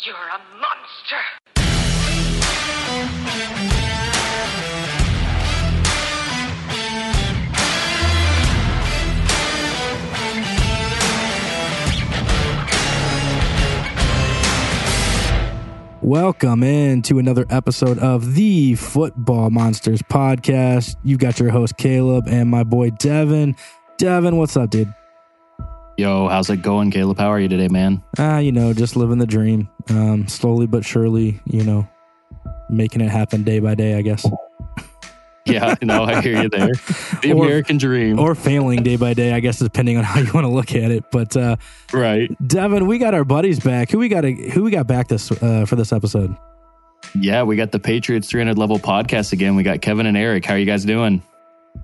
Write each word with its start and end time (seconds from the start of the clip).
You're 0.00 0.14
a 0.16 0.40
monster. 0.58 1.16
Welcome 16.00 16.62
in 16.64 17.02
to 17.02 17.18
another 17.18 17.46
episode 17.48 17.98
of 17.98 18.34
the 18.34 18.74
Football 18.74 19.50
Monsters 19.50 20.02
podcast. 20.02 20.96
You 21.04 21.16
got 21.16 21.38
your 21.38 21.50
host 21.50 21.76
Caleb 21.76 22.26
and 22.26 22.50
my 22.50 22.64
boy 22.64 22.90
Devin. 22.90 23.54
Devin, 23.98 24.36
what's 24.36 24.56
up, 24.56 24.70
dude? 24.70 24.92
Yo, 25.98 26.26
how's 26.28 26.48
it 26.50 26.62
going, 26.62 26.90
Caleb? 26.90 27.18
How 27.18 27.28
are 27.28 27.38
you 27.38 27.48
today, 27.48 27.68
man? 27.68 28.02
Ah, 28.18 28.38
you 28.38 28.50
know, 28.50 28.72
just 28.72 28.96
living 28.96 29.18
the 29.18 29.26
dream. 29.26 29.68
Um, 29.90 30.26
slowly 30.26 30.66
but 30.66 30.84
surely, 30.84 31.40
you 31.44 31.64
know, 31.64 31.86
making 32.70 33.02
it 33.02 33.10
happen 33.10 33.42
day 33.42 33.58
by 33.58 33.74
day, 33.74 33.94
I 33.94 34.02
guess. 34.02 34.26
Yeah, 35.44 35.74
no, 35.82 36.04
I 36.04 36.22
hear 36.22 36.40
you 36.40 36.48
there. 36.48 36.70
The 37.20 37.32
Or- 37.32 37.44
American 37.46 37.76
dream. 37.76 38.20
Or 38.20 38.36
failing 38.36 38.84
day 38.84 38.94
by 38.94 39.12
day, 39.12 39.32
I 39.32 39.40
guess, 39.40 39.58
depending 39.58 39.96
on 39.96 40.04
how 40.04 40.20
you 40.20 40.32
want 40.32 40.44
to 40.44 40.48
look 40.48 40.72
at 40.72 40.92
it. 40.92 41.02
But 41.10 41.36
uh, 41.36 41.56
right. 41.92 42.30
Devin, 42.46 42.86
we 42.86 42.98
got 42.98 43.12
our 43.12 43.24
buddies 43.24 43.58
back. 43.58 43.90
Who 43.90 43.98
we 43.98 44.08
got? 44.08 44.22
Who 44.22 44.62
we 44.62 44.70
got 44.70 44.86
back 44.86 45.08
this 45.08 45.32
uh, 45.32 45.66
for 45.66 45.74
this 45.74 45.92
episode? 45.92 46.36
Yeah, 47.18 47.42
we 47.42 47.56
got 47.56 47.72
the 47.72 47.80
Patriots 47.80 48.30
300 48.30 48.56
level 48.56 48.78
podcast 48.78 49.32
again. 49.32 49.56
We 49.56 49.64
got 49.64 49.82
Kevin 49.82 50.06
and 50.06 50.16
Eric. 50.16 50.44
How 50.44 50.54
are 50.54 50.58
you 50.58 50.64
guys 50.64 50.84
doing? 50.84 51.20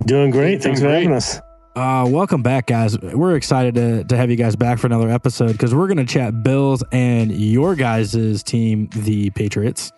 Doing 0.07 0.31
great. 0.31 0.63
Thanks 0.63 0.79
for 0.79 0.87
Doing 0.87 0.95
having 1.01 1.13
us. 1.17 1.41
Uh, 1.79 2.05
welcome 2.05 2.43
back, 2.43 2.67
guys. 2.67 2.99
We're 2.99 3.37
excited 3.37 3.77
to, 3.77 4.03
to 4.03 4.17
have 4.17 4.31
you 4.31 4.37
guys 4.37 4.57
back 4.57 4.81
for 4.81 4.89
another 4.89 5.09
episode 5.09 5.53
because 5.53 5.73
we're 5.73 5.87
going 5.87 6.05
to 6.05 6.05
chat 6.05 6.43
Bills 6.43 6.83
and 6.91 7.31
your 7.31 7.77
guys' 7.77 8.43
team, 8.43 8.91
the 8.97 9.31
Patriots. 9.31 9.93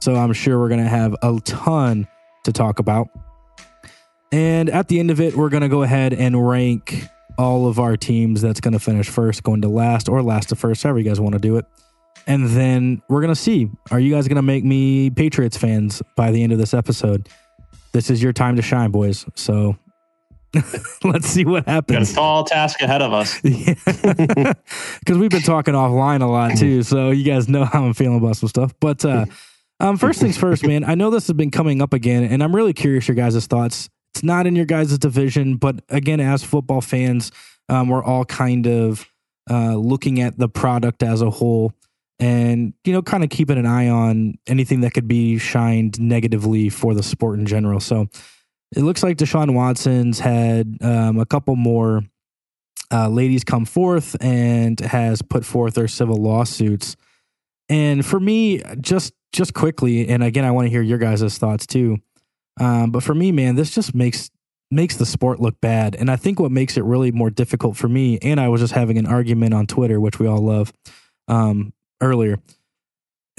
So 0.00 0.16
I'm 0.16 0.32
sure 0.32 0.58
we're 0.58 0.68
going 0.68 0.82
to 0.82 0.88
have 0.88 1.14
a 1.22 1.38
ton 1.44 2.08
to 2.42 2.52
talk 2.52 2.80
about. 2.80 3.10
And 4.32 4.70
at 4.70 4.88
the 4.88 4.98
end 4.98 5.12
of 5.12 5.20
it, 5.20 5.36
we're 5.36 5.50
going 5.50 5.62
to 5.62 5.68
go 5.68 5.84
ahead 5.84 6.12
and 6.14 6.48
rank 6.48 7.06
all 7.38 7.68
of 7.68 7.78
our 7.78 7.96
teams 7.96 8.42
that's 8.42 8.58
going 8.58 8.72
to 8.72 8.80
finish 8.80 9.08
first, 9.08 9.44
going 9.44 9.60
to 9.60 9.68
last, 9.68 10.08
or 10.08 10.24
last 10.24 10.48
to 10.48 10.56
first, 10.56 10.82
however 10.82 10.98
you 10.98 11.04
guys 11.04 11.20
want 11.20 11.34
to 11.34 11.40
do 11.40 11.54
it. 11.58 11.64
And 12.26 12.48
then 12.48 13.02
we're 13.08 13.20
going 13.20 13.32
to 13.32 13.40
see 13.40 13.70
are 13.92 14.00
you 14.00 14.12
guys 14.12 14.26
going 14.26 14.34
to 14.34 14.42
make 14.42 14.64
me 14.64 15.10
Patriots 15.10 15.56
fans 15.56 16.02
by 16.16 16.32
the 16.32 16.42
end 16.42 16.50
of 16.50 16.58
this 16.58 16.74
episode? 16.74 17.28
This 17.92 18.10
is 18.10 18.20
your 18.20 18.32
time 18.32 18.56
to 18.56 18.62
shine, 18.62 18.90
boys. 18.90 19.26
So 19.36 19.76
let's 21.04 21.28
see 21.28 21.44
what 21.44 21.66
happens. 21.66 22.08
got 22.08 22.12
a 22.12 22.14
tall 22.14 22.44
task 22.44 22.80
ahead 22.82 23.02
of 23.02 23.12
us. 23.12 23.40
because 23.40 24.54
we've 25.18 25.30
been 25.30 25.42
talking 25.42 25.74
offline 25.74 26.22
a 26.22 26.26
lot 26.26 26.56
too. 26.56 26.82
So 26.82 27.10
you 27.10 27.24
guys 27.24 27.48
know 27.48 27.64
how 27.64 27.84
I'm 27.84 27.94
feeling 27.94 28.18
about 28.18 28.36
some 28.36 28.48
stuff. 28.48 28.74
But 28.80 29.04
uh, 29.04 29.26
um, 29.78 29.96
first 29.96 30.20
things 30.20 30.36
first, 30.36 30.66
man. 30.66 30.84
I 30.84 30.94
know 30.94 31.10
this 31.10 31.26
has 31.28 31.36
been 31.36 31.50
coming 31.50 31.80
up 31.80 31.92
again, 31.92 32.24
and 32.24 32.42
I'm 32.42 32.54
really 32.54 32.72
curious 32.72 33.06
your 33.06 33.14
guys' 33.14 33.46
thoughts. 33.46 33.88
It's 34.14 34.24
not 34.24 34.46
in 34.46 34.56
your 34.56 34.66
guys' 34.66 34.98
division, 34.98 35.56
but 35.56 35.82
again, 35.88 36.18
as 36.18 36.42
football 36.42 36.80
fans, 36.80 37.30
um, 37.68 37.88
we're 37.88 38.02
all 38.02 38.24
kind 38.24 38.66
of 38.66 39.08
uh, 39.48 39.76
looking 39.76 40.20
at 40.20 40.36
the 40.36 40.48
product 40.48 41.04
as 41.04 41.22
a 41.22 41.30
whole, 41.30 41.72
and 42.18 42.74
you 42.84 42.92
know, 42.92 43.02
kind 43.02 43.22
of 43.22 43.30
keeping 43.30 43.56
an 43.56 43.66
eye 43.66 43.88
on 43.88 44.34
anything 44.48 44.80
that 44.80 44.94
could 44.94 45.06
be 45.06 45.38
shined 45.38 46.00
negatively 46.00 46.68
for 46.68 46.92
the 46.92 47.04
sport 47.04 47.38
in 47.38 47.46
general. 47.46 47.78
So. 47.78 48.08
It 48.76 48.82
looks 48.82 49.02
like 49.02 49.16
Deshaun 49.16 49.54
Watson's 49.54 50.20
had 50.20 50.78
um, 50.80 51.18
a 51.18 51.26
couple 51.26 51.56
more 51.56 52.02
uh, 52.92 53.08
ladies 53.08 53.44
come 53.44 53.64
forth 53.64 54.16
and 54.20 54.78
has 54.80 55.22
put 55.22 55.44
forth 55.44 55.74
their 55.74 55.88
civil 55.88 56.16
lawsuits. 56.16 56.96
And 57.68 58.04
for 58.04 58.18
me, 58.20 58.62
just 58.80 59.12
just 59.32 59.54
quickly, 59.54 60.08
and 60.08 60.24
again, 60.24 60.44
I 60.44 60.50
want 60.50 60.66
to 60.66 60.70
hear 60.70 60.82
your 60.82 60.98
guys' 60.98 61.38
thoughts 61.38 61.66
too. 61.66 61.98
Um, 62.58 62.90
but 62.90 63.02
for 63.02 63.14
me, 63.14 63.30
man, 63.30 63.54
this 63.54 63.72
just 63.72 63.94
makes 63.94 64.30
makes 64.70 64.96
the 64.96 65.06
sport 65.06 65.40
look 65.40 65.60
bad. 65.60 65.96
And 65.96 66.10
I 66.10 66.16
think 66.16 66.38
what 66.38 66.52
makes 66.52 66.76
it 66.76 66.84
really 66.84 67.10
more 67.12 67.30
difficult 67.30 67.76
for 67.76 67.88
me, 67.88 68.18
and 68.22 68.40
I 68.40 68.48
was 68.48 68.60
just 68.60 68.74
having 68.74 68.98
an 68.98 69.06
argument 69.06 69.54
on 69.54 69.66
Twitter, 69.66 70.00
which 70.00 70.18
we 70.18 70.26
all 70.26 70.38
love, 70.38 70.72
um, 71.28 71.72
earlier, 72.00 72.38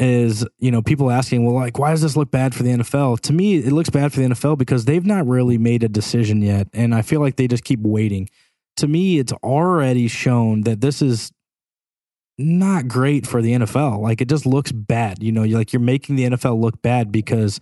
is 0.01 0.45
you 0.59 0.71
know 0.71 0.81
people 0.81 1.11
asking, 1.11 1.45
well, 1.45 1.55
like, 1.55 1.79
why 1.79 1.91
does 1.91 2.01
this 2.01 2.17
look 2.17 2.31
bad 2.31 2.53
for 2.53 2.63
the 2.63 2.71
NFL? 2.71 3.19
To 3.21 3.33
me, 3.33 3.55
it 3.55 3.71
looks 3.71 3.89
bad 3.89 4.11
for 4.11 4.19
the 4.19 4.27
NFL 4.27 4.57
because 4.57 4.85
they've 4.85 5.05
not 5.05 5.27
really 5.27 5.57
made 5.57 5.83
a 5.83 5.89
decision 5.89 6.41
yet, 6.41 6.67
and 6.73 6.93
I 6.93 7.01
feel 7.01 7.21
like 7.21 7.37
they 7.37 7.47
just 7.47 7.63
keep 7.63 7.79
waiting 7.81 8.27
to 8.77 8.87
me, 8.87 9.19
it's 9.19 9.33
already 9.43 10.07
shown 10.07 10.61
that 10.61 10.81
this 10.81 11.01
is 11.01 11.31
not 12.37 12.87
great 12.87 13.27
for 13.27 13.41
the 13.41 13.53
NFL. 13.53 13.99
Like 13.99 14.21
it 14.21 14.29
just 14.29 14.45
looks 14.45 14.71
bad. 14.71 15.21
You 15.21 15.31
know, 15.31 15.43
you're 15.43 15.59
like 15.59 15.73
you're 15.73 15.81
making 15.81 16.15
the 16.15 16.29
NFL 16.29 16.59
look 16.59 16.81
bad 16.81 17.11
because 17.11 17.59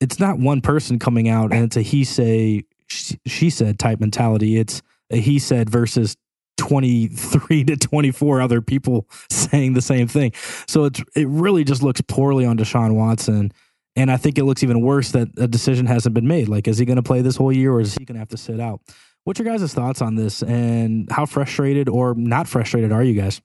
it's 0.00 0.18
not 0.18 0.38
one 0.38 0.60
person 0.60 0.98
coming 0.98 1.28
out 1.28 1.52
and 1.52 1.64
it's 1.64 1.76
a 1.76 1.82
he 1.82 2.04
say 2.04 2.64
she, 2.88 3.18
she 3.26 3.50
said 3.50 3.78
type 3.78 4.00
mentality. 4.00 4.56
It's 4.56 4.82
a 5.10 5.20
he 5.20 5.38
said 5.38 5.70
versus 5.70 6.16
23 6.62 7.64
to 7.64 7.76
24 7.76 8.40
other 8.40 8.62
people 8.62 9.08
saying 9.30 9.72
the 9.72 9.82
same 9.82 10.06
thing. 10.06 10.32
So 10.66 10.84
it's 10.84 11.02
it 11.16 11.26
really 11.28 11.64
just 11.64 11.82
looks 11.82 12.00
poorly 12.00 12.44
on 12.44 12.56
Deshaun 12.56 12.94
Watson. 12.94 13.52
And 13.94 14.10
I 14.10 14.16
think 14.16 14.38
it 14.38 14.44
looks 14.44 14.62
even 14.62 14.80
worse 14.80 15.10
that 15.12 15.28
a 15.36 15.46
decision 15.46 15.84
hasn't 15.86 16.14
been 16.14 16.26
made. 16.26 16.48
Like, 16.48 16.66
is 16.66 16.78
he 16.78 16.86
going 16.86 16.96
to 16.96 17.02
play 17.02 17.20
this 17.20 17.36
whole 17.36 17.52
year 17.52 17.72
or 17.72 17.80
is 17.80 17.94
he 17.94 18.06
going 18.06 18.14
to 18.14 18.20
have 18.20 18.28
to 18.28 18.38
sit 18.38 18.58
out? 18.58 18.80
What's 19.24 19.38
your 19.38 19.46
guys' 19.46 19.74
thoughts 19.74 20.00
on 20.00 20.14
this 20.14 20.42
and 20.42 21.10
how 21.10 21.26
frustrated 21.26 21.88
or 21.88 22.14
not 22.14 22.48
frustrated 22.48 22.90
are 22.90 23.02
you 23.02 23.20
guys? 23.20 23.42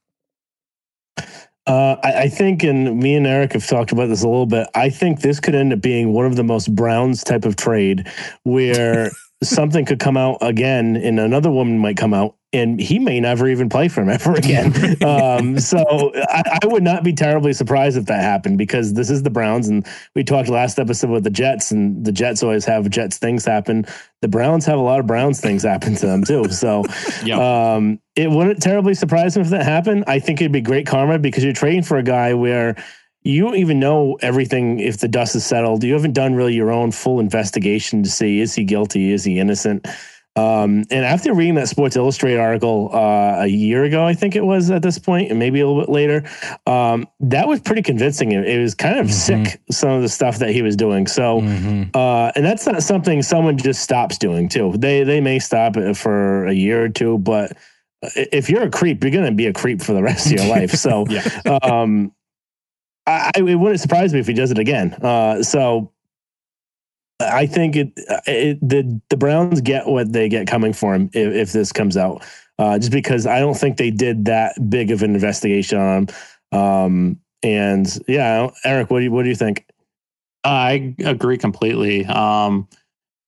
Uh, 1.67 1.97
I, 2.01 2.13
I 2.13 2.29
think, 2.29 2.63
and 2.63 2.97
me 2.97 3.15
and 3.15 3.27
Eric 3.27 3.53
have 3.53 3.67
talked 3.67 3.91
about 3.91 4.07
this 4.07 4.23
a 4.23 4.27
little 4.27 4.45
bit. 4.45 4.67
I 4.73 4.89
think 4.89 5.19
this 5.19 5.41
could 5.41 5.53
end 5.53 5.73
up 5.73 5.81
being 5.81 6.13
one 6.13 6.25
of 6.25 6.37
the 6.37 6.43
most 6.43 6.73
Browns 6.73 7.25
type 7.25 7.43
of 7.43 7.57
trade 7.57 8.07
where 8.43 9.11
something 9.43 9.85
could 9.85 9.99
come 9.99 10.17
out 10.17 10.37
again 10.41 10.95
and 10.95 11.19
another 11.19 11.51
woman 11.51 11.77
might 11.77 11.95
come 11.97 12.13
out 12.13 12.35
and 12.53 12.79
he 12.79 12.97
may 12.97 13.19
never 13.19 13.47
even 13.49 13.67
play 13.69 13.87
for 13.89 14.01
him 14.01 14.09
ever 14.09 14.33
again. 14.35 14.73
um, 15.03 15.59
so 15.59 16.11
I, 16.29 16.59
I 16.63 16.67
would 16.67 16.81
not 16.81 17.03
be 17.03 17.13
terribly 17.13 17.51
surprised 17.53 17.97
if 17.97 18.05
that 18.05 18.21
happened 18.21 18.57
because 18.57 18.93
this 18.93 19.09
is 19.09 19.21
the 19.23 19.29
Browns. 19.29 19.67
And 19.67 19.85
we 20.15 20.23
talked 20.23 20.47
last 20.49 20.79
episode 20.79 21.09
with 21.11 21.23
the 21.25 21.29
Jets, 21.29 21.71
and 21.71 22.03
the 22.05 22.11
Jets 22.11 22.41
always 22.41 22.63
have 22.65 22.89
Jets 22.89 23.17
things 23.17 23.43
happen. 23.45 23.85
The 24.21 24.29
Browns 24.29 24.65
have 24.65 24.79
a 24.79 24.81
lot 24.81 24.99
of 24.99 25.05
Browns 25.05 25.41
things 25.41 25.63
happen 25.63 25.95
to 25.95 26.05
them 26.05 26.23
too. 26.23 26.49
So 26.49 26.83
Yeah. 27.25 27.75
um, 27.75 27.99
it 28.15 28.31
wouldn't 28.31 28.61
terribly 28.61 28.93
surprise 28.93 29.35
me 29.35 29.41
if 29.43 29.49
that 29.49 29.63
happened. 29.65 30.05
I 30.07 30.19
think 30.19 30.39
it'd 30.41 30.51
be 30.51 30.61
great 30.61 30.87
karma 30.87 31.19
because 31.19 31.43
you're 31.43 31.53
trading 31.53 31.83
for 31.83 31.97
a 31.97 32.03
guy 32.03 32.33
where 32.33 32.75
you 33.27 33.43
don't 33.43 33.57
even 33.57 33.79
know 33.79 34.17
everything 34.21 34.79
if 34.79 34.97
the 34.99 35.07
dust 35.07 35.35
is 35.35 35.45
settled. 35.45 35.83
You 35.83 35.93
haven't 35.93 36.13
done 36.13 36.33
really 36.35 36.53
your 36.55 36.71
own 36.71 36.91
full 36.91 37.19
investigation 37.19 38.01
to 38.03 38.09
see 38.09 38.39
is 38.39 38.55
he 38.55 38.63
guilty, 38.63 39.11
is 39.11 39.23
he 39.23 39.37
innocent. 39.39 39.85
Um, 40.37 40.83
and 40.91 41.03
after 41.03 41.33
reading 41.33 41.55
that 41.55 41.67
Sports 41.67 41.95
Illustrated 41.95 42.39
article 42.39 42.91
uh, 42.93 43.37
a 43.41 43.47
year 43.47 43.83
ago, 43.85 44.05
I 44.05 44.13
think 44.13 44.35
it 44.35 44.45
was 44.45 44.69
at 44.69 44.83
this 44.83 44.99
point, 44.99 45.31
and 45.31 45.39
maybe 45.39 45.59
a 45.61 45.67
little 45.67 45.81
bit 45.81 45.89
later, 45.89 46.23
um, 46.67 47.07
that 47.19 47.47
was 47.47 47.59
pretty 47.59 47.81
convincing. 47.81 48.31
It, 48.33 48.47
it 48.47 48.59
was 48.61 48.75
kind 48.75 48.99
of 48.99 49.07
Mhm. 49.07 49.11
sick 49.11 49.61
some 49.71 49.89
of 49.89 50.03
the 50.03 50.09
stuff 50.09 50.37
that 50.37 50.51
he 50.51 50.61
was 50.61 50.75
doing. 50.75 51.07
So, 51.07 51.39
uh, 51.95 52.31
and 52.35 52.45
that's 52.45 52.67
not 52.67 52.83
something 52.83 53.23
someone 53.23 53.57
just 53.57 53.81
stops 53.81 54.19
doing 54.19 54.47
too. 54.47 54.73
They 54.77 55.03
they 55.03 55.21
may 55.21 55.39
stop 55.39 55.75
it 55.75 55.97
for 55.97 56.45
a 56.45 56.53
year 56.53 56.83
or 56.83 56.89
two, 56.89 57.17
but 57.17 57.57
if 58.15 58.47
you're 58.47 58.61
a 58.63 58.69
creep, 58.69 59.03
you're 59.03 59.11
going 59.11 59.25
to 59.25 59.31
be 59.31 59.47
a 59.47 59.53
creep 59.53 59.81
for 59.81 59.93
the 59.93 60.03
rest 60.03 60.27
of 60.27 60.33
your 60.33 60.45
life. 60.55 60.69
So, 60.71 61.07
um, 61.63 62.11
I, 63.07 63.31
it 63.35 63.55
wouldn't 63.55 63.79
surprise 63.79 64.13
me 64.13 64.19
if 64.19 64.27
he 64.27 64.33
does 64.33 64.51
it 64.51 64.59
again. 64.59 64.93
Uh, 65.01 65.41
so, 65.41 65.91
I 67.19 67.47
think 67.47 67.75
it, 67.75 67.93
it 68.27 68.59
the 68.61 69.01
the 69.09 69.17
Browns 69.17 69.61
get 69.61 69.87
what 69.87 70.13
they 70.13 70.29
get 70.29 70.47
coming 70.47 70.73
for 70.73 70.93
him 70.93 71.09
if, 71.13 71.33
if 71.33 71.51
this 71.51 71.71
comes 71.71 71.97
out. 71.97 72.23
Uh, 72.59 72.77
just 72.77 72.91
because 72.91 73.25
I 73.27 73.39
don't 73.39 73.55
think 73.55 73.77
they 73.77 73.91
did 73.91 74.25
that 74.25 74.53
big 74.69 74.91
of 74.91 75.03
an 75.03 75.13
investigation 75.13 75.79
on 75.79 76.07
him. 76.51 76.59
Um, 76.59 77.19
and 77.43 77.99
yeah, 78.07 78.49
Eric, 78.65 78.89
what 78.91 78.99
do 78.99 79.05
you 79.05 79.11
what 79.11 79.23
do 79.23 79.29
you 79.29 79.35
think? 79.35 79.65
I 80.43 80.95
agree 80.99 81.37
completely. 81.37 82.05
Um, 82.05 82.67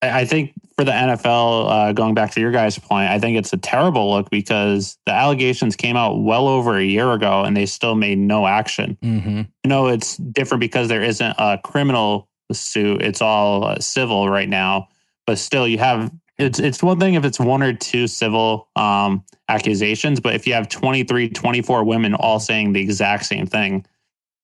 I, 0.01 0.21
I 0.21 0.25
think 0.25 0.53
for 0.79 0.85
the 0.85 0.93
NFL, 0.93 1.69
uh, 1.69 1.91
going 1.91 2.13
back 2.13 2.31
to 2.31 2.39
your 2.39 2.53
guys' 2.53 2.79
point, 2.79 3.09
I 3.09 3.19
think 3.19 3.37
it's 3.37 3.51
a 3.51 3.57
terrible 3.57 4.11
look 4.11 4.29
because 4.29 4.97
the 5.05 5.11
allegations 5.11 5.75
came 5.75 5.97
out 5.97 6.21
well 6.21 6.47
over 6.47 6.77
a 6.77 6.83
year 6.85 7.11
ago 7.11 7.43
and 7.43 7.57
they 7.57 7.65
still 7.65 7.95
made 7.95 8.17
no 8.17 8.47
action. 8.47 8.97
Mm-hmm. 9.03 9.41
I 9.65 9.67
know 9.67 9.87
it's 9.87 10.15
different 10.15 10.61
because 10.61 10.87
there 10.87 11.03
isn't 11.03 11.35
a 11.37 11.59
criminal 11.61 12.29
suit; 12.53 13.01
it's 13.01 13.21
all 13.21 13.65
uh, 13.65 13.79
civil 13.79 14.29
right 14.29 14.47
now. 14.47 14.87
But 15.27 15.37
still, 15.37 15.67
you 15.67 15.79
have 15.79 16.13
it's 16.37 16.59
it's 16.59 16.81
one 16.81 16.97
thing 16.97 17.15
if 17.15 17.25
it's 17.25 17.41
one 17.41 17.61
or 17.61 17.73
two 17.73 18.07
civil 18.07 18.69
um, 18.77 19.25
accusations, 19.49 20.21
but 20.21 20.33
if 20.33 20.47
you 20.47 20.53
have 20.53 20.69
23, 20.69 21.27
24 21.27 21.83
women 21.83 22.13
all 22.13 22.39
saying 22.39 22.71
the 22.71 22.79
exact 22.79 23.25
same 23.25 23.47
thing, 23.47 23.85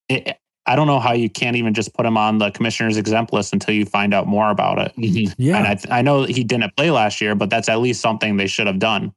it, 0.10 0.38
I 0.68 0.76
don't 0.76 0.88
know 0.88 1.00
how 1.00 1.14
you 1.14 1.30
can't 1.30 1.56
even 1.56 1.74
just 1.74 1.94
put 1.94 2.06
him 2.06 2.18
on 2.18 2.40
the 2.40 2.50
commissioner's 2.52 2.98
exempt 2.98 3.32
list 3.34 3.54
until 3.54 3.76
you 3.76 3.86
find 3.86 4.14
out 4.14 4.28
more 4.28 4.50
about 4.50 4.80
it. 4.80 4.94
Mm-hmm. 4.98 5.34
Yeah. 5.42 5.58
And 5.58 5.68
I, 5.68 5.76
th- 5.76 5.92
I 5.92 6.02
know 6.02 6.24
he 6.24 6.44
didn't 6.44 6.76
play 6.76 6.90
last 6.92 7.22
year, 7.22 7.36
but 7.36 7.50
that's 7.50 7.70
at 7.70 7.80
least 7.80 8.02
something 8.02 8.38
they 8.38 8.48
should 8.48 8.68
have 8.68 8.80
done. 8.80 9.14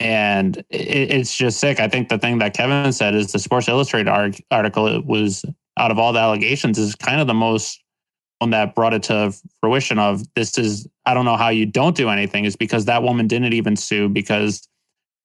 and 0.00 0.58
it, 0.70 1.10
it's 1.10 1.34
just 1.36 1.58
sick. 1.60 1.80
I 1.80 1.88
think 1.88 2.08
the 2.08 2.18
thing 2.18 2.38
that 2.38 2.54
Kevin 2.54 2.92
said 2.92 3.14
is 3.14 3.32
the 3.32 3.38
Sports 3.38 3.68
Illustrated 3.68 4.08
arg- 4.08 4.42
article 4.50 4.86
it 4.86 5.06
was 5.06 5.44
out 5.78 5.90
of 5.90 5.98
all 5.98 6.12
the 6.12 6.18
allegations 6.20 6.78
is 6.78 6.94
kind 6.94 7.20
of 7.20 7.26
the 7.26 7.34
most 7.34 7.82
one 8.40 8.50
that 8.50 8.74
brought 8.74 8.92
it 8.92 9.02
to 9.04 9.32
fruition 9.60 9.98
of 9.98 10.22
this 10.34 10.58
is 10.58 10.86
I 11.06 11.14
don't 11.14 11.24
know 11.24 11.36
how 11.36 11.48
you 11.48 11.64
don't 11.66 11.96
do 11.96 12.08
anything 12.10 12.44
is 12.44 12.56
because 12.56 12.84
that 12.86 13.02
woman 13.02 13.26
didn't 13.28 13.52
even 13.52 13.76
sue 13.76 14.08
because 14.08 14.60
she 14.60 14.68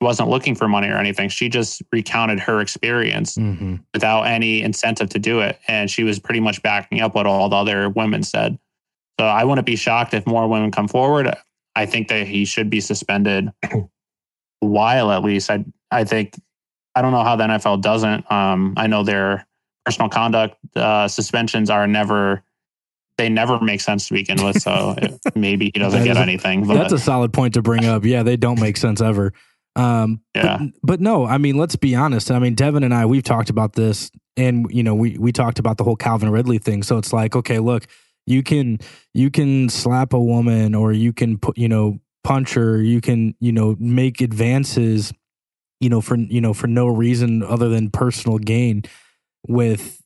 wasn't 0.02 0.30
looking 0.30 0.56
for 0.56 0.68
money 0.68 0.88
or 0.88 0.98
anything. 0.98 1.28
She 1.30 1.50
just 1.50 1.82
recounted 1.92 2.40
her 2.40 2.62
experience 2.62 3.36
Mm-hmm. 3.36 3.76
without 3.94 4.24
any 4.24 4.62
incentive 4.62 5.10
to 5.10 5.20
do 5.20 5.42
it. 5.42 5.60
And 5.68 5.90
she 5.92 6.04
was 6.04 6.20
pretty 6.20 6.40
much 6.40 6.62
backing 6.64 7.02
up 7.02 7.16
what 7.16 7.26
all 7.28 7.50
the 7.50 7.56
other 7.58 7.90
women 7.90 8.24
said. 8.24 8.58
So 9.20 9.26
I 9.26 9.44
wouldn't 9.44 9.66
be 9.68 9.76
shocked 9.76 10.14
if 10.14 10.26
more 10.26 10.48
women 10.48 10.72
come 10.72 10.88
forward. 10.88 11.34
I 11.76 11.86
think 11.86 12.08
that 12.08 12.28
he 12.28 12.46
should 12.46 12.70
be 12.70 12.80
suspended 12.80 13.50
a 13.64 13.80
while 14.62 15.12
at 15.12 15.24
least. 15.24 15.50
I 15.52 15.66
I 15.92 16.04
think 16.06 16.40
I 16.96 17.02
don't 17.02 17.12
know 17.12 17.24
how 17.24 17.36
the 17.36 17.44
NFL 17.46 17.82
doesn't. 17.82 18.30
Um, 18.32 18.74
I 18.78 18.88
know 18.88 19.04
their 19.04 19.46
personal 19.86 20.10
conduct 20.10 20.58
uh, 20.76 21.08
suspensions 21.08 21.70
are 21.70 21.88
never 21.88 22.44
they 23.18 23.28
never 23.28 23.60
make 23.60 23.82
sense 23.82 24.08
to 24.08 24.14
begin 24.14 24.42
with. 24.44 24.62
So 24.62 24.96
maybe 25.36 25.72
he 25.74 25.80
doesn't 25.80 26.06
get 26.06 26.16
anything. 26.16 26.66
But 26.66 26.76
That's 26.76 26.94
a 26.94 26.98
solid 27.00 27.34
point 27.34 27.56
to 27.56 27.62
bring 27.62 27.84
up. 27.86 28.06
Yeah, 28.06 28.24
they 28.24 28.38
don't 28.38 28.60
make 28.62 28.78
sense 28.78 29.02
ever. 29.02 29.34
Um, 29.76 30.22
Yeah. 30.36 30.58
but, 30.60 30.72
but 30.84 31.00
no, 31.00 31.26
I 31.26 31.38
mean, 31.38 31.58
let's 31.58 31.76
be 31.76 31.96
honest. 31.96 32.32
I 32.32 32.40
mean, 32.40 32.56
Devin 32.56 32.84
and 32.84 32.94
I, 32.94 33.06
we've 33.06 33.24
talked 33.24 33.50
about 33.50 33.74
this, 33.74 34.12
and 34.36 34.68
you 34.70 34.84
know, 34.84 34.96
we 34.96 35.18
we 35.18 35.32
talked 35.32 35.60
about 35.60 35.78
the 35.78 35.84
whole 35.84 35.96
Calvin 35.96 36.30
Ridley 36.30 36.58
thing. 36.58 36.84
So 36.84 36.98
it's 36.98 37.14
like, 37.14 37.36
okay, 37.36 37.60
look, 37.60 37.86
you 38.26 38.44
can 38.44 38.80
you 39.14 39.30
can 39.32 39.70
slap 39.70 40.14
a 40.14 40.20
woman, 40.20 40.76
or 40.76 40.92
you 40.92 41.14
can 41.14 41.38
put, 41.38 41.58
you 41.58 41.68
know, 41.70 42.00
punch 42.24 42.54
her, 42.54 42.82
you 42.82 43.02
can, 43.02 43.36
you 43.40 43.52
know, 43.52 43.76
make 43.80 44.22
advances, 44.22 45.14
you 45.80 45.90
know, 45.90 46.02
for 46.02 46.16
you 46.16 46.42
know 46.42 46.54
for 46.54 46.68
no 46.68 46.88
reason 46.88 47.44
other 47.44 47.70
than 47.70 47.90
personal 47.90 48.38
gain, 48.38 48.84
with 49.48 50.02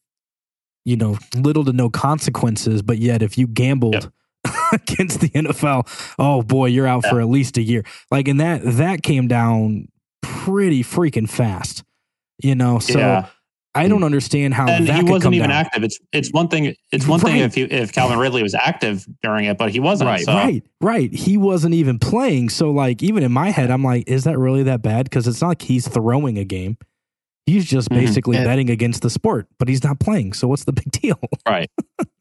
you 0.86 0.98
know 0.98 1.18
little 1.36 1.66
to 1.66 1.74
no 1.74 1.89
consequences. 1.89 2.81
But 2.81 2.98
yet, 3.00 3.21
if 3.21 3.38
you 3.38 3.48
gambled. 3.48 4.12
against 4.74 5.22
the 5.22 5.30
NFL, 5.30 6.16
oh 6.19 6.42
boy, 6.42 6.68
you're 6.68 6.88
out 6.88 7.06
for 7.06 7.22
at 7.22 7.30
least 7.30 7.57
a 7.57 7.62
year. 7.62 7.84
Like, 8.12 8.28
and 8.28 8.40
that 8.40 8.62
that 8.63 9.04
came 9.04 9.28
down 9.28 9.88
pretty 10.22 10.84
freaking 10.84 11.30
fast, 11.30 11.84
you 12.42 12.56
know. 12.56 12.80
So 12.80 13.00
yeah. 13.00 13.28
I 13.75 13.88
don't 13.88 14.04
understand 14.04 14.54
how 14.54 14.68
and 14.68 14.88
that 14.88 14.94
he 14.94 15.00
could 15.01 15.10
wasn't 15.10 15.24
come 15.24 15.34
even 15.34 15.50
down. 15.50 15.66
active. 15.66 15.84
It's 15.84 16.00
it's 16.12 16.31
one 16.31 16.48
thing. 16.48 16.75
It's 16.92 17.07
one 17.07 17.19
thing 17.19 17.38
if 17.38 17.56
he, 17.56 17.63
if 17.63 17.92
Calvin 17.92 18.19
Ridley 18.19 18.44
was 18.44 18.54
active 18.54 19.07
during 19.24 19.45
it, 19.45 19.57
but 19.57 19.72
he 19.72 19.80
wasn't. 19.80 20.10
Right, 20.10 20.22
so. 20.22 20.34
Right, 20.34 20.63
right. 20.80 21.12
He 21.12 21.38
wasn't 21.38 21.74
even 21.74 21.98
playing. 21.98 22.50
So, 22.50 22.69
like, 22.69 23.01
even 23.01 23.24
in 23.24 23.31
my 23.31 23.50
head, 23.50 23.72
I'm 23.72 23.84
like, 23.84 24.04
is 24.07 24.25
that 24.25 24.38
really 24.38 24.63
that 24.63 24.81
bad? 24.84 25.06
Because 25.06 25.28
it's 25.28 25.42
not 25.42 25.48
like 25.48 25.62
he's 25.63 25.88
throwing 25.88 26.38
a 26.38 26.44
game. 26.44 26.78
He's 27.48 27.66
just 27.66 27.90
Mhm. 27.90 27.95
basically 27.95 28.38
And- 28.38 28.45
betting 28.45 28.69
against 28.69 29.01
the 29.01 29.10
sport, 29.10 29.48
but 29.57 29.68
he's 29.68 29.84
not 29.84 30.00
playing. 30.00 30.34
So, 30.34 30.48
what's 30.48 30.66
the 30.66 30.74
big 30.74 30.92
deal? 30.92 31.19
Right. 31.48 31.69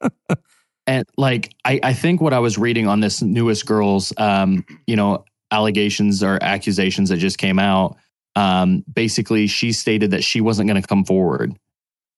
and 0.86 1.04
like 1.16 1.54
I, 1.64 1.80
I 1.82 1.92
think 1.92 2.20
what 2.20 2.32
I 2.32 2.38
was 2.40 2.58
reading 2.58 2.88
on 2.88 3.00
this 3.00 3.22
newest 3.22 3.66
girls, 3.66 4.12
um, 4.16 4.64
you 4.86 4.96
know, 4.96 5.24
allegations 5.50 6.22
or 6.22 6.38
accusations 6.42 7.08
that 7.10 7.18
just 7.18 7.38
came 7.38 7.58
out, 7.58 7.96
um, 8.36 8.84
basically 8.92 9.46
she 9.46 9.72
stated 9.72 10.10
that 10.12 10.24
she 10.24 10.40
wasn't 10.40 10.68
going 10.68 10.80
to 10.80 10.86
come 10.86 11.04
forward. 11.04 11.54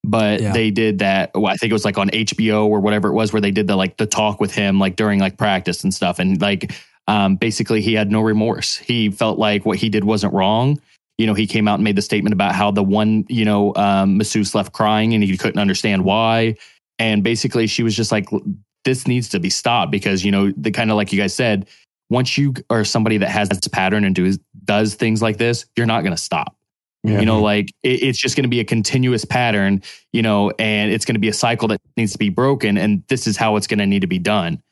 But 0.06 0.40
Yeah. 0.40 0.52
they 0.52 0.70
did 0.70 0.99
that. 0.99 1.31
Well, 1.34 1.46
I 1.46 1.56
think 1.56 1.70
it 1.70 1.75
was 1.75 1.84
like 1.84 1.99
on 1.99 2.11
HBO 2.11 2.66
or 2.66 2.81
whatever 2.81 3.08
it 3.08 3.14
was, 3.14 3.32
where 3.32 3.40
they 3.40 3.50
did 3.50 3.66
the 3.66 3.76
like 3.76 3.96
the 3.96 4.06
talk 4.06 4.40
with 4.40 4.55
him, 4.55 4.78
like 4.78 4.96
during 4.96 5.19
like 5.19 5.38
practice 5.38 5.82
and 5.82 5.93
stuff. 5.93 6.19
And 6.19 6.40
like, 6.40 6.72
um, 7.08 7.37
basically, 7.37 7.81
he 7.81 7.94
had 7.94 8.10
no 8.10 8.20
remorse. 8.20 8.76
He 8.76 9.10
felt 9.10 9.38
like 9.38 9.64
what 9.67 9.78
he 9.78 9.88
did 9.88 10.05
wasn't 10.05 10.34
wrong. 10.34 10.81
You 11.17 11.26
know, 11.26 11.34
he 11.34 11.46
came 11.46 11.69
out 11.69 11.75
and 11.76 11.84
made 11.84 11.96
the 11.96 12.02
statement 12.02 12.32
about 12.32 12.55
how 12.55 12.70
the 12.70 12.82
one, 12.82 13.25
you 13.28 13.44
know, 13.44 13.72
um, 13.76 14.19
masseuse 14.19 14.55
left 14.55 14.72
crying 14.72 15.14
and 15.14 15.22
he 15.22 15.37
couldn't 15.37 15.60
understand 15.60 16.05
why. 16.05 16.56
And 16.99 17.25
basically, 17.25 17.67
she 17.67 17.82
was 17.82 17.96
just 17.96 18.12
like, 18.12 18.29
this 18.85 19.06
needs 19.06 19.29
to 19.31 19.41
be 19.41 19.50
stopped 19.50 19.91
because, 19.91 20.25
you 20.25 20.31
know, 20.31 20.52
the 20.56 20.70
kind 20.70 20.91
of 20.91 20.96
like 20.96 21.12
you 21.12 21.19
guys 21.19 21.35
said, 21.35 21.67
once 22.11 22.37
you 22.37 22.55
are 22.70 22.85
somebody 22.85 23.19
that 23.19 23.31
has 23.31 23.49
this 23.49 23.67
pattern 23.69 24.05
and 24.05 24.14
do, 24.14 24.32
does 24.64 24.94
things 24.94 25.23
like 25.23 25.38
this, 25.38 25.67
you're 25.76 25.87
not 25.87 26.02
going 26.02 26.14
to 26.14 26.23
stop. 26.23 26.55
Yeah. 27.02 27.20
You 27.20 27.26
know, 27.26 27.43
like 27.43 27.70
it, 27.82 28.02
it's 28.02 28.19
just 28.19 28.37
going 28.37 28.44
to 28.44 28.49
be 28.49 28.61
a 28.61 28.64
continuous 28.64 29.25
pattern, 29.25 29.82
you 30.12 30.23
know, 30.23 30.52
and 30.58 30.91
it's 30.91 31.05
going 31.05 31.17
to 31.17 31.20
be 31.20 31.29
a 31.29 31.35
cycle 31.35 31.69
that 31.69 31.81
needs 31.96 32.12
to 32.12 32.19
be 32.19 32.31
broken. 32.31 32.79
And 32.79 33.02
this 33.08 33.26
is 33.26 33.37
how 33.37 33.56
it's 33.56 33.67
going 33.67 33.79
to 33.79 33.87
need 33.87 34.00
to 34.00 34.06
be 34.06 34.19
done. 34.19 34.62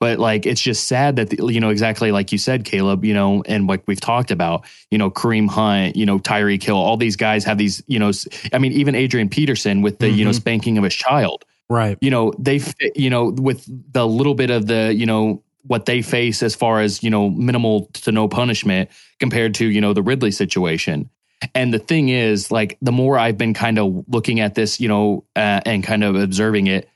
But 0.00 0.18
like, 0.18 0.46
it's 0.46 0.60
just 0.60 0.88
sad 0.88 1.16
that, 1.16 1.32
you 1.32 1.60
know, 1.60 1.68
exactly 1.68 2.10
like 2.10 2.32
you 2.32 2.38
said, 2.38 2.64
Caleb, 2.64 3.04
you 3.04 3.14
know, 3.14 3.42
and 3.46 3.68
what 3.68 3.82
we've 3.86 4.00
talked 4.00 4.30
about, 4.30 4.64
you 4.90 4.98
know, 4.98 5.10
Kareem 5.10 5.48
Hunt, 5.48 5.94
you 5.96 6.06
know, 6.06 6.18
Tyreek 6.18 6.62
Hill, 6.62 6.76
all 6.76 6.96
these 6.96 7.16
guys 7.16 7.44
have 7.44 7.56
these, 7.56 7.82
you 7.86 7.98
know, 7.98 8.10
I 8.52 8.58
mean, 8.58 8.72
even 8.72 8.94
Adrian 8.94 9.28
Peterson 9.28 9.80
with 9.80 9.98
the, 9.98 10.10
you 10.10 10.24
know, 10.24 10.30
Mhm. 10.30 10.36
spanking 10.36 10.78
of 10.78 10.84
his 10.84 10.94
child 10.94 11.44
Right. 11.72 11.96
you 12.00 12.10
know 12.10 12.32
they 12.38 12.60
you 12.94 13.08
know 13.10 13.30
with 13.30 13.64
the 13.92 14.06
little 14.06 14.34
bit 14.34 14.50
of 14.50 14.66
the 14.66 14.92
you 14.94 15.06
know 15.06 15.42
what 15.64 15.86
they 15.86 16.02
face 16.02 16.42
as 16.42 16.54
far 16.54 16.80
as 16.80 17.02
you 17.02 17.10
know 17.10 17.30
minimal 17.30 17.86
to 18.04 18.12
no 18.12 18.28
punishment 18.28 18.90
compared 19.18 19.54
to 19.54 19.66
you 19.66 19.80
know 19.80 19.92
the 19.92 20.02
ridley 20.02 20.30
situation 20.32 21.08
and 21.54 21.72
the 21.72 21.78
thing 21.78 22.08
is 22.08 22.50
like 22.50 22.76
the 22.82 22.92
more 22.92 23.18
i've 23.18 23.38
been 23.38 23.54
kind 23.54 23.78
of 23.78 24.04
looking 24.08 24.40
at 24.40 24.54
this 24.54 24.80
you 24.80 24.88
know 24.88 25.24
uh, 25.36 25.60
and 25.64 25.82
kind 25.84 26.04
of 26.04 26.14
observing 26.16 26.66
it 26.66 26.88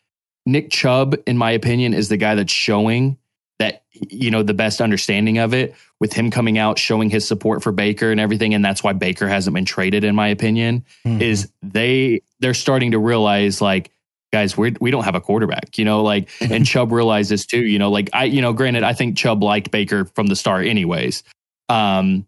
nick 0.44 0.70
chubb 0.70 1.14
in 1.26 1.36
my 1.38 1.50
opinion 1.52 1.94
is 1.94 2.08
the 2.08 2.16
guy 2.16 2.34
that's 2.34 2.52
showing 2.52 3.16
that 3.58 3.84
you 3.92 4.30
know 4.30 4.42
the 4.42 4.52
best 4.54 4.80
understanding 4.82 5.38
of 5.38 5.54
it 5.54 5.74
with 6.00 6.12
him 6.12 6.30
coming 6.30 6.58
out 6.58 6.78
showing 6.78 7.08
his 7.08 7.26
support 7.26 7.62
for 7.62 7.72
baker 7.72 8.10
and 8.10 8.20
everything 8.20 8.52
and 8.52 8.64
that's 8.64 8.82
why 8.84 8.92
baker 8.92 9.26
hasn't 9.28 9.54
been 9.54 9.64
traded 9.64 10.04
in 10.04 10.14
my 10.14 10.28
opinion 10.28 10.84
Mhm. 11.06 11.22
is 11.22 11.48
they 11.62 12.20
they're 12.40 12.52
starting 12.54 12.90
to 12.90 12.98
realize 12.98 13.60
like 13.62 13.90
guys 14.36 14.54
we're, 14.54 14.72
we 14.80 14.90
don't 14.90 15.04
have 15.04 15.14
a 15.14 15.20
quarterback 15.20 15.78
you 15.78 15.84
know 15.84 16.02
like 16.02 16.28
and 16.40 16.66
chubb 16.66 16.92
realizes 16.92 17.46
too 17.46 17.64
you 17.64 17.78
know 17.78 17.90
like 17.90 18.10
i 18.12 18.24
you 18.24 18.42
know 18.42 18.52
granted 18.52 18.82
i 18.82 18.92
think 18.92 19.16
chubb 19.16 19.42
liked 19.42 19.70
baker 19.70 20.04
from 20.14 20.26
the 20.26 20.36
start 20.36 20.66
anyways 20.66 21.22
um 21.70 22.26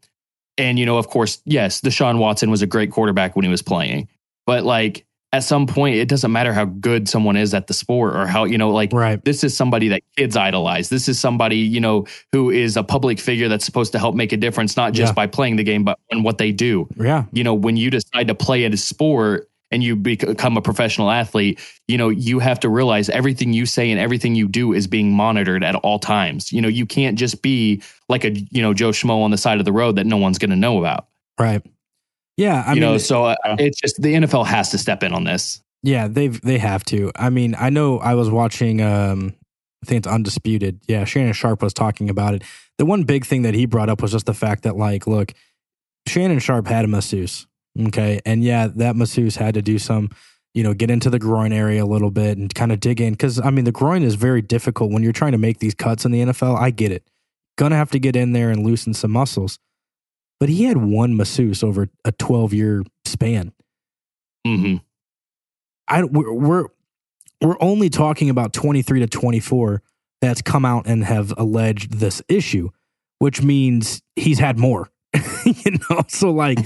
and 0.57 0.79
you 0.79 0.87
know 0.87 0.97
of 0.97 1.09
course 1.09 1.43
yes 1.45 1.83
deshaun 1.83 2.19
watson 2.19 2.51
was 2.51 2.63
a 2.63 2.67
great 2.67 2.91
quarterback 2.91 3.37
when 3.37 3.45
he 3.45 3.51
was 3.51 3.61
playing 3.61 4.09
but 4.47 4.65
like 4.65 5.05
at 5.33 5.45
some 5.45 5.67
point 5.67 5.97
it 5.97 6.09
doesn't 6.09 6.33
matter 6.33 6.55
how 6.55 6.65
good 6.65 7.09
someone 7.09 7.37
is 7.37 7.53
at 7.53 7.67
the 7.67 7.75
sport 7.75 8.17
or 8.17 8.27
how 8.27 8.45
you 8.45 8.57
know 8.57 8.71
like 8.71 8.93
right. 8.93 9.23
this 9.25 9.45
is 9.45 9.55
somebody 9.55 9.89
that 9.89 10.03
kids 10.17 10.37
idolize. 10.37 10.89
This 10.89 11.09
is 11.09 11.19
somebody, 11.19 11.59
you 11.59 11.81
know, 11.81 12.07
who 12.33 12.51
is 12.51 12.77
a 12.77 12.83
public 12.83 13.21
figure 13.21 13.49
that's 13.49 13.65
supposed 13.65 13.93
to 13.93 13.99
help 13.99 14.15
make 14.15 14.33
a 14.33 14.37
difference, 14.37 14.77
not 14.77 14.95
just 14.95 15.11
Yeah. 15.11 15.15
by 15.15 15.27
playing 15.27 15.57
the 15.57 15.65
game, 15.65 15.85
but 15.85 15.99
in 16.09 16.23
what 16.23 16.39
they 16.39 16.51
do. 16.51 16.89
Yeah. 16.97 17.25
You 17.33 17.45
know, 17.45 17.55
when 17.55 17.77
you 17.77 17.91
decide 17.91 18.29
to 18.29 18.35
play 18.35 18.65
at 18.65 18.73
a 18.73 18.79
sport 18.79 19.48
and 19.71 19.83
you 19.83 19.97
become 19.97 20.57
a 20.57 20.63
professional 20.63 21.11
athlete, 21.11 21.61
you 21.87 21.99
know, 21.99 22.09
you 22.09 22.39
have 22.39 22.61
to 22.61 22.69
realize 22.69 23.09
everything 23.11 23.53
you 23.53 23.67
say 23.67 23.91
and 23.91 24.01
everything 24.01 24.35
you 24.35 24.49
do 24.49 24.73
is 24.73 24.87
being 24.87 25.13
monitored 25.13 25.63
at 25.63 25.75
all 25.77 25.99
times. 25.99 26.53
You 26.53 26.63
know, 26.63 26.69
you 26.69 26.87
can't 26.87 27.19
just 27.19 27.43
be 27.43 27.83
like 28.09 28.25
a, 28.25 28.31
you 28.31 28.63
know, 28.63 28.73
Joe 28.73 28.91
Schmo 28.91 29.23
on 29.23 29.31
the 29.31 29.39
side 29.39 29.59
of 29.59 29.65
the 29.65 29.73
road 29.73 29.97
that 29.97 30.07
no 30.07 30.17
one's 30.17 30.39
going 30.39 30.51
to 30.51 30.57
know 30.57 30.79
about. 30.79 31.09
Right. 31.39 31.63
Yeah. 32.37 32.63
I 32.67 32.71
you 32.71 32.81
mean, 32.81 32.93
know, 32.93 32.99
so 32.99 33.25
uh, 33.25 33.37
it's 33.59 33.81
just 33.81 34.01
the 34.01 34.15
NFL 34.15 34.47
has 34.47 34.71
to 34.71 34.79
step 34.79 35.03
in 35.03 35.13
on 35.13 35.25
this. 35.25 35.63
Yeah, 35.83 36.09
they've 36.09 36.41
they 36.41 36.59
have 36.59 36.85
to. 36.87 37.13
I 37.15 37.31
mean, 37.31 37.55
I 37.57 37.71
know 37.71 37.99
I 37.99 38.15
was 38.15 38.31
watching 38.31 38.81
um 38.81 39.35
I 39.83 39.87
think 39.87 39.99
it's 39.99 40.13
undisputed. 40.13 40.81
Yeah, 40.89 41.05
Shannon 41.05 41.33
Sharpe 41.33 41.63
was 41.63 41.73
talking 41.73 42.11
about 42.11 42.35
it. 42.35 42.43
The 42.79 42.85
one 42.85 43.05
big 43.05 43.25
thing 43.25 43.43
that 43.43 43.55
he 43.55 43.67
brought 43.67 43.89
up 43.89 44.03
was 44.03 44.13
just 44.13 44.27
the 44.27 44.35
fact 44.35 44.65
that 44.65 44.77
like, 44.77 45.07
look, 45.07 45.35
Shannon 46.07 46.41
Sharpe 46.41 46.67
had 46.67 46.85
a 46.85 46.89
masseuse. 46.89 47.47
Okay. 47.89 48.21
And 48.25 48.43
yeah, 48.43 48.69
that 48.77 48.97
masseuse 48.97 49.37
had 49.37 49.55
to 49.55 49.63
do 49.63 49.79
some, 49.79 50.11
you 50.55 50.63
know, 50.63 50.75
get 50.75 50.91
into 50.91 51.11
the 51.11 51.19
groin 51.19 51.53
area 51.53 51.85
a 51.85 51.87
little 51.87 52.11
bit 52.11 52.39
and 52.39 52.53
kind 52.55 52.73
of 52.73 52.81
dig 52.81 53.01
in. 53.01 53.15
Cause 53.15 53.41
I 53.41 53.51
mean 53.51 53.65
the 53.65 53.73
groin 53.73 54.03
is 54.03 54.15
very 54.15 54.43
difficult 54.43 54.91
when 54.91 55.03
you're 55.03 55.13
trying 55.13 55.33
to 55.33 55.39
make 55.39 55.59
these 55.59 55.75
cuts 55.75 56.05
in 56.05 56.13
the 56.13 56.21
NFL. 56.21 56.59
I 56.59 56.71
get 56.71 56.93
it. 56.93 57.09
Gonna 57.57 57.77
have 57.77 57.91
to 57.93 57.99
get 57.99 58.17
in 58.17 58.33
there 58.33 58.51
and 58.51 58.65
loosen 58.65 58.95
some 58.95 59.13
muscles. 59.13 59.59
But 60.41 60.49
he 60.49 60.65
had 60.65 60.77
one 60.77 61.17
masseuse 61.17 61.63
over 61.63 61.89
a 62.05 62.13
12 62.13 62.55
year 62.55 62.85
span. 63.05 63.53
Mm-hmm. 64.47 64.77
I 65.89 66.05
we're 66.05 66.33
we're, 66.33 66.65
we're 67.41 67.57
only 67.61 67.89
talking 67.91 68.31
about 68.31 68.53
23 68.53 69.01
to 69.01 69.07
24 69.07 69.83
that's 70.21 70.43
come 70.43 70.65
out 70.65 70.87
and 70.87 71.05
have 71.05 71.33
alleged 71.37 71.95
this 71.95 72.23
issue, 72.29 72.71
which 73.19 73.43
means 73.43 74.03
he's 74.17 74.39
had 74.39 74.59
more. 74.59 74.91
you 75.45 75.79
know, 75.91 76.03
so 76.09 76.31
like 76.31 76.59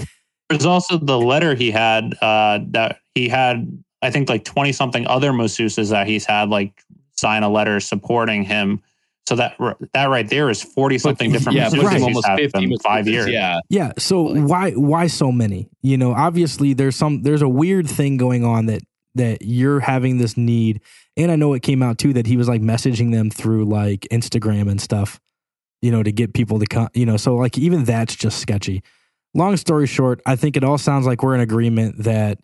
There's 0.57 0.65
also 0.65 0.97
the 0.97 1.17
letter 1.17 1.55
he 1.55 1.71
had 1.71 2.15
uh, 2.21 2.59
that 2.69 2.99
he 3.15 3.29
had, 3.29 3.83
I 4.01 4.11
think, 4.11 4.29
like 4.29 4.43
20 4.43 4.71
something 4.71 5.07
other 5.07 5.31
masseuses 5.31 5.89
that 5.89 6.07
he's 6.07 6.25
had 6.25 6.49
like 6.49 6.83
sign 7.11 7.43
a 7.43 7.49
letter 7.49 7.79
supporting 7.79 8.43
him. 8.43 8.81
So 9.25 9.37
that 9.37 9.55
that 9.93 10.09
right 10.09 10.27
there 10.27 10.49
is 10.49 10.61
40 10.61 10.97
something 10.97 11.31
different 11.31 11.57
yeah, 11.57 11.69
masseuses 11.69 11.91
puts 11.91 12.03
almost 12.03 12.27
had 12.27 12.39
50 12.39 12.63
in 12.63 12.79
five 12.79 13.07
years. 13.07 13.29
Yeah. 13.29 13.59
yeah, 13.69 13.93
so 13.97 14.35
why 14.35 14.71
why 14.71 15.07
so 15.07 15.31
many? 15.31 15.69
You 15.81 15.97
know, 15.97 16.13
obviously 16.13 16.73
there's 16.73 16.97
some 16.97 17.21
there's 17.21 17.41
a 17.41 17.47
weird 17.47 17.89
thing 17.89 18.17
going 18.17 18.43
on 18.43 18.65
that 18.65 18.81
that 19.15 19.43
you're 19.43 19.79
having 19.79 20.17
this 20.17 20.35
need 20.35 20.81
and 21.15 21.31
I 21.31 21.35
know 21.35 21.53
it 21.53 21.61
came 21.61 21.83
out 21.83 21.97
too 21.97 22.13
that 22.13 22.25
he 22.25 22.37
was 22.37 22.47
like 22.47 22.61
messaging 22.61 23.11
them 23.11 23.29
through 23.29 23.65
like 23.65 24.07
Instagram 24.11 24.69
and 24.69 24.81
stuff, 24.81 25.19
you 25.81 25.91
know, 25.91 26.01
to 26.01 26.11
get 26.11 26.33
people 26.33 26.59
to 26.59 26.65
come, 26.65 26.89
you 26.93 27.05
know, 27.05 27.17
so 27.17 27.35
like 27.35 27.57
even 27.57 27.83
that's 27.83 28.15
just 28.15 28.39
sketchy. 28.39 28.81
Long 29.33 29.57
story 29.57 29.87
short, 29.87 30.21
I 30.25 30.35
think 30.35 30.57
it 30.57 30.63
all 30.63 30.77
sounds 30.77 31.05
like 31.05 31.23
we're 31.23 31.35
in 31.35 31.41
agreement 31.41 32.03
that 32.03 32.39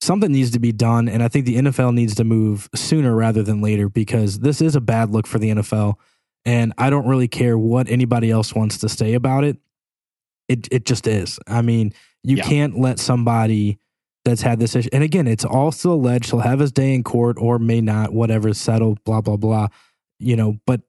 something 0.00 0.32
needs 0.32 0.50
to 0.52 0.58
be 0.58 0.72
done. 0.72 1.08
And 1.08 1.22
I 1.22 1.28
think 1.28 1.46
the 1.46 1.56
NFL 1.56 1.94
needs 1.94 2.14
to 2.16 2.24
move 2.24 2.68
sooner 2.74 3.14
rather 3.14 3.42
than 3.42 3.60
later 3.60 3.88
because 3.88 4.40
this 4.40 4.60
is 4.60 4.74
a 4.74 4.80
bad 4.80 5.10
look 5.10 5.26
for 5.26 5.38
the 5.38 5.50
NFL. 5.50 5.94
And 6.44 6.72
I 6.76 6.90
don't 6.90 7.06
really 7.06 7.28
care 7.28 7.56
what 7.56 7.88
anybody 7.88 8.30
else 8.30 8.54
wants 8.54 8.78
to 8.78 8.88
say 8.88 9.14
about 9.14 9.44
it. 9.44 9.58
It 10.48 10.68
it 10.72 10.84
just 10.84 11.06
is. 11.06 11.38
I 11.46 11.62
mean, 11.62 11.92
you 12.24 12.36
Yeah. 12.36 12.44
can't 12.44 12.78
let 12.78 12.98
somebody 12.98 13.78
that's 14.24 14.42
had 14.42 14.58
this 14.58 14.74
issue. 14.76 14.88
And 14.92 15.04
again, 15.04 15.26
it's 15.28 15.44
all 15.44 15.70
still 15.72 15.94
alleged. 15.94 16.30
He'll 16.30 16.40
have 16.40 16.58
his 16.58 16.72
day 16.72 16.94
in 16.94 17.04
court 17.04 17.36
or 17.40 17.58
may 17.58 17.80
not, 17.80 18.12
whatever, 18.12 18.52
settled, 18.54 19.02
blah, 19.04 19.20
blah, 19.20 19.36
blah. 19.36 19.68
You 20.18 20.36
know, 20.36 20.58
but 20.66 20.80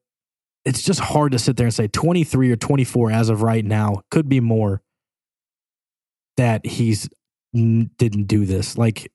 it's 0.65 0.81
just 0.81 0.99
hard 0.99 1.31
to 1.33 1.39
sit 1.39 1.57
there 1.57 1.65
and 1.67 1.73
say 1.73 1.87
23 1.87 2.51
or 2.51 2.55
24 2.55 3.11
as 3.11 3.29
of 3.29 3.41
right 3.41 3.65
now, 3.65 4.01
could 4.09 4.27
be 4.29 4.39
more 4.39 4.81
that 6.37 6.65
he's 6.65 7.09
n- 7.55 7.89
didn't 7.97 8.25
do 8.25 8.45
this. 8.45 8.77
Like 8.77 9.11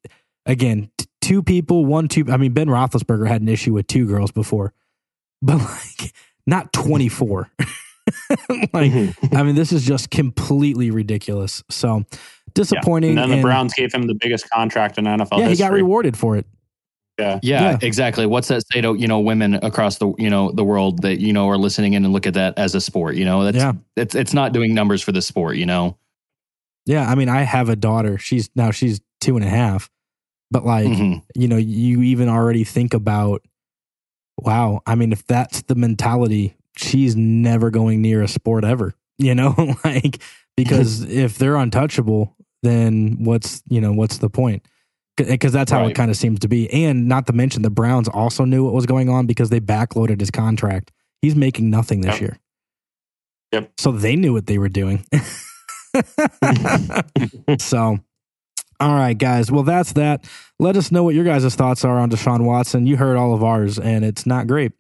again, 0.46 0.90
t- 0.98 1.06
two 1.20 1.42
people, 1.42 1.84
one, 1.84 2.08
two. 2.08 2.24
I 2.30 2.36
mean, 2.36 2.52
Ben 2.52 2.68
Roethlisberger 2.68 3.28
had 3.28 3.42
an 3.42 3.48
issue 3.48 3.72
with 3.74 3.86
two 3.86 4.06
girls 4.06 4.30
before, 4.32 4.72
but 5.42 5.58
like 5.58 6.12
not 6.46 6.72
24. 6.72 7.50
like, 7.58 8.90
mm-hmm. 8.90 9.36
I 9.36 9.42
mean, 9.42 9.54
this 9.54 9.72
is 9.72 9.84
just 9.84 10.10
completely 10.10 10.90
ridiculous. 10.90 11.62
So 11.70 12.04
disappointing. 12.54 13.10
And 13.10 13.18
then 13.18 13.28
the 13.28 13.34
and- 13.36 13.42
Browns 13.42 13.74
gave 13.74 13.92
him 13.92 14.06
the 14.06 14.14
biggest 14.14 14.48
contract 14.50 14.98
in 14.98 15.04
NFL 15.04 15.38
yeah, 15.38 15.48
he 15.48 15.56
got 15.56 15.72
rewarded 15.72 16.16
for 16.16 16.36
it. 16.36 16.46
Yeah. 17.18 17.40
Yeah, 17.42 17.62
Yeah. 17.62 17.78
exactly. 17.82 18.26
What's 18.26 18.46
that 18.48 18.62
say 18.72 18.80
to 18.80 18.94
you 18.94 19.08
know 19.08 19.18
women 19.18 19.54
across 19.54 19.98
the 19.98 20.14
you 20.18 20.30
know 20.30 20.52
the 20.52 20.62
world 20.62 21.02
that 21.02 21.20
you 21.20 21.32
know 21.32 21.48
are 21.48 21.58
listening 21.58 21.94
in 21.94 22.04
and 22.04 22.12
look 22.12 22.28
at 22.28 22.34
that 22.34 22.56
as 22.56 22.76
a 22.76 22.80
sport? 22.80 23.16
You 23.16 23.24
know, 23.24 23.42
that's 23.44 23.56
Yeah. 23.56 23.72
it's 23.96 24.14
it's 24.14 24.32
not 24.32 24.52
doing 24.52 24.72
numbers 24.72 25.02
for 25.02 25.10
the 25.10 25.20
sport. 25.20 25.56
You 25.56 25.66
know, 25.66 25.98
Yeah, 26.88 27.08
I 27.08 27.14
mean, 27.14 27.28
I 27.28 27.42
have 27.42 27.68
a 27.68 27.76
daughter. 27.76 28.16
She's 28.18 28.48
now 28.56 28.70
she's 28.70 29.00
two 29.20 29.36
and 29.36 29.44
a 29.44 29.48
half, 29.48 29.90
but 30.50 30.64
like 30.64 30.88
Mhm. 30.88 31.22
you 31.36 31.46
know, 31.46 31.56
you 31.58 32.02
even 32.02 32.28
already 32.28 32.64
think 32.64 32.94
about, 32.94 33.42
wow. 34.38 34.80
I 34.86 34.94
mean, 34.94 35.12
if 35.12 35.26
that's 35.26 35.62
the 35.62 35.74
mentality, 35.74 36.56
she's 36.76 37.14
never 37.14 37.70
going 37.70 38.00
near 38.02 38.22
a 38.22 38.28
sport 38.28 38.64
ever. 38.64 38.94
You 39.20 39.34
know, 39.34 39.54
like 39.84 40.20
because 40.56 41.02
if 41.10 41.38
they're 41.38 41.56
untouchable, 41.56 42.36
then 42.62 43.16
what's 43.24 43.62
you 43.68 43.80
know 43.80 43.92
what's 43.92 44.18
the 44.18 44.30
point? 44.30 44.64
Because 45.16 45.52
that's 45.52 45.72
how 45.72 45.84
it 45.86 45.94
kind 45.96 46.08
of 46.08 46.16
seems 46.16 46.38
to 46.38 46.48
be. 46.48 46.70
And 46.72 47.08
not 47.08 47.26
to 47.26 47.32
mention, 47.32 47.62
the 47.62 47.70
Browns 47.70 48.06
also 48.06 48.44
knew 48.44 48.62
what 48.64 48.72
was 48.74 48.86
going 48.86 49.08
on 49.08 49.26
because 49.26 49.50
they 49.50 49.58
backloaded 49.58 50.20
his 50.20 50.30
contract. 50.30 50.92
He's 51.20 51.34
making 51.34 51.68
nothing 51.68 52.02
this 52.02 52.14
Yep. 52.14 52.20
year. 52.20 52.38
Yep. 53.54 53.72
So 53.78 53.90
they 53.90 54.14
knew 54.14 54.32
what 54.32 54.46
they 54.46 54.56
were 54.58 54.68
doing. 54.68 55.04
so, 57.58 57.98
all 58.80 58.94
right, 58.94 59.16
guys. 59.16 59.50
Well, 59.50 59.64
that's 59.64 59.92
that. 59.94 60.24
Let 60.58 60.76
us 60.76 60.92
know 60.92 61.02
what 61.02 61.14
your 61.14 61.24
guys' 61.24 61.54
thoughts 61.54 61.84
are 61.84 61.98
on 61.98 62.10
Deshaun 62.10 62.44
Watson. 62.44 62.86
You 62.86 62.96
heard 62.96 63.16
all 63.16 63.34
of 63.34 63.42
ours, 63.42 63.78
and 63.78 64.04
it's 64.04 64.26
not 64.26 64.46
great. 64.46 64.72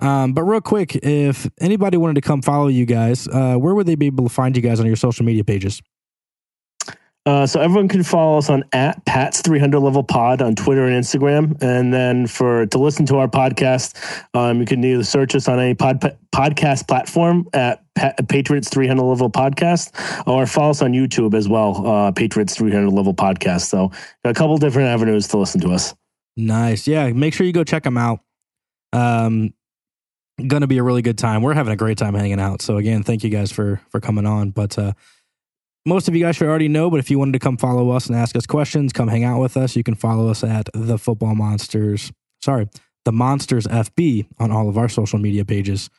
Um, 0.00 0.32
but 0.32 0.42
real 0.42 0.60
quick, 0.60 0.96
if 0.96 1.48
anybody 1.60 1.96
wanted 1.96 2.14
to 2.16 2.20
come 2.20 2.42
follow 2.42 2.68
you 2.68 2.84
guys, 2.84 3.28
uh, 3.28 3.54
where 3.56 3.74
would 3.74 3.86
they 3.86 3.94
be 3.94 4.06
able 4.06 4.24
to 4.24 4.30
find 4.32 4.56
you 4.56 4.62
guys 4.62 4.80
on 4.80 4.86
your 4.86 4.96
social 4.96 5.24
media 5.24 5.44
pages? 5.44 5.80
Uh, 7.26 7.46
so 7.46 7.58
everyone 7.60 7.88
can 7.88 8.02
follow 8.02 8.36
us 8.36 8.50
on 8.50 8.62
at 8.72 9.02
Pat's 9.06 9.40
300 9.40 9.80
Level 9.80 10.02
Pod 10.02 10.42
on 10.42 10.54
Twitter 10.54 10.86
and 10.86 11.02
Instagram, 11.02 11.60
and 11.62 11.92
then 11.92 12.26
for 12.26 12.66
to 12.66 12.78
listen 12.78 13.06
to 13.06 13.16
our 13.16 13.28
podcast, 13.28 13.96
um, 14.34 14.60
you 14.60 14.66
can 14.66 14.84
either 14.84 15.04
search 15.04 15.34
us 15.34 15.48
on 15.48 15.58
any 15.58 15.74
pod, 15.74 16.00
podcast 16.34 16.86
platform 16.86 17.48
at 17.54 17.82
Pat, 17.94 18.28
Patriots 18.28 18.68
300 18.68 19.02
Level 19.02 19.30
Podcast, 19.30 20.26
or 20.26 20.46
follow 20.46 20.70
us 20.70 20.82
on 20.82 20.92
YouTube 20.92 21.34
as 21.34 21.48
well, 21.48 21.86
uh, 21.86 22.12
Patriots 22.12 22.56
300 22.56 22.90
Level 22.90 23.14
Podcast. 23.14 23.62
So 23.62 23.90
a 24.24 24.34
couple 24.34 24.58
different 24.58 24.88
avenues 24.88 25.26
to 25.28 25.38
listen 25.38 25.62
to 25.62 25.70
us. 25.72 25.94
Nice. 26.36 26.86
Yeah, 26.86 27.10
make 27.12 27.32
sure 27.32 27.46
you 27.46 27.52
go 27.52 27.64
check 27.64 27.84
them 27.84 27.96
out. 27.96 28.20
Um, 28.92 29.54
gonna 30.46 30.66
be 30.66 30.78
a 30.78 30.82
really 30.82 31.02
good 31.02 31.16
time. 31.16 31.42
We're 31.42 31.54
having 31.54 31.72
a 31.72 31.76
great 31.76 31.96
time 31.96 32.14
hanging 32.14 32.40
out. 32.40 32.60
So 32.60 32.76
again, 32.76 33.02
thank 33.02 33.24
you 33.24 33.30
guys 33.30 33.50
for 33.50 33.80
for 33.88 34.00
coming 34.00 34.26
on. 34.26 34.50
But 34.50 34.78
uh, 34.78 34.92
most 35.86 36.08
of 36.08 36.14
you 36.14 36.24
guys 36.24 36.36
should 36.36 36.48
already 36.48 36.68
know. 36.68 36.90
But 36.90 37.00
if 37.00 37.10
you 37.10 37.18
wanted 37.18 37.32
to 37.32 37.38
come 37.38 37.56
follow 37.56 37.90
us 37.90 38.06
and 38.06 38.16
ask 38.16 38.36
us 38.36 38.46
questions, 38.46 38.92
come 38.92 39.08
hang 39.08 39.24
out 39.24 39.40
with 39.40 39.56
us. 39.56 39.76
You 39.76 39.82
can 39.82 39.94
follow 39.94 40.28
us 40.28 40.42
at 40.42 40.68
the 40.72 40.98
Football 40.98 41.34
Monsters. 41.34 42.12
Sorry, 42.42 42.68
the 43.04 43.12
Monsters 43.12 43.66
FB 43.66 44.26
on 44.38 44.50
all 44.50 44.68
of 44.68 44.78
our 44.78 44.88
social 44.88 45.18
media 45.18 45.44
pages. 45.44 45.90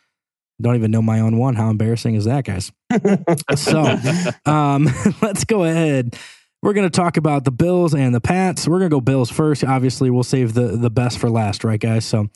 Don't 0.61 0.75
even 0.75 0.91
know 0.91 1.01
my 1.01 1.19
own 1.19 1.37
one. 1.37 1.55
How 1.55 1.69
embarrassing 1.69 2.15
is 2.15 2.25
that, 2.25 2.45
guys? 2.45 2.71
so 3.55 3.97
um, 4.45 4.89
let's 5.21 5.43
go 5.43 5.65
ahead. 5.65 6.17
We're 6.61 6.73
going 6.73 6.89
to 6.89 6.95
talk 6.95 7.17
about 7.17 7.43
the 7.43 7.51
Bills 7.51 7.93
and 7.93 8.15
the 8.15 8.21
Pats. 8.21 8.67
We're 8.67 8.79
going 8.79 8.89
to 8.89 8.95
go 8.95 9.01
Bills 9.01 9.29
first. 9.29 9.63
Obviously, 9.63 10.09
we'll 10.09 10.23
save 10.23 10.53
the 10.53 10.77
the 10.77 10.89
best 10.89 11.19
for 11.19 11.29
last, 11.29 11.63
right, 11.63 11.79
guys? 11.79 12.05
So 12.05 12.27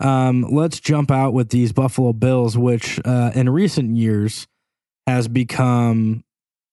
um, 0.00 0.42
let's 0.42 0.78
jump 0.80 1.10
out 1.10 1.32
with 1.32 1.48
these 1.48 1.72
Buffalo 1.72 2.12
Bills, 2.12 2.56
which 2.56 3.00
uh, 3.04 3.32
in 3.34 3.48
recent 3.48 3.96
years 3.96 4.46
has 5.06 5.26
become 5.26 6.22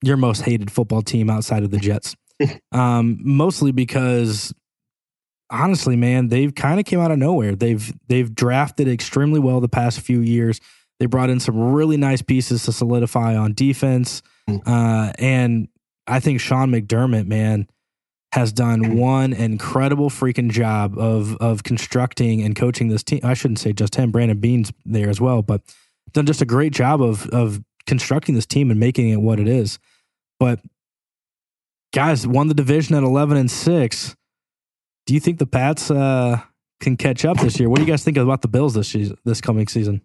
your 0.02 0.18
most 0.18 0.42
hated 0.42 0.72
football 0.72 1.02
team 1.02 1.30
outside 1.30 1.64
of 1.64 1.72
the 1.72 1.78
Jets. 1.78 2.16
um, 2.72 3.18
mostly 3.22 3.72
because 3.72 4.54
honestly, 5.50 5.96
man, 5.96 6.28
they've 6.30 6.54
kind 6.54 6.80
of 6.80 6.86
came 6.86 7.00
out 7.00 7.12
of 7.12 7.18
nowhere. 7.18 7.56
They've 7.56 7.94
they've 8.08 8.34
drafted 8.34 8.88
extremely 8.88 9.40
well 9.40 9.60
the 9.60 9.70
past 9.70 10.00
few 10.00 10.22
years. 10.22 10.60
They 11.00 11.06
brought 11.06 11.30
in 11.30 11.40
some 11.40 11.74
really 11.74 11.98
nice 11.98 12.22
pieces 12.22 12.66
to 12.66 12.74
solidify 12.74 13.36
on 13.36 13.54
defense, 13.54 14.22
uh, 14.66 15.14
and 15.18 15.70
I 16.08 16.20
think 16.20 16.42
Sean 16.42 16.72
McDermott, 16.72 17.26
man, 17.26 17.68
has 18.34 18.52
done 18.52 18.98
one 18.98 19.34
incredible 19.34 20.10
freaking 20.10 20.52
job 20.52 20.98
of 20.98 21.36
of 21.38 21.64
constructing 21.64 22.42
and 22.42 22.56
coaching 22.56 22.90
this 22.90 23.04
team. 23.04 23.22
I 23.24 23.34
shouldn't 23.34 23.60
say 23.60 23.74
just 23.74 23.96
him, 23.96 24.12
Brandon 24.12 24.40
Beane's 24.40 24.72
there 24.86 25.10
as 25.10 25.22
well, 25.22 25.42
but 25.42 25.62
done 26.12 26.26
just 26.26 26.42
a 26.42 26.46
great 26.46 26.74
job 26.74 27.02
of 27.02 27.28
of 27.30 27.62
constructing 27.88 28.36
this 28.36 28.46
team 28.46 28.70
and 28.70 28.80
making 28.80 29.10
it 29.10 29.22
what 29.22 29.40
it 29.40 29.48
is. 29.48 29.80
But 30.40 30.62
guys, 31.94 32.26
won 32.26 32.48
the 32.48 32.54
division 32.54 32.96
at 32.96 33.04
eleven 33.04 33.38
and 33.38 33.52
six. 33.52 34.16
Do 35.06 35.14
you 35.14 35.20
think 35.20 35.40
the 35.40 35.48
Pats 35.48 35.92
uh, 35.92 36.40
can 36.80 36.96
catch 36.96 37.26
up 37.26 37.40
this 37.40 37.60
year? 37.60 37.70
What 37.70 37.78
do 37.78 37.82
you 37.84 37.92
guys 37.92 38.04
think 38.04 38.18
about 38.18 38.42
the 38.42 38.48
Bills 38.48 38.74
this 38.74 38.88
season, 38.88 39.18
this 39.26 39.42
coming 39.42 39.68
season? 39.68 40.02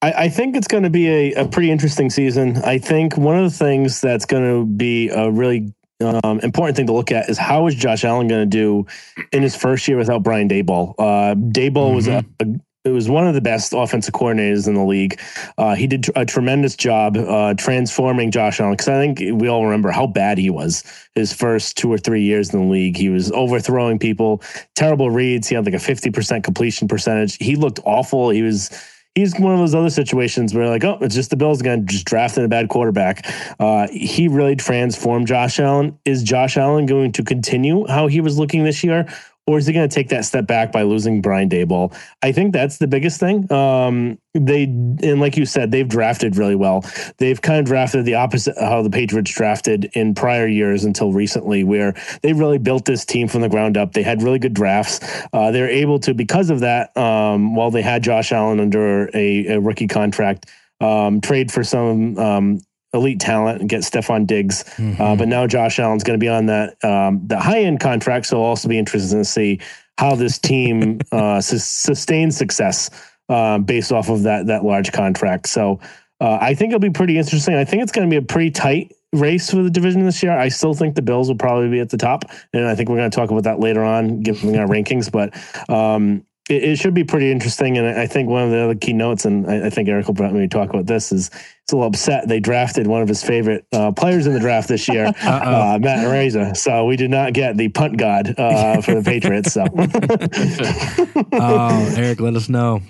I, 0.00 0.12
I 0.12 0.28
think 0.28 0.56
it's 0.56 0.68
going 0.68 0.84
to 0.84 0.90
be 0.90 1.08
a, 1.08 1.42
a 1.42 1.48
pretty 1.48 1.70
interesting 1.72 2.08
season. 2.08 2.58
I 2.58 2.78
think 2.78 3.16
one 3.16 3.36
of 3.36 3.44
the 3.50 3.56
things 3.56 4.00
that's 4.00 4.24
going 4.24 4.44
to 4.44 4.64
be 4.64 5.08
a 5.08 5.28
really 5.30 5.74
um, 6.00 6.38
important 6.40 6.76
thing 6.76 6.86
to 6.86 6.92
look 6.92 7.10
at 7.10 7.28
is 7.28 7.36
how 7.36 7.66
is 7.66 7.74
Josh 7.74 8.04
Allen 8.04 8.28
going 8.28 8.48
to 8.48 8.56
do 8.56 8.86
in 9.32 9.42
his 9.42 9.56
first 9.56 9.88
year 9.88 9.98
without 9.98 10.22
Brian 10.22 10.48
Daboll? 10.48 10.94
Uh, 10.96 11.34
Daboll 11.34 11.96
was 11.96 12.06
a, 12.06 12.24
a 12.38 12.44
it 12.88 12.92
was 12.92 13.08
one 13.08 13.26
of 13.26 13.34
the 13.34 13.40
best 13.40 13.72
offensive 13.72 14.14
coordinators 14.14 14.66
in 14.66 14.74
the 14.74 14.84
league. 14.84 15.20
Uh, 15.56 15.74
he 15.74 15.86
did 15.86 16.06
a 16.16 16.24
tremendous 16.24 16.74
job 16.74 17.16
uh, 17.16 17.54
transforming 17.54 18.30
Josh 18.30 18.60
Allen 18.60 18.72
because 18.72 18.88
I 18.88 18.98
think 18.98 19.40
we 19.40 19.48
all 19.48 19.64
remember 19.64 19.90
how 19.90 20.06
bad 20.06 20.38
he 20.38 20.50
was 20.50 20.84
his 21.14 21.32
first 21.32 21.76
two 21.76 21.92
or 21.92 21.98
three 21.98 22.22
years 22.22 22.52
in 22.52 22.60
the 22.60 22.72
league. 22.72 22.96
He 22.96 23.08
was 23.08 23.30
overthrowing 23.32 23.98
people, 23.98 24.42
terrible 24.74 25.10
reads. 25.10 25.48
He 25.48 25.54
had 25.54 25.64
like 25.64 25.74
a 25.74 25.78
fifty 25.78 26.10
percent 26.10 26.44
completion 26.44 26.88
percentage. 26.88 27.36
He 27.36 27.56
looked 27.56 27.80
awful. 27.84 28.30
He 28.30 28.42
was 28.42 28.70
he's 29.14 29.38
one 29.38 29.52
of 29.52 29.58
those 29.58 29.74
other 29.74 29.90
situations 29.90 30.54
where 30.54 30.68
like, 30.68 30.84
oh, 30.84 30.98
it's 31.00 31.14
just 31.14 31.30
the 31.30 31.36
Bills 31.36 31.60
again, 31.60 31.86
just 31.86 32.06
drafting 32.06 32.44
a 32.44 32.48
bad 32.48 32.68
quarterback. 32.68 33.26
Uh, 33.58 33.88
he 33.90 34.28
really 34.28 34.56
transformed 34.56 35.26
Josh 35.26 35.58
Allen. 35.58 35.98
Is 36.04 36.22
Josh 36.22 36.56
Allen 36.56 36.86
going 36.86 37.12
to 37.12 37.24
continue 37.24 37.86
how 37.86 38.06
he 38.06 38.20
was 38.20 38.38
looking 38.38 38.64
this 38.64 38.84
year? 38.84 39.06
Or 39.48 39.56
is 39.56 39.66
he 39.66 39.72
going 39.72 39.88
to 39.88 39.94
take 39.94 40.10
that 40.10 40.26
step 40.26 40.46
back 40.46 40.72
by 40.72 40.82
losing 40.82 41.22
Brian 41.22 41.48
Daboll? 41.48 41.96
I 42.22 42.32
think 42.32 42.52
that's 42.52 42.76
the 42.76 42.86
biggest 42.86 43.18
thing. 43.18 43.50
Um, 43.50 44.18
they 44.34 44.64
and 44.64 45.20
like 45.20 45.38
you 45.38 45.46
said, 45.46 45.70
they've 45.70 45.88
drafted 45.88 46.36
really 46.36 46.54
well. 46.54 46.84
They've 47.16 47.40
kind 47.40 47.58
of 47.58 47.64
drafted 47.64 48.04
the 48.04 48.14
opposite 48.14 48.58
of 48.58 48.68
how 48.68 48.82
the 48.82 48.90
Patriots 48.90 49.32
drafted 49.32 49.90
in 49.94 50.14
prior 50.14 50.46
years 50.46 50.84
until 50.84 51.14
recently, 51.14 51.64
where 51.64 51.94
they 52.20 52.34
really 52.34 52.58
built 52.58 52.84
this 52.84 53.06
team 53.06 53.26
from 53.26 53.40
the 53.40 53.48
ground 53.48 53.78
up. 53.78 53.94
They 53.94 54.02
had 54.02 54.22
really 54.22 54.38
good 54.38 54.52
drafts. 54.52 55.00
Uh, 55.32 55.50
they're 55.50 55.70
able 55.70 55.98
to, 56.00 56.12
because 56.12 56.50
of 56.50 56.60
that, 56.60 56.94
um, 56.94 57.54
while 57.54 57.70
they 57.70 57.80
had 57.80 58.02
Josh 58.02 58.32
Allen 58.32 58.60
under 58.60 59.08
a, 59.16 59.46
a 59.46 59.60
rookie 59.60 59.88
contract, 59.88 60.44
um, 60.82 61.22
trade 61.22 61.50
for 61.50 61.64
some 61.64 62.18
um, 62.18 62.60
elite 62.94 63.20
talent 63.20 63.60
and 63.60 63.68
get 63.68 63.80
Stefon 63.80 64.26
Diggs. 64.26 64.64
Uh, 64.98 65.16
but 65.16 65.28
now 65.28 65.46
Josh 65.46 65.78
Allen's 65.78 66.04
going 66.04 66.18
to 66.18 66.22
be 66.22 66.28
on 66.28 66.46
that 66.46 66.82
um, 66.84 67.26
the 67.26 67.38
high 67.38 67.60
end 67.60 67.80
contract, 67.80 68.26
so 68.26 68.38
I'll 68.38 68.48
also 68.48 68.68
be 68.68 68.78
interested 68.78 69.16
to 69.16 69.24
see 69.24 69.60
how 69.98 70.14
this 70.14 70.38
team 70.38 71.00
uh, 71.12 71.40
sus- 71.40 71.68
sustains 71.68 72.36
success 72.36 72.90
um, 73.28 73.64
based 73.64 73.92
off 73.92 74.08
of 74.08 74.22
that 74.22 74.46
that 74.46 74.64
large 74.64 74.92
contract. 74.92 75.48
So 75.48 75.80
uh, 76.20 76.38
I 76.40 76.54
think 76.54 76.70
it'll 76.70 76.80
be 76.80 76.90
pretty 76.90 77.18
interesting. 77.18 77.54
I 77.54 77.64
think 77.64 77.82
it's 77.82 77.92
going 77.92 78.08
to 78.08 78.10
be 78.10 78.16
a 78.16 78.26
pretty 78.26 78.50
tight 78.50 78.92
race 79.12 79.50
for 79.50 79.62
the 79.62 79.70
division 79.70 80.04
this 80.04 80.22
year. 80.22 80.36
I 80.36 80.48
still 80.48 80.74
think 80.74 80.94
the 80.94 81.02
Bills 81.02 81.28
will 81.28 81.36
probably 81.36 81.68
be 81.68 81.80
at 81.80 81.90
the 81.90 81.96
top, 81.96 82.24
and 82.52 82.66
I 82.66 82.74
think 82.74 82.88
we're 82.88 82.96
going 82.96 83.10
to 83.10 83.14
talk 83.14 83.30
about 83.30 83.44
that 83.44 83.60
later 83.60 83.82
on, 83.84 84.22
given 84.22 84.56
our 84.58 84.66
rankings. 84.68 85.10
But 85.10 85.34
um, 85.72 86.24
it, 86.48 86.64
it 86.64 86.78
should 86.78 86.94
be 86.94 87.04
pretty 87.04 87.30
interesting. 87.30 87.78
And 87.78 87.86
I 87.86 88.06
think 88.06 88.28
one 88.28 88.42
of 88.42 88.50
the 88.50 88.58
other 88.58 88.74
key 88.74 88.92
notes, 88.92 89.24
and 89.24 89.48
I, 89.50 89.66
I 89.66 89.70
think 89.70 89.88
Eric 89.88 90.06
will 90.06 90.14
probably 90.14 90.48
talk 90.48 90.70
about 90.70 90.86
this, 90.86 91.12
is 91.12 91.28
it's 91.28 91.72
a 91.72 91.76
little 91.76 91.88
upset 91.88 92.28
they 92.28 92.40
drafted 92.40 92.86
one 92.86 93.02
of 93.02 93.08
his 93.08 93.22
favorite 93.22 93.66
uh, 93.72 93.92
players 93.92 94.26
in 94.26 94.32
the 94.32 94.40
draft 94.40 94.68
this 94.68 94.88
year, 94.88 95.06
uh, 95.22 95.78
Matt 95.80 96.06
Araiza. 96.06 96.56
So 96.56 96.86
we 96.86 96.96
did 96.96 97.10
not 97.10 97.32
get 97.32 97.56
the 97.56 97.68
punt 97.68 97.98
god 97.98 98.34
uh, 98.38 98.80
for 98.82 98.94
the 98.94 99.02
Patriots. 99.02 99.52
So, 99.52 99.64
oh, 101.32 101.94
Eric, 101.96 102.20
let 102.20 102.34
us 102.34 102.48
know 102.48 102.80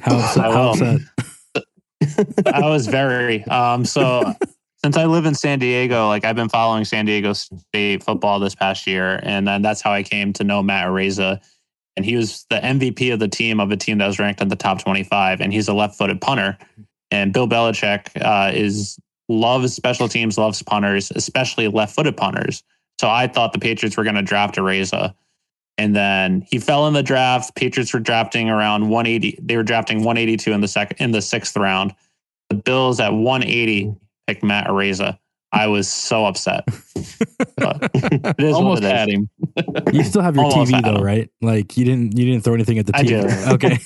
how 0.00 0.18
upset. 0.18 0.44
I 0.44 0.52
How 0.52 0.70
upset. 0.70 1.00
I 2.46 2.68
was 2.68 2.86
very 2.86 3.44
um 3.46 3.84
so 3.84 4.32
since 4.82 4.96
I 4.96 5.06
live 5.06 5.26
in 5.26 5.34
San 5.34 5.58
Diego, 5.58 6.06
like 6.06 6.24
I've 6.24 6.36
been 6.36 6.48
following 6.48 6.84
San 6.84 7.04
Diego 7.04 7.32
State 7.32 8.04
football 8.04 8.38
this 8.38 8.54
past 8.54 8.86
year, 8.86 9.18
and 9.24 9.46
then 9.46 9.62
that's 9.62 9.80
how 9.80 9.92
I 9.92 10.04
came 10.04 10.32
to 10.34 10.44
know 10.44 10.62
Matt 10.62 10.86
Araiza. 10.86 11.40
And 11.98 12.04
he 12.04 12.14
was 12.14 12.46
the 12.48 12.60
MVP 12.60 13.12
of 13.12 13.18
the 13.18 13.26
team 13.26 13.58
of 13.58 13.72
a 13.72 13.76
team 13.76 13.98
that 13.98 14.06
was 14.06 14.20
ranked 14.20 14.40
in 14.40 14.46
the 14.46 14.54
top 14.54 14.80
25, 14.80 15.40
and 15.40 15.52
he's 15.52 15.66
a 15.66 15.74
left-footed 15.74 16.20
punter. 16.20 16.56
And 17.10 17.32
Bill 17.32 17.48
Belichick 17.48 18.10
uh, 18.24 18.52
is 18.54 19.00
loves 19.28 19.74
special 19.74 20.06
teams, 20.06 20.38
loves 20.38 20.62
punters, 20.62 21.10
especially 21.16 21.66
left-footed 21.66 22.16
punters. 22.16 22.62
So 23.00 23.10
I 23.10 23.26
thought 23.26 23.52
the 23.52 23.58
Patriots 23.58 23.96
were 23.96 24.04
going 24.04 24.14
to 24.14 24.22
draft 24.22 24.54
Araiza. 24.54 25.12
And 25.76 25.96
then 25.96 26.46
he 26.48 26.60
fell 26.60 26.86
in 26.86 26.94
the 26.94 27.02
draft. 27.02 27.56
Patriots 27.56 27.92
were 27.92 27.98
drafting 27.98 28.48
around 28.48 28.88
180. 28.88 29.40
They 29.42 29.56
were 29.56 29.64
drafting 29.64 29.98
182 29.98 30.52
in 30.52 30.60
the 30.60 30.68
second 30.68 30.98
in 31.00 31.10
the 31.10 31.20
sixth 31.20 31.56
round. 31.56 31.96
The 32.48 32.54
Bills 32.54 33.00
at 33.00 33.12
180 33.12 33.92
picked 34.28 34.44
Matt 34.44 34.68
Araiza. 34.68 35.18
I 35.52 35.66
was 35.68 35.88
so 35.88 36.26
upset. 36.26 36.64
It 36.96 38.34
is 38.38 38.54
Almost 38.54 38.82
what 38.82 38.84
it 38.84 38.84
is. 38.84 38.92
had 38.92 39.08
him. 39.08 39.30
You 39.92 40.04
still 40.04 40.22
have 40.22 40.36
your 40.36 40.44
Almost 40.44 40.72
TV 40.72 40.82
though, 40.82 40.96
him. 40.98 41.02
right? 41.02 41.30
Like 41.40 41.76
you 41.76 41.84
didn't 41.84 42.16
you 42.18 42.24
didn't 42.26 42.44
throw 42.44 42.54
anything 42.54 42.78
at 42.78 42.86
the 42.86 42.96
I 42.96 43.02
TV. 43.02 43.08
do. 43.46 43.52
Okay. 43.54 43.78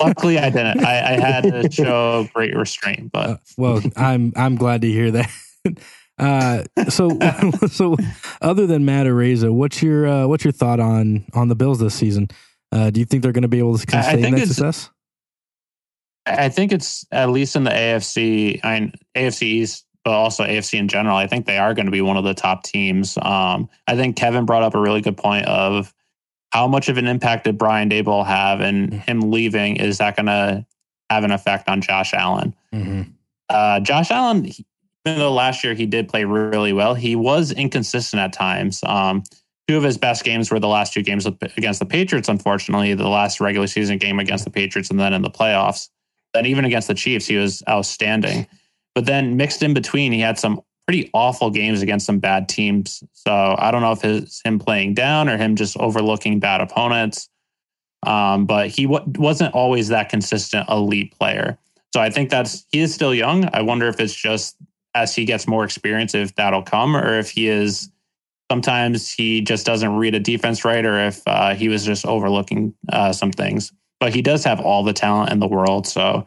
Luckily, 0.00 0.38
I 0.38 0.48
didn't. 0.48 0.82
I, 0.86 1.16
I 1.16 1.20
had 1.20 1.42
to 1.44 1.70
show 1.70 2.26
great 2.34 2.56
restraint, 2.56 3.12
but 3.12 3.28
Uh, 3.30 3.36
well, 3.58 3.82
I'm 3.94 4.32
I'm 4.34 4.56
glad 4.56 4.80
to 4.82 4.88
hear 4.90 5.10
that. 5.12 5.30
Uh, 6.18 6.64
so 6.88 7.10
so 7.68 7.94
other 8.40 8.66
than 8.66 8.86
Matt 8.86 9.06
Araiza, 9.06 9.52
what's 9.52 9.82
your 9.82 10.06
uh, 10.06 10.26
what's 10.26 10.44
your 10.44 10.52
thought 10.52 10.80
on 10.80 11.26
on 11.34 11.48
the 11.48 11.54
Bills 11.54 11.78
this 11.78 11.94
season? 11.94 12.28
Uh, 12.72 12.88
do 12.88 13.00
you 13.00 13.04
think 13.04 13.22
they're 13.22 13.32
going 13.32 13.42
to 13.42 13.48
be 13.48 13.58
able 13.58 13.76
to 13.76 13.94
I- 13.94 13.98
I 13.98 14.02
sustain 14.02 14.22
think 14.22 14.36
that 14.36 14.42
it's- 14.44 14.56
success? 14.56 14.90
I 16.24 16.48
think 16.48 16.72
it's 16.72 17.06
at 17.12 17.28
least 17.30 17.54
in 17.54 17.64
the 17.64 17.70
AFC, 17.70 18.60
I 18.64 18.80
mean, 18.80 18.92
AFC 19.14 19.42
East, 19.42 19.84
but 20.06 20.14
also 20.14 20.44
AFC 20.44 20.78
in 20.78 20.86
general. 20.86 21.16
I 21.16 21.26
think 21.26 21.46
they 21.46 21.58
are 21.58 21.74
going 21.74 21.86
to 21.86 21.90
be 21.90 22.00
one 22.00 22.16
of 22.16 22.22
the 22.22 22.32
top 22.32 22.62
teams. 22.62 23.18
Um, 23.20 23.68
I 23.88 23.96
think 23.96 24.14
Kevin 24.14 24.46
brought 24.46 24.62
up 24.62 24.76
a 24.76 24.80
really 24.80 25.00
good 25.00 25.16
point 25.16 25.46
of 25.46 25.92
how 26.52 26.68
much 26.68 26.88
of 26.88 26.96
an 26.96 27.08
impact 27.08 27.42
did 27.42 27.58
Brian 27.58 27.90
Daboll 27.90 28.24
have, 28.24 28.60
and 28.60 28.94
him 28.94 29.32
leaving 29.32 29.78
is 29.78 29.98
that 29.98 30.14
going 30.14 30.26
to 30.26 30.64
have 31.10 31.24
an 31.24 31.32
effect 31.32 31.68
on 31.68 31.80
Josh 31.80 32.14
Allen? 32.14 32.54
Mm-hmm. 32.72 33.02
Uh, 33.48 33.80
Josh 33.80 34.12
Allen, 34.12 34.44
he- 34.44 34.64
even 35.04 35.18
though 35.18 35.32
last 35.32 35.64
year 35.64 35.74
he 35.74 35.86
did 35.86 36.08
play 36.08 36.24
really 36.24 36.72
well, 36.72 36.94
he 36.94 37.16
was 37.16 37.50
inconsistent 37.50 38.20
at 38.20 38.32
times. 38.32 38.84
Um, 38.84 39.24
two 39.66 39.76
of 39.76 39.82
his 39.82 39.98
best 39.98 40.22
games 40.22 40.52
were 40.52 40.60
the 40.60 40.68
last 40.68 40.92
two 40.92 41.02
games 41.02 41.26
against 41.26 41.80
the 41.80 41.86
Patriots, 41.86 42.28
unfortunately, 42.28 42.94
the 42.94 43.08
last 43.08 43.40
regular 43.40 43.66
season 43.66 43.98
game 43.98 44.20
against 44.20 44.44
the 44.44 44.52
Patriots 44.52 44.88
and 44.88 45.00
then 45.00 45.12
in 45.12 45.22
the 45.22 45.30
playoffs. 45.30 45.88
Then 46.32 46.46
even 46.46 46.64
against 46.64 46.86
the 46.86 46.94
Chiefs, 46.94 47.26
he 47.26 47.36
was 47.36 47.64
outstanding. 47.68 48.46
But 48.96 49.04
then 49.04 49.36
mixed 49.36 49.62
in 49.62 49.74
between, 49.74 50.10
he 50.10 50.20
had 50.20 50.38
some 50.38 50.62
pretty 50.86 51.10
awful 51.12 51.50
games 51.50 51.82
against 51.82 52.06
some 52.06 52.18
bad 52.18 52.48
teams. 52.48 53.04
So 53.12 53.54
I 53.58 53.70
don't 53.70 53.82
know 53.82 53.92
if 53.92 54.02
it's 54.02 54.40
him 54.42 54.58
playing 54.58 54.94
down 54.94 55.28
or 55.28 55.36
him 55.36 55.54
just 55.54 55.76
overlooking 55.76 56.40
bad 56.40 56.62
opponents. 56.62 57.28
Um, 58.06 58.46
but 58.46 58.68
he 58.68 58.84
w- 58.84 59.04
wasn't 59.18 59.54
always 59.54 59.88
that 59.88 60.08
consistent 60.08 60.70
elite 60.70 61.12
player. 61.18 61.58
So 61.92 62.00
I 62.00 62.08
think 62.08 62.30
that's 62.30 62.64
he 62.72 62.80
is 62.80 62.94
still 62.94 63.14
young. 63.14 63.50
I 63.52 63.60
wonder 63.60 63.86
if 63.86 64.00
it's 64.00 64.14
just 64.14 64.56
as 64.94 65.14
he 65.14 65.26
gets 65.26 65.46
more 65.46 65.64
experience, 65.64 66.14
if 66.14 66.34
that'll 66.36 66.62
come, 66.62 66.96
or 66.96 67.18
if 67.18 67.30
he 67.30 67.48
is 67.48 67.90
sometimes 68.50 69.12
he 69.12 69.42
just 69.42 69.66
doesn't 69.66 69.94
read 69.96 70.14
a 70.14 70.20
defense 70.20 70.64
right, 70.64 70.86
or 70.86 70.98
if 71.06 71.20
uh, 71.26 71.54
he 71.54 71.68
was 71.68 71.84
just 71.84 72.06
overlooking 72.06 72.72
uh, 72.90 73.12
some 73.12 73.30
things. 73.30 73.72
But 74.00 74.14
he 74.14 74.22
does 74.22 74.42
have 74.44 74.58
all 74.58 74.84
the 74.84 74.94
talent 74.94 75.32
in 75.32 75.40
the 75.40 75.48
world, 75.48 75.86
so 75.86 76.24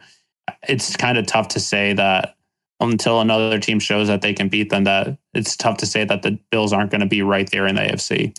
it's 0.67 0.95
kind 0.95 1.17
of 1.17 1.25
tough 1.25 1.47
to 1.49 1.59
say 1.59 1.93
that 1.93 2.35
until 2.79 3.19
another 3.19 3.59
team 3.59 3.79
shows 3.79 4.07
that 4.07 4.21
they 4.21 4.33
can 4.33 4.49
beat 4.49 4.69
them. 4.69 4.85
That 4.85 5.17
it's 5.33 5.55
tough 5.55 5.77
to 5.77 5.85
say 5.85 6.05
that 6.05 6.21
the 6.21 6.39
Bills 6.51 6.73
aren't 6.73 6.91
going 6.91 7.01
to 7.01 7.07
be 7.07 7.21
right 7.21 7.49
there 7.51 7.67
in 7.67 7.75
the 7.75 7.81
AFC. 7.81 8.35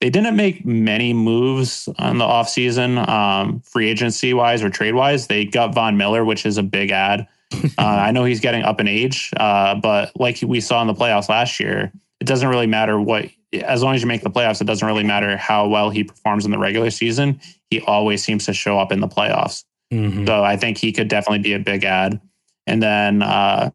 They 0.00 0.10
didn't 0.10 0.34
make 0.34 0.66
many 0.66 1.12
moves 1.14 1.88
on 1.98 2.18
the 2.18 2.24
offseason, 2.24 3.06
um, 3.08 3.60
free 3.60 3.88
agency 3.88 4.34
wise 4.34 4.62
or 4.62 4.70
trade 4.70 4.94
wise. 4.94 5.28
They 5.28 5.44
got 5.44 5.74
Von 5.74 5.96
Miller, 5.96 6.24
which 6.24 6.44
is 6.44 6.58
a 6.58 6.62
big 6.62 6.90
ad. 6.90 7.28
Uh, 7.78 7.82
I 7.84 8.12
know 8.12 8.24
he's 8.24 8.40
getting 8.40 8.62
up 8.62 8.80
in 8.80 8.88
age, 8.88 9.30
uh, 9.36 9.74
but 9.74 10.10
like 10.18 10.38
we 10.42 10.60
saw 10.60 10.80
in 10.80 10.86
the 10.86 10.94
playoffs 10.94 11.28
last 11.28 11.60
year, 11.60 11.92
it 12.18 12.26
doesn't 12.26 12.48
really 12.48 12.66
matter 12.66 12.98
what, 12.98 13.26
as 13.52 13.82
long 13.82 13.94
as 13.94 14.00
you 14.00 14.08
make 14.08 14.22
the 14.22 14.30
playoffs, 14.30 14.62
it 14.62 14.66
doesn't 14.66 14.86
really 14.86 15.04
matter 15.04 15.36
how 15.36 15.68
well 15.68 15.90
he 15.90 16.02
performs 16.02 16.46
in 16.46 16.50
the 16.50 16.58
regular 16.58 16.90
season. 16.90 17.40
He 17.68 17.80
always 17.82 18.24
seems 18.24 18.46
to 18.46 18.54
show 18.54 18.78
up 18.78 18.90
in 18.90 19.00
the 19.00 19.08
playoffs. 19.08 19.64
Mm-hmm. 19.92 20.26
So 20.26 20.42
I 20.42 20.56
think 20.56 20.78
he 20.78 20.92
could 20.92 21.08
definitely 21.08 21.40
be 21.40 21.52
a 21.52 21.58
big 21.58 21.84
ad. 21.84 22.20
And 22.66 22.82
then 22.82 23.22
uh, 23.22 23.70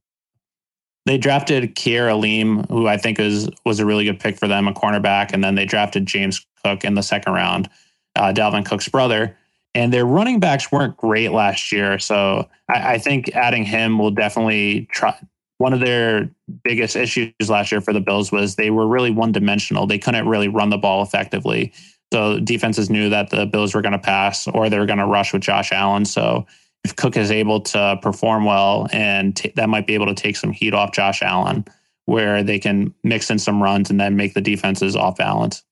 they 1.08 1.17
drafted 1.17 1.76
Kaiir 1.76 2.10
Elam, 2.10 2.63
who 2.65 2.88
I 2.88 2.98
think 2.98 3.20
is 3.20 3.50
was 3.65 3.80
a 3.80 3.86
really 3.86 4.06
good 4.06 4.20
pick 4.20 4.38
for 4.38 4.48
them, 4.48 4.67
a 4.67 4.74
cornerback. 4.74 5.32
And 5.32 5.43
then 5.43 5.56
they 5.56 5.65
drafted 5.65 6.06
James 6.06 6.46
Cook 6.63 6.84
in 6.84 6.96
the 6.96 7.04
second 7.04 7.34
round, 7.34 7.70
uh, 8.15 8.34
Dalvin 8.34 8.65
Cook's 8.65 8.89
brother. 8.89 9.38
And 9.74 9.93
their 9.93 10.06
running 10.06 10.39
backs 10.39 10.72
weren't 10.72 10.98
great 10.98 11.32
last 11.32 11.72
year, 11.72 12.00
so 12.00 12.50
I, 12.67 12.93
I 12.93 12.98
think 12.98 13.30
adding 13.36 13.63
him 13.63 14.00
will 14.00 14.12
definitely 14.12 14.88
try. 14.91 15.15
One 15.60 15.74
of 15.74 15.80
their 15.80 16.30
biggest 16.63 16.96
issues 16.96 17.32
last 17.48 17.72
year 17.72 17.82
for 17.82 17.93
the 17.93 18.00
Bills 18.00 18.32
was 18.32 18.56
they 18.56 18.70
were 18.70 18.88
really 18.88 19.12
one 19.12 19.32
dimensional. 19.32 19.88
They 19.88 19.98
couldn't 19.98 20.28
really 20.28 20.48
run 20.48 20.70
the 20.70 20.78
ball 20.78 21.04
effectively. 21.04 21.74
So 22.13 22.39
defenses 22.39 22.89
knew 22.89 23.10
that 23.10 23.32
the 23.32 23.46
Bills 23.46 23.74
were 23.74 23.82
going 23.82 23.93
to 23.93 24.00
pass 24.00 24.48
or 24.48 24.70
they 24.70 24.78
were 24.78 24.86
going 24.86 25.00
to 25.00 25.06
rush 25.06 25.34
with 25.34 25.41
Josh 25.41 25.72
Allen. 25.72 26.06
So 26.06 26.46
if 26.84 26.96
Cook 26.96 27.18
is 27.18 27.32
able 27.32 27.62
to 27.62 27.98
perform 28.02 28.46
well, 28.46 28.88
and 28.92 29.36
t- 29.36 29.52
that 29.56 29.70
might 29.70 29.88
be 29.88 29.94
able 29.94 30.06
to 30.08 30.16
take 30.16 30.36
some 30.38 30.52
heat 30.52 30.74
off 30.74 30.92
Josh 30.94 31.22
Allen, 31.22 31.66
where 32.06 32.44
they 32.44 32.60
can 32.60 32.94
mix 33.04 33.30
in 33.30 33.40
some 33.40 33.62
runs 33.62 33.90
and 33.90 34.00
then 34.00 34.16
make 34.16 34.34
the 34.34 34.42
defenses 34.42 34.96
off 34.96 35.18
balance. 35.18 35.63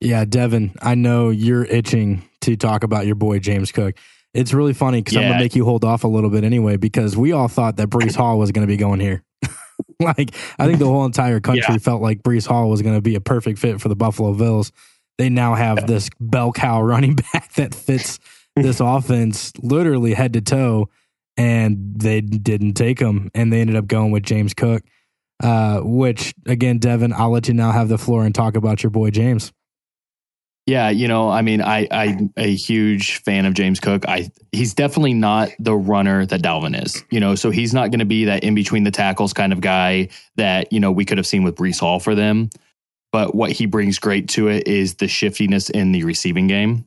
Yeah, 0.00 0.24
Devin, 0.24 0.72
I 0.82 0.94
know 0.96 1.30
you're 1.30 1.64
itching 1.64 2.28
to 2.42 2.56
talk 2.56 2.82
about 2.84 3.06
your 3.06 3.14
boy 3.14 3.38
James 3.38 3.72
Cook. 3.72 3.94
It's 4.34 4.52
really 4.52 4.72
funny 4.74 5.00
because 5.00 5.16
I'm 5.16 5.22
gonna 5.28 5.38
make 5.38 5.54
you 5.54 5.64
hold 5.64 5.84
off 5.84 6.02
a 6.02 6.08
little 6.08 6.28
bit 6.28 6.42
anyway 6.42 6.76
because 6.76 7.16
we 7.16 7.30
all 7.30 7.46
thought 7.46 7.76
that 7.76 7.88
Brees 7.88 8.16
Hall 8.16 8.36
was 8.38 8.50
gonna 8.50 8.66
be 8.66 8.76
going 8.76 8.98
here. 8.98 9.22
like 10.00 10.34
I 10.58 10.66
think 10.66 10.80
the 10.80 10.86
whole 10.86 11.04
entire 11.04 11.38
country 11.38 11.64
Yeah. 11.74 11.78
felt 11.78 12.02
like 12.02 12.22
Breece 12.24 12.46
Hall 12.46 12.68
was 12.68 12.82
gonna 12.82 13.00
be 13.00 13.14
a 13.14 13.20
perfect 13.20 13.60
fit 13.60 13.80
for 13.80 13.88
the 13.88 13.94
Buffalo 13.94 14.34
Bills. 14.34 14.72
They 15.18 15.28
now 15.28 15.54
have 15.54 15.86
this 15.86 16.10
bell 16.18 16.50
cow 16.50 16.82
running 16.82 17.14
back 17.14 17.52
that 17.54 17.72
fits 17.76 18.18
this 18.56 18.80
offense 18.80 19.52
literally 19.62 20.14
head 20.14 20.32
to 20.34 20.40
toe, 20.40 20.88
and 21.36 21.94
they 21.96 22.20
didn't 22.20 22.74
take 22.74 22.98
him, 22.98 23.30
and 23.34 23.52
they 23.52 23.60
ended 23.60 23.76
up 23.76 23.86
going 23.86 24.10
with 24.10 24.22
James 24.22 24.54
Cook. 24.54 24.82
Uh, 25.42 25.80
which 25.80 26.32
again, 26.46 26.78
Devin, 26.78 27.12
I'll 27.12 27.30
let 27.30 27.48
you 27.48 27.54
now 27.54 27.72
have 27.72 27.88
the 27.88 27.98
floor 27.98 28.24
and 28.24 28.34
talk 28.34 28.56
about 28.56 28.82
your 28.82 28.90
boy 28.90 29.10
James. 29.10 29.52
Yeah, 30.66 30.88
you 30.88 31.08
know, 31.08 31.28
I 31.28 31.42
mean, 31.42 31.60
I 31.60 31.86
I'm 31.90 32.32
a 32.38 32.54
huge 32.54 33.18
fan 33.18 33.44
of 33.44 33.52
James 33.52 33.80
Cook. 33.80 34.08
I 34.08 34.30
he's 34.52 34.72
definitely 34.72 35.12
not 35.12 35.50
the 35.58 35.74
runner 35.74 36.24
that 36.24 36.40
Dalvin 36.40 36.82
is. 36.82 37.04
You 37.10 37.20
know, 37.20 37.34
so 37.34 37.50
he's 37.50 37.74
not 37.74 37.90
going 37.90 37.98
to 37.98 38.06
be 38.06 38.24
that 38.24 38.44
in 38.44 38.54
between 38.54 38.84
the 38.84 38.90
tackles 38.90 39.34
kind 39.34 39.52
of 39.52 39.60
guy 39.60 40.08
that 40.36 40.72
you 40.72 40.80
know 40.80 40.90
we 40.90 41.04
could 41.04 41.18
have 41.18 41.26
seen 41.26 41.42
with 41.42 41.56
Breece 41.56 41.80
Hall 41.80 42.00
for 42.00 42.14
them. 42.14 42.48
But 43.12 43.34
what 43.34 43.52
he 43.52 43.66
brings 43.66 43.98
great 43.98 44.28
to 44.30 44.48
it 44.48 44.66
is 44.66 44.94
the 44.94 45.06
shiftiness 45.06 45.68
in 45.68 45.92
the 45.92 46.04
receiving 46.04 46.46
game, 46.46 46.86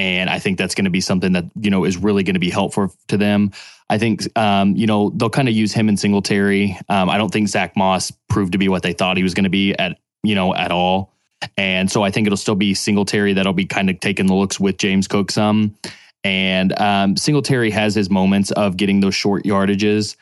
and 0.00 0.30
I 0.30 0.38
think 0.38 0.56
that's 0.56 0.74
going 0.74 0.86
to 0.86 0.90
be 0.90 1.02
something 1.02 1.34
that 1.34 1.44
you 1.60 1.70
know 1.70 1.84
is 1.84 1.98
really 1.98 2.22
going 2.22 2.34
to 2.34 2.40
be 2.40 2.48
helpful 2.48 2.92
to 3.08 3.18
them. 3.18 3.52
I 3.90 3.98
think 3.98 4.26
um, 4.36 4.74
you 4.74 4.86
know 4.86 5.10
they'll 5.10 5.28
kind 5.28 5.46
of 5.46 5.54
use 5.54 5.74
him 5.74 5.90
in 5.90 5.98
Singletary. 5.98 6.78
Um, 6.88 7.10
I 7.10 7.18
don't 7.18 7.30
think 7.30 7.48
Zach 7.48 7.76
Moss 7.76 8.10
proved 8.30 8.52
to 8.52 8.58
be 8.58 8.68
what 8.68 8.82
they 8.82 8.94
thought 8.94 9.18
he 9.18 9.22
was 9.22 9.34
going 9.34 9.44
to 9.44 9.50
be 9.50 9.74
at 9.74 9.98
you 10.22 10.34
know 10.34 10.54
at 10.54 10.72
all. 10.72 11.12
And 11.58 11.90
so 11.90 12.02
I 12.02 12.10
think 12.10 12.26
it'll 12.26 12.38
still 12.38 12.54
be 12.54 12.72
Singletary 12.72 13.34
that'll 13.34 13.52
be 13.52 13.66
kind 13.66 13.90
of 13.90 14.00
taking 14.00 14.26
the 14.26 14.34
looks 14.34 14.58
with 14.58 14.78
James 14.78 15.06
Cook 15.06 15.30
some. 15.30 15.76
And 16.24 16.78
um, 16.80 17.16
Singletary 17.16 17.70
has 17.70 17.94
his 17.94 18.08
moments 18.10 18.50
of 18.52 18.78
getting 18.78 19.00
those 19.00 19.14
short 19.14 19.44
yardages. 19.44 20.16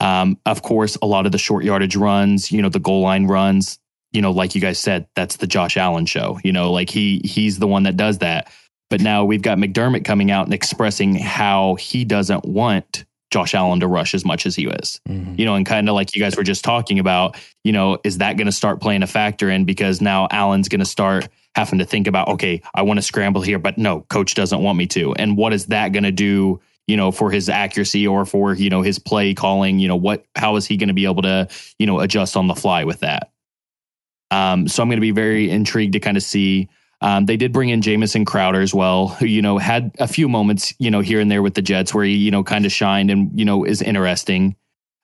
Um, 0.00 0.36
of 0.46 0.62
course, 0.62 0.96
a 1.00 1.06
lot 1.06 1.26
of 1.26 1.32
the 1.32 1.38
short 1.38 1.64
yardage 1.64 1.96
runs, 1.96 2.50
you 2.50 2.62
know, 2.62 2.68
the 2.68 2.78
goal 2.78 3.02
line 3.02 3.26
runs, 3.26 3.78
you 4.12 4.22
know, 4.22 4.30
like 4.30 4.54
you 4.54 4.60
guys 4.60 4.78
said, 4.78 5.06
that's 5.14 5.36
the 5.36 5.46
Josh 5.48 5.76
Allen 5.76 6.06
show. 6.06 6.38
You 6.44 6.52
know, 6.52 6.72
like 6.72 6.90
he 6.90 7.20
he's 7.24 7.58
the 7.58 7.68
one 7.68 7.84
that 7.84 7.96
does 7.96 8.18
that. 8.18 8.52
But 8.92 9.00
now 9.00 9.24
we've 9.24 9.40
got 9.40 9.56
McDermott 9.56 10.04
coming 10.04 10.30
out 10.30 10.44
and 10.44 10.52
expressing 10.52 11.14
how 11.14 11.76
he 11.76 12.04
doesn't 12.04 12.44
want 12.44 13.06
Josh 13.30 13.54
Allen 13.54 13.80
to 13.80 13.86
rush 13.86 14.12
as 14.12 14.22
much 14.22 14.44
as 14.44 14.54
he 14.54 14.66
is. 14.66 15.00
Mhm. 15.08 15.38
You 15.38 15.46
know, 15.46 15.54
and 15.54 15.64
kind 15.64 15.88
of 15.88 15.94
like 15.94 16.14
you 16.14 16.20
guys 16.20 16.36
were 16.36 16.42
just 16.42 16.62
talking 16.62 16.98
about, 16.98 17.38
you 17.64 17.72
know, 17.72 17.96
is 18.04 18.18
that 18.18 18.36
going 18.36 18.48
to 18.48 18.52
start 18.52 18.82
playing 18.82 19.02
a 19.02 19.06
factor 19.06 19.48
in 19.48 19.64
because 19.64 20.02
now 20.02 20.28
Allen's 20.30 20.68
going 20.68 20.80
to 20.80 20.84
start 20.84 21.30
having 21.54 21.78
to 21.78 21.86
think 21.86 22.06
about, 22.06 22.28
okay, 22.28 22.60
I 22.74 22.82
want 22.82 22.98
to 22.98 23.02
scramble 23.02 23.40
here, 23.40 23.58
but 23.58 23.78
no, 23.78 24.02
coach 24.10 24.34
doesn't 24.34 24.60
want 24.60 24.76
me 24.76 24.86
to. 24.88 25.14
And 25.14 25.38
what 25.38 25.54
is 25.54 25.68
that 25.68 25.92
going 25.92 26.04
to 26.04 26.12
do, 26.12 26.60
you 26.86 26.98
know, 26.98 27.10
for 27.12 27.30
his 27.30 27.48
accuracy 27.48 28.06
or 28.06 28.26
for, 28.26 28.52
you 28.52 28.68
know, 28.68 28.82
his 28.82 28.98
play 28.98 29.32
calling, 29.32 29.78
you 29.78 29.88
know, 29.88 29.96
what, 29.96 30.26
how 30.36 30.56
is 30.56 30.66
he 30.66 30.76
going 30.76 30.88
to 30.88 30.94
be 30.94 31.06
able 31.06 31.22
to, 31.22 31.48
you 31.78 31.86
know, 31.86 32.00
adjust 32.00 32.36
on 32.36 32.46
the 32.46 32.54
fly 32.54 32.84
with 32.84 33.00
that? 33.00 33.30
Um, 34.30 34.68
so 34.68 34.82
I'm 34.82 34.90
going 34.90 34.98
to 34.98 35.00
be 35.00 35.12
very 35.12 35.48
intrigued 35.48 35.94
to 35.94 36.00
kind 36.00 36.18
of 36.18 36.22
see. 36.22 36.68
Um, 37.02 37.26
they 37.26 37.36
did 37.36 37.52
bring 37.52 37.68
in 37.68 37.82
Jamison 37.82 38.24
Crowder 38.24 38.60
as 38.60 38.72
well, 38.72 39.08
who, 39.08 39.26
you 39.26 39.42
know, 39.42 39.58
had 39.58 39.90
a 39.98 40.06
few 40.06 40.28
moments, 40.28 40.72
you 40.78 40.90
know, 40.90 41.00
here 41.00 41.20
and 41.20 41.30
there 41.30 41.42
with 41.42 41.54
the 41.54 41.62
Jets 41.62 41.92
where 41.92 42.04
he, 42.04 42.14
you 42.14 42.30
know, 42.30 42.44
kind 42.44 42.64
of 42.64 42.70
shined 42.70 43.10
and, 43.10 43.36
you 43.38 43.44
know, 43.44 43.64
is 43.64 43.82
interesting. 43.82 44.54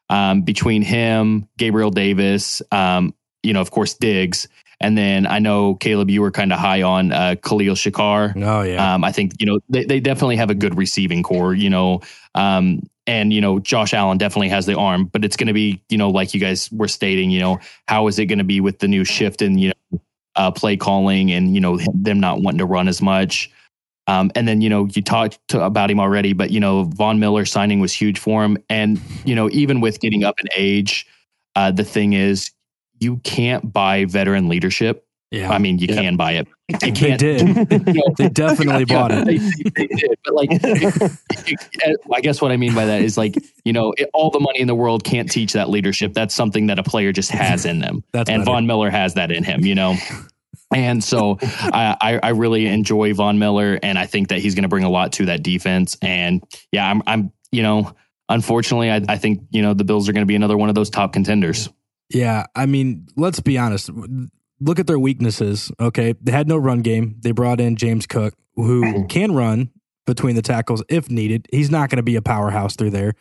Um, 0.08 0.42
between 0.42 0.82
him, 0.82 1.48
Gabriel 1.58 1.90
Davis, 1.90 2.62
um, 2.70 3.14
you 3.42 3.52
know, 3.52 3.60
of 3.60 3.72
course, 3.72 3.94
Diggs. 3.94 4.48
And 4.80 4.96
then 4.96 5.26
I 5.26 5.40
know 5.40 5.74
Caleb, 5.74 6.08
you 6.08 6.22
were 6.22 6.30
kind 6.30 6.52
of 6.52 6.60
high 6.60 6.82
on 6.82 7.12
uh, 7.12 7.34
Khalil 7.42 7.74
Shakir. 7.74 8.32
Oh 8.44 8.62
yeah. 8.62 8.94
Um, 8.94 9.02
I 9.02 9.10
think 9.10 9.32
you 9.40 9.46
know 9.46 9.58
they, 9.68 9.84
they 9.84 9.98
definitely 9.98 10.36
have 10.36 10.50
a 10.50 10.54
good 10.54 10.78
receiving 10.78 11.24
core. 11.24 11.52
You 11.52 11.68
know, 11.68 12.02
um, 12.36 12.88
and 13.04 13.32
you 13.32 13.40
know 13.40 13.58
Josh 13.58 13.92
Allen 13.92 14.18
definitely 14.18 14.50
has 14.50 14.66
the 14.66 14.78
arm, 14.78 15.06
but 15.06 15.24
it's 15.24 15.36
going 15.36 15.48
to 15.48 15.52
be 15.52 15.82
you 15.88 15.98
know 15.98 16.10
like 16.10 16.32
you 16.32 16.38
guys 16.38 16.70
were 16.70 16.86
stating. 16.86 17.32
You 17.32 17.40
know, 17.40 17.58
how 17.88 18.06
is 18.06 18.20
it 18.20 18.26
going 18.26 18.38
to 18.38 18.44
be 18.44 18.60
with 18.60 18.78
the 18.78 18.86
new 18.86 19.04
shift 19.04 19.42
in 19.42 19.58
you 19.58 19.72
know 19.90 20.00
uh, 20.38 20.50
play 20.50 20.76
calling 20.76 21.30
and 21.30 21.54
you 21.54 21.60
know 21.60 21.78
them 21.92 22.20
not 22.20 22.40
wanting 22.40 22.58
to 22.58 22.64
run 22.64 22.88
as 22.88 23.02
much. 23.02 23.50
Um, 24.06 24.30
and 24.34 24.48
then 24.48 24.62
you 24.62 24.70
know 24.70 24.86
you 24.94 25.02
talked 25.02 25.38
to, 25.48 25.62
about 25.62 25.90
him 25.90 26.00
already, 26.00 26.32
but 26.32 26.50
you 26.50 26.60
know 26.60 26.84
Von 26.84 27.18
Miller 27.18 27.44
signing 27.44 27.80
was 27.80 27.92
huge 27.92 28.18
for 28.18 28.42
him, 28.42 28.56
and 28.70 28.98
you 29.24 29.34
know 29.34 29.50
even 29.50 29.80
with 29.80 30.00
getting 30.00 30.24
up 30.24 30.40
in 30.40 30.48
age, 30.56 31.06
uh, 31.56 31.70
the 31.70 31.84
thing 31.84 32.14
is 32.14 32.50
you 33.00 33.18
can't 33.18 33.70
buy 33.72 34.06
veteran 34.06 34.48
leadership. 34.48 35.06
Yeah. 35.30 35.50
I 35.52 35.58
mean, 35.58 35.78
you 35.78 35.86
Yeah. 35.90 36.00
can 36.02 36.16
buy 36.16 36.32
it. 36.32 36.48
You 36.68 36.78
they 36.78 36.90
can't. 36.92 37.18
did. 37.20 37.40
you 37.40 37.54
know, 37.94 38.02
They 38.18 38.28
definitely 38.28 38.84
bought 38.84 39.10
yeah, 39.10 39.24
it. 39.26 39.26
They, 39.26 39.86
they 39.86 39.86
did, 39.94 40.18
but 40.24 40.34
like, 40.34 40.50
I 42.14 42.20
guess 42.20 42.40
what 42.40 42.52
I 42.52 42.56
mean 42.56 42.74
by 42.74 42.84
that 42.86 43.02
is 43.02 43.16
like, 43.16 43.36
you 43.64 43.72
know, 43.72 43.92
it, 43.96 44.10
all 44.14 44.30
the 44.30 44.40
money 44.40 44.60
in 44.60 44.66
the 44.66 44.74
world 44.74 45.04
can't 45.04 45.30
teach 45.30 45.52
that 45.54 45.68
leadership. 45.70 46.12
That's 46.14 46.34
something 46.34 46.66
that 46.66 46.78
a 46.78 46.82
player 46.82 47.12
just 47.12 47.30
has 47.30 47.64
in 47.64 47.78
them, 47.80 48.04
That's 48.12 48.28
and 48.30 48.40
better. 48.44 48.52
Von 48.54 48.66
Miller 48.66 48.90
has 48.90 49.14
that 49.14 49.30
in 49.30 49.44
him. 49.44 49.64
You 49.64 49.74
know. 49.74 49.96
And 50.74 51.02
so 51.02 51.38
I, 51.40 51.96
I 52.00 52.18
I 52.24 52.28
really 52.30 52.66
enjoy 52.66 53.14
Von 53.14 53.38
Miller, 53.38 53.78
and 53.82 53.98
I 53.98 54.04
think 54.04 54.28
that 54.28 54.40
he's 54.40 54.54
going 54.54 54.64
to 54.64 54.68
bring 54.68 54.84
a 54.84 54.90
lot 54.90 55.12
to 55.14 55.24
that 55.26 55.42
defense. 55.42 55.96
And 56.02 56.42
yeah, 56.72 56.86
I'm 56.90 57.02
I'm 57.06 57.32
you 57.50 57.62
know, 57.62 57.94
unfortunately, 58.28 58.90
I, 58.90 59.00
I 59.08 59.16
think 59.16 59.40
you 59.50 59.62
know 59.62 59.72
the 59.72 59.84
Bills 59.84 60.10
are 60.10 60.12
going 60.12 60.22
to 60.26 60.26
be 60.26 60.34
another 60.36 60.58
one 60.58 60.68
of 60.68 60.74
those 60.74 60.90
top 60.90 61.14
contenders. 61.14 61.70
Yeah, 62.10 62.44
I 62.54 62.66
mean, 62.66 63.06
let's 63.16 63.40
be 63.40 63.56
honest. 63.56 63.88
Look 64.60 64.78
at 64.78 64.86
their 64.86 64.98
weaknesses. 64.98 65.70
Okay, 65.78 66.14
they 66.20 66.32
had 66.32 66.48
no 66.48 66.56
run 66.56 66.82
game. 66.82 67.16
They 67.20 67.30
brought 67.30 67.60
in 67.60 67.76
James 67.76 68.06
Cook, 68.06 68.34
who 68.56 69.06
can 69.08 69.32
run 69.32 69.70
between 70.06 70.36
the 70.36 70.42
tackles 70.42 70.82
if 70.88 71.10
needed. 71.10 71.46
He's 71.52 71.70
not 71.70 71.90
going 71.90 71.98
to 71.98 72.02
be 72.02 72.16
a 72.16 72.22
powerhouse 72.22 72.74
through 72.76 72.90
there. 72.90 73.14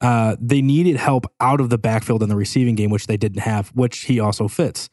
Uh, 0.00 0.36
they 0.40 0.60
needed 0.60 0.96
help 0.96 1.26
out 1.40 1.60
of 1.60 1.70
the 1.70 1.78
backfield 1.78 2.22
in 2.22 2.28
the 2.28 2.36
receiving 2.36 2.74
game, 2.74 2.90
which 2.90 3.06
they 3.06 3.16
didn't 3.16 3.40
have, 3.40 3.68
which 3.68 4.00
he 4.00 4.18
also 4.18 4.48
fits. 4.48 4.90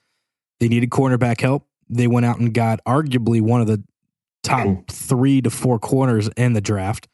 They 0.60 0.68
needed 0.68 0.92
cornerback 0.92 1.42
help. 1.42 1.68
They 1.90 2.06
went 2.06 2.28
out 2.28 2.40
and 2.40 2.54
got 2.54 2.80
arguably 2.86 3.42
one 3.42 3.62
of 3.62 3.68
the 3.68 3.84
top 4.44 4.68
three 4.92 5.42
to 5.42 5.50
four 5.50 5.80
corners 5.80 6.30
in 6.38 6.54
the 6.54 6.62
draft. 6.62 7.08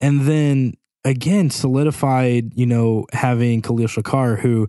And 0.00 0.22
then 0.22 0.74
again, 1.04 1.50
solidified, 1.50 2.52
you 2.54 2.66
know, 2.66 3.06
having 3.12 3.62
Khalil 3.62 3.88
Shakir, 3.88 4.38
who 4.38 4.68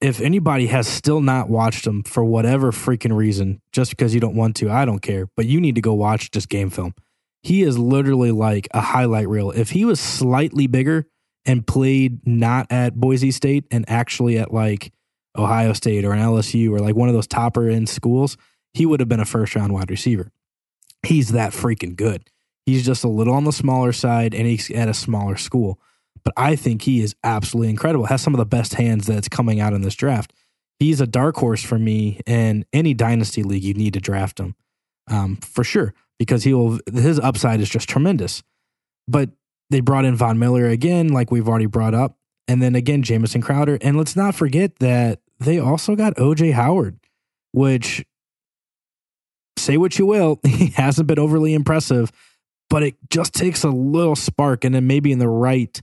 if 0.00 0.20
anybody 0.20 0.66
has 0.66 0.88
still 0.88 1.20
not 1.20 1.50
watched 1.50 1.86
him 1.86 2.02
for 2.02 2.24
whatever 2.24 2.72
freaking 2.72 3.14
reason, 3.14 3.60
just 3.72 3.90
because 3.90 4.14
you 4.14 4.20
don't 4.20 4.34
want 4.34 4.56
to, 4.56 4.70
I 4.70 4.84
don't 4.84 5.00
care. 5.00 5.28
But 5.36 5.46
you 5.46 5.60
need 5.60 5.74
to 5.74 5.80
go 5.80 5.92
watch 5.92 6.30
just 6.30 6.48
game 6.48 6.70
film. 6.70 6.94
He 7.42 7.62
is 7.62 7.78
literally 7.78 8.32
like 8.32 8.68
a 8.72 8.80
highlight 8.80 9.28
reel. 9.28 9.50
If 9.50 9.70
he 9.70 9.84
was 9.84 10.00
slightly 10.00 10.66
bigger 10.66 11.06
and 11.44 11.66
played 11.66 12.26
not 12.26 12.66
at 12.70 12.94
Boise 12.94 13.30
State 13.30 13.64
and 13.70 13.84
actually 13.88 14.38
at 14.38 14.52
like 14.52 14.92
Ohio 15.36 15.72
State 15.72 16.04
or 16.04 16.12
an 16.12 16.20
LSU 16.20 16.70
or 16.70 16.80
like 16.80 16.96
one 16.96 17.08
of 17.08 17.14
those 17.14 17.26
topper 17.26 17.68
end 17.68 17.88
schools, 17.88 18.36
he 18.72 18.86
would 18.86 19.00
have 19.00 19.08
been 19.08 19.20
a 19.20 19.26
first 19.26 19.54
round 19.54 19.72
wide 19.72 19.90
receiver. 19.90 20.30
He's 21.02 21.32
that 21.32 21.52
freaking 21.52 21.96
good. 21.96 22.28
He's 22.66 22.84
just 22.84 23.04
a 23.04 23.08
little 23.08 23.34
on 23.34 23.44
the 23.44 23.52
smaller 23.52 23.92
side 23.92 24.34
and 24.34 24.46
he's 24.46 24.70
at 24.70 24.88
a 24.88 24.94
smaller 24.94 25.36
school 25.36 25.78
but 26.24 26.34
I 26.36 26.56
think 26.56 26.82
he 26.82 27.00
is 27.00 27.14
absolutely 27.24 27.70
incredible. 27.70 28.06
Has 28.06 28.22
some 28.22 28.34
of 28.34 28.38
the 28.38 28.46
best 28.46 28.74
hands 28.74 29.06
that's 29.06 29.28
coming 29.28 29.60
out 29.60 29.72
in 29.72 29.82
this 29.82 29.94
draft. 29.94 30.32
He's 30.78 31.00
a 31.00 31.06
dark 31.06 31.36
horse 31.36 31.62
for 31.62 31.78
me 31.78 32.20
in 32.26 32.64
any 32.72 32.94
dynasty 32.94 33.42
league. 33.42 33.64
You 33.64 33.74
need 33.74 33.94
to 33.94 34.00
draft 34.00 34.40
him 34.40 34.54
um, 35.10 35.36
for 35.36 35.64
sure 35.64 35.94
because 36.18 36.44
he'll 36.44 36.78
his 36.92 37.18
upside 37.18 37.60
is 37.60 37.68
just 37.68 37.88
tremendous. 37.88 38.42
But 39.08 39.30
they 39.70 39.80
brought 39.80 40.04
in 40.04 40.16
Von 40.16 40.38
Miller 40.38 40.66
again, 40.66 41.08
like 41.08 41.30
we've 41.30 41.48
already 41.48 41.66
brought 41.66 41.94
up, 41.94 42.16
and 42.48 42.62
then 42.62 42.74
again 42.74 43.02
Jamison 43.02 43.40
Crowder, 43.40 43.78
and 43.80 43.96
let's 43.96 44.16
not 44.16 44.34
forget 44.34 44.78
that 44.78 45.20
they 45.38 45.58
also 45.58 45.96
got 45.96 46.16
OJ 46.16 46.52
Howard, 46.52 46.98
which 47.52 48.04
say 49.56 49.76
what 49.76 49.98
you 49.98 50.06
will, 50.06 50.40
he 50.46 50.68
hasn't 50.68 51.06
been 51.06 51.18
overly 51.18 51.54
impressive, 51.54 52.10
but 52.68 52.82
it 52.82 52.96
just 53.10 53.34
takes 53.34 53.64
a 53.64 53.70
little 53.70 54.16
spark, 54.16 54.64
and 54.64 54.74
then 54.74 54.86
maybe 54.86 55.12
in 55.12 55.18
the 55.18 55.28
right 55.28 55.80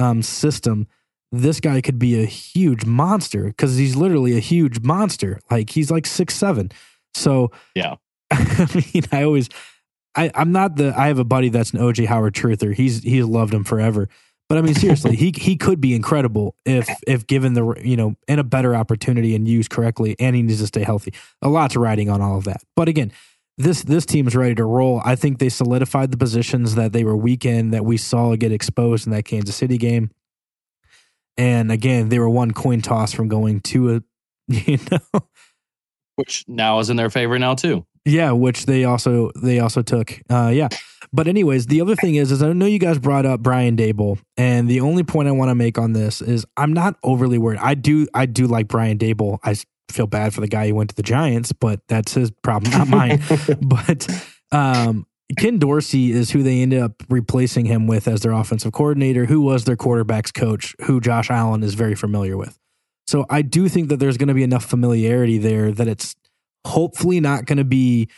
um, 0.00 0.22
system, 0.22 0.88
this 1.32 1.60
guy 1.60 1.80
could 1.80 1.98
be 1.98 2.20
a 2.20 2.26
huge 2.26 2.84
monster 2.84 3.44
because 3.44 3.76
he's 3.76 3.94
literally 3.94 4.36
a 4.36 4.40
huge 4.40 4.80
monster. 4.80 5.38
Like 5.50 5.70
he's 5.70 5.90
like 5.90 6.06
six 6.06 6.34
seven. 6.34 6.72
So 7.14 7.52
Yeah. 7.74 7.96
I 8.30 8.84
mean, 8.94 9.04
I 9.12 9.24
always, 9.24 9.48
I 10.16 10.30
I'm 10.34 10.52
not 10.52 10.76
the. 10.76 10.94
I 10.96 11.08
have 11.08 11.18
a 11.18 11.24
buddy 11.24 11.48
that's 11.48 11.72
an 11.72 11.80
OJ 11.80 12.06
Howard 12.06 12.34
truther. 12.34 12.74
He's 12.74 13.02
he's 13.02 13.24
loved 13.24 13.52
him 13.54 13.64
forever. 13.64 14.08
But 14.48 14.58
I 14.58 14.62
mean, 14.62 14.74
seriously, 14.74 15.14
he 15.14 15.32
he 15.36 15.56
could 15.56 15.80
be 15.80 15.94
incredible 15.94 16.56
if 16.64 16.88
if 17.06 17.26
given 17.26 17.54
the 17.54 17.74
you 17.84 17.96
know 17.96 18.16
in 18.26 18.40
a 18.40 18.44
better 18.44 18.74
opportunity 18.74 19.36
and 19.36 19.46
used 19.46 19.70
correctly, 19.70 20.16
and 20.18 20.34
he 20.34 20.42
needs 20.42 20.60
to 20.60 20.66
stay 20.66 20.82
healthy. 20.82 21.12
A 21.42 21.48
lot's 21.48 21.76
riding 21.76 22.10
on 22.10 22.20
all 22.20 22.36
of 22.36 22.44
that. 22.44 22.62
But 22.74 22.88
again, 22.88 23.12
this 23.60 23.82
this 23.82 24.06
team 24.06 24.26
is 24.26 24.34
ready 24.34 24.54
to 24.56 24.64
roll. 24.64 25.00
I 25.04 25.14
think 25.16 25.38
they 25.38 25.48
solidified 25.48 26.10
the 26.10 26.16
positions 26.16 26.74
that 26.74 26.92
they 26.92 27.04
were 27.04 27.16
weak 27.16 27.44
in 27.44 27.70
that 27.70 27.84
we 27.84 27.96
saw 27.96 28.34
get 28.36 28.52
exposed 28.52 29.06
in 29.06 29.12
that 29.12 29.24
Kansas 29.24 29.56
City 29.56 29.78
game. 29.78 30.10
And 31.36 31.70
again, 31.72 32.08
they 32.08 32.18
were 32.18 32.28
one 32.28 32.50
coin 32.50 32.82
toss 32.82 33.12
from 33.12 33.28
going 33.28 33.60
to 33.60 33.96
a, 33.96 34.02
you 34.48 34.78
know, 34.90 35.20
Which 36.16 36.44
now 36.48 36.78
is 36.80 36.90
in 36.90 36.96
their 36.96 37.10
favor 37.10 37.38
now 37.38 37.54
too. 37.54 37.86
yeah, 38.04 38.32
which 38.32 38.66
they 38.66 38.84
also 38.84 39.30
they 39.40 39.58
also 39.60 39.82
took. 39.82 40.20
Uh, 40.28 40.50
yeah, 40.52 40.68
but 41.12 41.28
anyways, 41.28 41.66
the 41.66 41.80
other 41.80 41.96
thing 41.96 42.16
is, 42.16 42.30
is 42.32 42.42
I 42.42 42.52
know 42.52 42.66
you 42.66 42.78
guys 42.78 42.98
brought 42.98 43.24
up 43.26 43.40
Brian 43.40 43.76
Daboll, 43.76 44.18
and 44.36 44.68
the 44.68 44.80
only 44.80 45.02
point 45.02 45.28
I 45.28 45.32
want 45.32 45.50
to 45.50 45.54
make 45.54 45.78
on 45.78 45.92
this 45.92 46.20
is 46.20 46.44
I'm 46.56 46.72
not 46.72 46.96
overly 47.02 47.38
worried. 47.38 47.60
I 47.60 47.74
do 47.74 48.06
I 48.12 48.26
do 48.26 48.46
like 48.46 48.68
Brian 48.68 48.98
Daboll. 48.98 49.38
I 49.42 49.54
feel 49.90 50.06
bad 50.06 50.34
for 50.34 50.40
the 50.40 50.48
guy 50.48 50.68
who 50.68 50.74
went 50.74 50.90
to 50.90 50.96
the 50.96 51.02
Giants, 51.02 51.52
but 51.52 51.80
that's 51.88 52.14
his 52.14 52.30
problem, 52.30 52.72
not 52.72 52.88
mine. 52.88 53.22
but 53.62 54.08
um, 54.52 55.06
Ken 55.38 55.58
Dorsey 55.58 56.12
is 56.12 56.30
who 56.30 56.42
they 56.42 56.60
ended 56.60 56.80
up 56.80 57.02
replacing 57.08 57.66
him 57.66 57.86
with 57.86 58.08
as 58.08 58.20
their 58.20 58.32
offensive 58.32 58.72
coordinator, 58.72 59.26
who 59.26 59.40
was 59.40 59.64
their 59.64 59.76
quarterbacks 59.76 60.32
coach, 60.32 60.74
who 60.82 61.00
Josh 61.00 61.30
Allen 61.30 61.62
is 61.62 61.74
very 61.74 61.94
familiar 61.94 62.36
with. 62.36 62.58
So 63.06 63.26
I 63.28 63.42
do 63.42 63.68
think 63.68 63.88
that 63.88 63.96
there's 63.96 64.16
going 64.16 64.28
to 64.28 64.34
be 64.34 64.44
enough 64.44 64.64
familiarity 64.64 65.38
there 65.38 65.72
that 65.72 65.88
it's 65.88 66.14
hopefully 66.66 67.20
not 67.20 67.44
going 67.44 67.58
to 67.58 67.64
be 67.64 68.08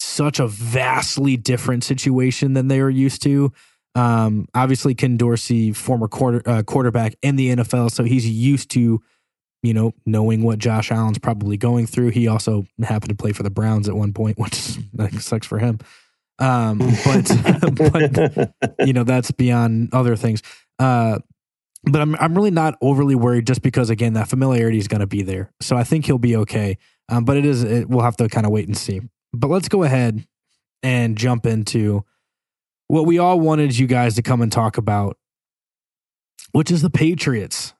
such 0.00 0.40
a 0.40 0.48
vastly 0.48 1.36
different 1.36 1.84
situation 1.84 2.54
than 2.54 2.68
they 2.68 2.80
were 2.80 2.90
used 2.90 3.22
to. 3.22 3.52
Um, 3.94 4.48
obviously, 4.54 4.94
Ken 4.94 5.16
Dorsey, 5.16 5.72
former 5.72 6.08
quarter 6.08 6.42
uh, 6.46 6.62
quarterback 6.62 7.14
in 7.22 7.36
the 7.36 7.56
NFL, 7.56 7.90
so 7.90 8.04
he's 8.04 8.28
used 8.28 8.70
to, 8.72 9.00
you 9.62 9.74
know, 9.74 9.92
knowing 10.06 10.42
what 10.42 10.58
Josh 10.58 10.90
Allen's 10.90 11.18
probably 11.18 11.56
going 11.56 11.86
through. 11.86 12.10
He 12.10 12.28
also 12.28 12.66
happened 12.82 13.10
to 13.10 13.16
play 13.16 13.32
for 13.32 13.42
the 13.42 13.50
Browns 13.50 13.88
at 13.88 13.96
one 13.96 14.12
point, 14.12 14.38
which 14.38 14.78
like, 14.94 15.12
sucks 15.20 15.46
for 15.46 15.58
him. 15.58 15.78
Um, 16.38 16.78
but 16.78 17.30
but 18.72 18.86
you 18.86 18.92
know 18.92 19.04
that's 19.04 19.30
beyond 19.30 19.92
other 19.92 20.16
things. 20.16 20.42
Uh, 20.78 21.18
but 21.84 22.00
I'm 22.00 22.16
I'm 22.16 22.34
really 22.34 22.50
not 22.50 22.76
overly 22.80 23.14
worried 23.14 23.46
just 23.46 23.62
because 23.62 23.90
again 23.90 24.14
that 24.14 24.28
familiarity 24.28 24.78
is 24.78 24.88
going 24.88 25.00
to 25.00 25.06
be 25.06 25.22
there. 25.22 25.52
So 25.60 25.76
I 25.76 25.84
think 25.84 26.06
he'll 26.06 26.18
be 26.18 26.36
okay. 26.36 26.78
Um, 27.08 27.24
but 27.24 27.36
it 27.36 27.44
is 27.44 27.62
it, 27.62 27.88
we'll 27.88 28.04
have 28.04 28.16
to 28.18 28.28
kind 28.28 28.46
of 28.46 28.52
wait 28.52 28.66
and 28.66 28.76
see. 28.76 29.00
But 29.32 29.48
let's 29.48 29.68
go 29.68 29.82
ahead 29.82 30.26
and 30.82 31.16
jump 31.16 31.44
into 31.44 32.04
what 32.88 33.06
we 33.06 33.18
all 33.18 33.38
wanted 33.38 33.78
you 33.78 33.86
guys 33.86 34.14
to 34.16 34.22
come 34.22 34.40
and 34.40 34.50
talk 34.50 34.78
about, 34.78 35.16
which 36.52 36.70
is 36.70 36.82
the 36.82 36.90
Patriots. 36.90 37.74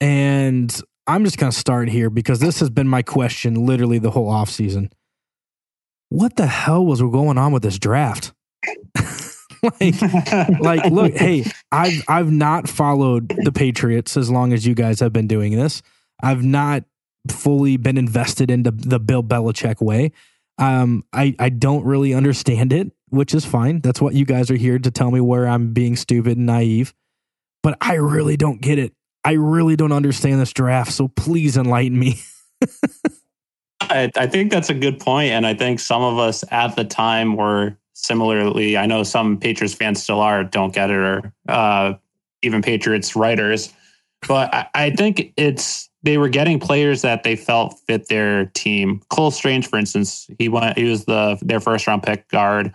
And 0.00 0.74
I'm 1.06 1.24
just 1.24 1.38
going 1.38 1.52
to 1.52 1.58
start 1.58 1.88
here 1.88 2.08
because 2.10 2.40
this 2.40 2.60
has 2.60 2.70
been 2.70 2.88
my 2.88 3.02
question 3.02 3.66
literally 3.66 3.98
the 3.98 4.10
whole 4.10 4.30
offseason. 4.30 4.90
What 6.08 6.36
the 6.36 6.46
hell 6.46 6.84
was 6.84 7.00
going 7.00 7.38
on 7.38 7.52
with 7.52 7.62
this 7.62 7.78
draft? 7.78 8.32
like, 9.80 10.00
like, 10.60 10.84
look, 10.90 11.12
hey, 11.16 11.44
I've 11.72 12.02
I've 12.08 12.30
not 12.30 12.68
followed 12.68 13.34
the 13.44 13.52
Patriots 13.52 14.16
as 14.16 14.30
long 14.30 14.52
as 14.52 14.66
you 14.66 14.74
guys 14.74 15.00
have 15.00 15.12
been 15.12 15.26
doing 15.26 15.56
this. 15.56 15.82
I've 16.22 16.44
not 16.44 16.84
fully 17.30 17.76
been 17.76 17.98
invested 17.98 18.50
into 18.50 18.70
the 18.70 19.00
Bill 19.00 19.22
Belichick 19.22 19.80
way. 19.80 20.12
Um, 20.58 21.04
I 21.12 21.34
I 21.38 21.48
don't 21.48 21.84
really 21.84 22.14
understand 22.14 22.72
it, 22.72 22.92
which 23.08 23.34
is 23.34 23.44
fine. 23.44 23.80
That's 23.80 24.00
what 24.00 24.14
you 24.14 24.24
guys 24.24 24.50
are 24.50 24.56
here 24.56 24.78
to 24.78 24.90
tell 24.90 25.10
me 25.10 25.20
where 25.20 25.46
I'm 25.46 25.72
being 25.72 25.96
stupid 25.96 26.36
and 26.36 26.46
naive. 26.46 26.94
But 27.62 27.78
I 27.80 27.94
really 27.94 28.36
don't 28.36 28.60
get 28.60 28.78
it. 28.78 28.92
I 29.24 29.32
really 29.32 29.76
don't 29.76 29.92
understand 29.92 30.40
this 30.40 30.52
draft. 30.52 30.92
So 30.92 31.08
please 31.08 31.56
enlighten 31.56 31.98
me. 31.98 32.20
I, 33.80 34.10
I 34.16 34.26
think 34.26 34.50
that's 34.50 34.70
a 34.70 34.74
good 34.74 34.98
point, 35.00 35.30
and 35.30 35.46
I 35.46 35.54
think 35.54 35.80
some 35.80 36.02
of 36.02 36.18
us 36.18 36.44
at 36.50 36.76
the 36.76 36.84
time 36.84 37.36
were 37.36 37.76
similarly. 37.92 38.76
I 38.76 38.86
know 38.86 39.02
some 39.02 39.38
Patriots 39.38 39.74
fans 39.74 40.02
still 40.02 40.20
are 40.20 40.44
don't 40.44 40.72
get 40.72 40.90
it, 40.90 40.96
or 40.96 41.32
uh, 41.48 41.94
even 42.42 42.62
Patriots 42.62 43.16
writers. 43.16 43.72
But 44.26 44.54
I, 44.54 44.66
I 44.74 44.90
think 44.90 45.32
it's 45.36 45.90
they 46.02 46.18
were 46.18 46.28
getting 46.28 46.60
players 46.60 47.02
that 47.02 47.22
they 47.24 47.36
felt 47.36 47.78
fit 47.86 48.08
their 48.08 48.46
team. 48.46 49.00
Cole 49.10 49.30
Strange, 49.30 49.66
for 49.66 49.78
instance, 49.78 50.28
he 50.38 50.48
went. 50.48 50.78
He 50.78 50.84
was 50.84 51.04
the 51.04 51.38
their 51.42 51.60
first 51.60 51.86
round 51.86 52.02
pick 52.02 52.28
guard, 52.28 52.74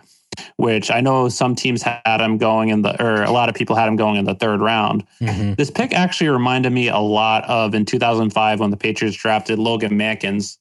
which 0.56 0.90
I 0.90 1.00
know 1.00 1.28
some 1.28 1.54
teams 1.54 1.82
had 1.82 2.20
him 2.20 2.38
going 2.38 2.68
in 2.68 2.82
the, 2.82 3.02
or 3.02 3.22
a 3.22 3.30
lot 3.30 3.48
of 3.48 3.54
people 3.54 3.76
had 3.76 3.88
him 3.88 3.96
going 3.96 4.16
in 4.16 4.24
the 4.24 4.34
third 4.34 4.60
round. 4.60 5.04
Mm-hmm. 5.20 5.54
This 5.54 5.70
pick 5.70 5.92
actually 5.92 6.28
reminded 6.28 6.72
me 6.72 6.88
a 6.88 6.98
lot 6.98 7.44
of 7.44 7.74
in 7.74 7.84
2005 7.84 8.60
when 8.60 8.70
the 8.70 8.76
Patriots 8.76 9.16
drafted 9.16 9.58
Logan 9.58 9.92
Mankins, 9.92 10.58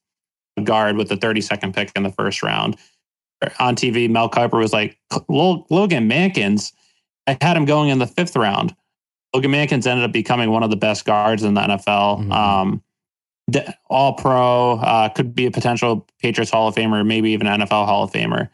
a 0.57 0.61
guard 0.61 0.97
with 0.97 1.09
the 1.09 1.17
32nd 1.17 1.73
pick 1.73 1.91
in 1.95 2.03
the 2.03 2.11
first 2.11 2.43
round. 2.43 2.77
On 3.59 3.75
TV, 3.75 4.09
Mel 4.09 4.29
Kiper 4.29 4.59
was 4.59 4.73
like, 4.73 4.97
Logan 5.29 6.09
Mankins, 6.09 6.73
I 7.27 7.37
had 7.41 7.55
him 7.55 7.65
going 7.65 7.89
in 7.89 7.99
the 7.99 8.07
fifth 8.07 8.35
round. 8.35 8.75
Logan 9.33 9.51
Mankins 9.51 9.85
ended 9.85 10.03
up 10.03 10.11
becoming 10.11 10.49
one 10.51 10.63
of 10.63 10.69
the 10.69 10.75
best 10.75 11.05
guards 11.05 11.43
in 11.43 11.53
the 11.53 11.61
NFL. 11.61 12.23
Mhm. 12.23 12.33
Um, 12.33 12.83
all 13.89 14.13
pro, 14.13 14.79
uh, 14.79 15.09
could 15.09 15.33
be 15.33 15.45
a 15.45 15.51
potential 15.51 16.07
Patriots 16.21 16.51
Hall 16.51 16.67
of 16.67 16.75
Famer, 16.75 17.05
maybe 17.05 17.31
even 17.31 17.47
NFL 17.47 17.85
Hall 17.85 18.03
of 18.03 18.11
Famer, 18.11 18.49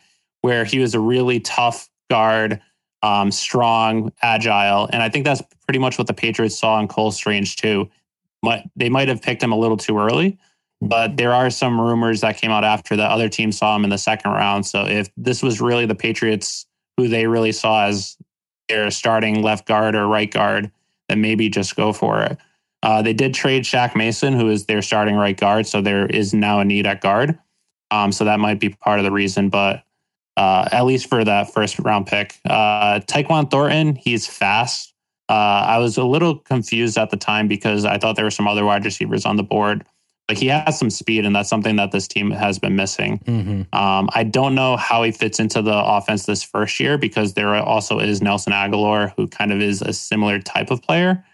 where 0.46 0.64
he 0.64 0.78
was 0.78 0.94
a 0.94 1.00
really 1.00 1.40
tough 1.40 1.90
guard, 2.08 2.62
um, 3.02 3.32
strong, 3.32 4.12
agile. 4.22 4.88
And 4.94 5.02
I 5.02 5.10
think 5.10 5.26
that's 5.26 5.42
pretty 5.66 5.80
much 5.80 5.98
what 5.98 6.06
the 6.06 6.14
Patriots 6.14 6.56
saw 6.56 6.80
in 6.80 6.88
Cole 6.88 7.12
Strange, 7.12 7.56
too. 7.56 7.90
Might, 8.44 8.70
they 8.76 8.88
might 8.88 9.08
have 9.08 9.24
picked 9.24 9.42
him 9.42 9.52
a 9.52 9.58
little 9.58 9.76
too 9.76 9.98
early, 9.98 10.38
but 10.82 11.18
there 11.18 11.34
are 11.34 11.50
some 11.50 11.82
rumors 11.82 12.22
that 12.22 12.38
came 12.38 12.52
out 12.52 12.64
after 12.64 12.96
that 12.96 13.10
other 13.10 13.28
team 13.28 13.52
saw 13.52 13.76
him 13.76 13.84
in 13.86 13.90
the 13.90 13.98
second 13.98 14.34
round. 14.34 14.68
So 14.68 14.86
if 14.86 15.10
this 15.18 15.42
was 15.42 15.60
really 15.60 15.88
the 15.88 15.96
Patriots 15.96 16.68
who 16.96 17.08
they 17.08 17.26
really 17.26 17.52
saw 17.52 17.88
as 17.88 18.16
their 18.70 18.92
starting 18.92 19.42
left 19.42 19.68
guard 19.68 19.96
or 19.96 20.06
right 20.06 20.30
guard, 20.30 20.70
then 21.10 21.22
maybe 21.22 21.50
just 21.50 21.76
go 21.76 21.92
for 21.92 22.22
it. 22.22 22.38
Uh, 22.84 23.02
they 23.02 23.14
did 23.14 23.34
trade 23.34 23.64
Shaq 23.64 23.96
Mason, 23.96 24.34
who 24.34 24.52
is 24.52 24.68
their 24.68 24.84
starting 24.84 25.16
right 25.16 25.36
guard, 25.36 25.66
so 25.66 25.82
there 25.82 26.06
is 26.06 26.36
now 26.36 26.60
a 26.60 26.66
need 26.66 26.86
at 26.86 27.02
guard. 27.02 27.40
Um, 27.90 28.12
so 28.12 28.26
that 28.26 28.40
might 28.40 28.60
be 28.60 28.70
part 28.70 29.00
of 29.00 29.06
the 29.06 29.12
reason, 29.12 29.50
but 29.50 29.82
uh, 30.38 30.68
at 30.72 30.86
least 30.86 31.08
for 31.08 31.24
that 31.24 31.54
first 31.54 31.80
round 31.80 32.08
pick, 32.08 32.40
uh, 32.46 33.00
Tyquan 33.02 33.50
Thornton, 33.50 33.96
he's 33.96 34.28
fast. 34.28 34.94
Uh, 35.28 35.66
I 35.68 35.78
was 35.80 35.98
a 35.98 36.04
little 36.04 36.38
confused 36.38 36.98
at 36.98 37.10
the 37.10 37.18
time 37.18 37.48
because 37.48 37.86
I 37.86 37.98
thought 37.98 38.16
there 38.16 38.26
were 38.26 38.32
some 38.32 38.48
other 38.48 38.66
wide 38.66 38.86
receivers 38.86 39.26
on 39.26 39.38
the 39.38 39.44
board, 39.44 39.84
but 40.28 40.38
he 40.38 40.48
has 40.48 40.78
some 40.78 40.90
speed, 40.90 41.26
and 41.26 41.36
that's 41.36 41.50
something 41.50 41.78
that 41.78 41.92
this 41.92 42.08
team 42.08 42.30
has 42.30 42.60
been 42.60 42.76
missing. 42.76 43.20
Mm-hmm. 43.20 43.76
Um, 43.76 44.10
I 44.14 44.24
don't 44.24 44.54
know 44.54 44.78
how 44.78 45.02
he 45.02 45.12
fits 45.12 45.40
into 45.40 45.62
the 45.64 45.76
offense 45.76 46.26
this 46.26 46.44
first 46.44 46.80
year 46.80 46.98
because 46.98 47.34
there 47.34 47.56
also 47.56 48.00
is 48.00 48.22
Nelson 48.22 48.54
Agholor, 48.54 49.14
who 49.16 49.28
kind 49.28 49.52
of 49.52 49.62
is 49.62 49.82
a 49.82 49.94
similar 49.94 50.40
type 50.40 50.70
of 50.70 50.82
player. 50.82 51.26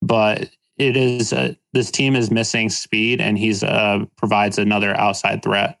But 0.00 0.50
it 0.78 0.96
is 0.96 1.32
uh, 1.32 1.54
this 1.72 1.90
team 1.90 2.14
is 2.14 2.30
missing 2.30 2.70
speed, 2.70 3.20
and 3.20 3.36
he's 3.36 3.64
uh, 3.64 4.04
provides 4.16 4.58
another 4.58 4.96
outside 4.96 5.42
threat. 5.42 5.79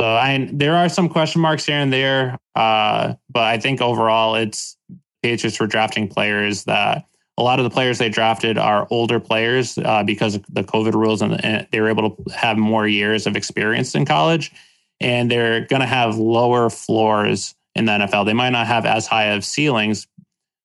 So 0.00 0.06
I 0.06 0.48
there 0.52 0.76
are 0.76 0.88
some 0.88 1.08
question 1.08 1.40
marks 1.40 1.64
here 1.64 1.76
and 1.76 1.92
there, 1.92 2.38
uh, 2.54 3.14
but 3.30 3.42
I 3.42 3.58
think 3.58 3.80
overall 3.80 4.34
it's 4.34 4.76
Patriots 5.22 5.56
for 5.56 5.66
drafting 5.66 6.08
players 6.08 6.64
that 6.64 7.06
a 7.38 7.42
lot 7.42 7.58
of 7.58 7.64
the 7.64 7.70
players 7.70 7.98
they 7.98 8.08
drafted 8.08 8.58
are 8.58 8.86
older 8.90 9.20
players 9.20 9.78
uh, 9.78 10.02
because 10.02 10.34
of 10.34 10.44
the 10.48 10.62
COVID 10.62 10.94
rules, 10.94 11.22
and, 11.22 11.66
they 11.70 11.80
were 11.80 11.88
able 11.88 12.10
to 12.10 12.32
have 12.34 12.56
more 12.56 12.86
years 12.86 13.26
of 13.26 13.36
experience 13.36 13.94
in 13.94 14.04
college 14.04 14.52
and 15.00 15.30
they're 15.30 15.66
going 15.66 15.80
to 15.80 15.86
have 15.86 16.16
lower 16.16 16.70
floors 16.70 17.54
in 17.74 17.84
the 17.84 17.92
NFL. 17.92 18.24
They 18.26 18.32
might 18.32 18.50
not 18.50 18.66
have 18.66 18.86
as 18.86 19.06
high 19.06 19.26
of 19.26 19.44
ceilings 19.44 20.06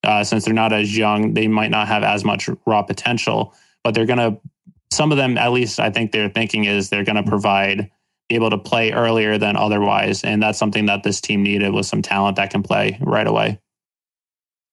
uh, 0.04 0.24
since 0.24 0.46
they're 0.46 0.54
not 0.54 0.74
as 0.74 0.98
young. 0.98 1.34
They 1.34 1.48
might 1.48 1.72
not 1.72 1.88
have 1.88 2.04
as 2.04 2.24
much 2.24 2.50
raw 2.66 2.82
potential, 2.84 3.54
but 3.84 3.94
they're 3.94 4.06
going 4.06 4.20
to, 4.20 4.40
some 4.92 5.12
of 5.12 5.18
them, 5.18 5.38
at 5.38 5.52
least 5.52 5.80
I 5.80 5.90
think 5.90 6.12
they're 6.12 6.30
thinking 6.30 6.66
is 6.66 6.90
they're 6.90 7.04
going 7.04 7.22
to 7.22 7.30
provide, 7.30 7.92
able 8.32 8.50
to 8.50 8.58
play 8.58 8.92
earlier 8.92 9.38
than 9.38 9.56
otherwise. 9.56 10.24
And 10.24 10.42
that's 10.42 10.58
something 10.58 10.86
that 10.88 11.04
this 11.04 11.22
team 11.22 11.44
needed 11.44 11.72
was 11.74 11.88
some 11.88 12.02
talent 12.02 12.38
that 12.38 12.50
can 12.50 12.64
play 12.64 12.98
right 13.02 13.28
away. 13.28 13.60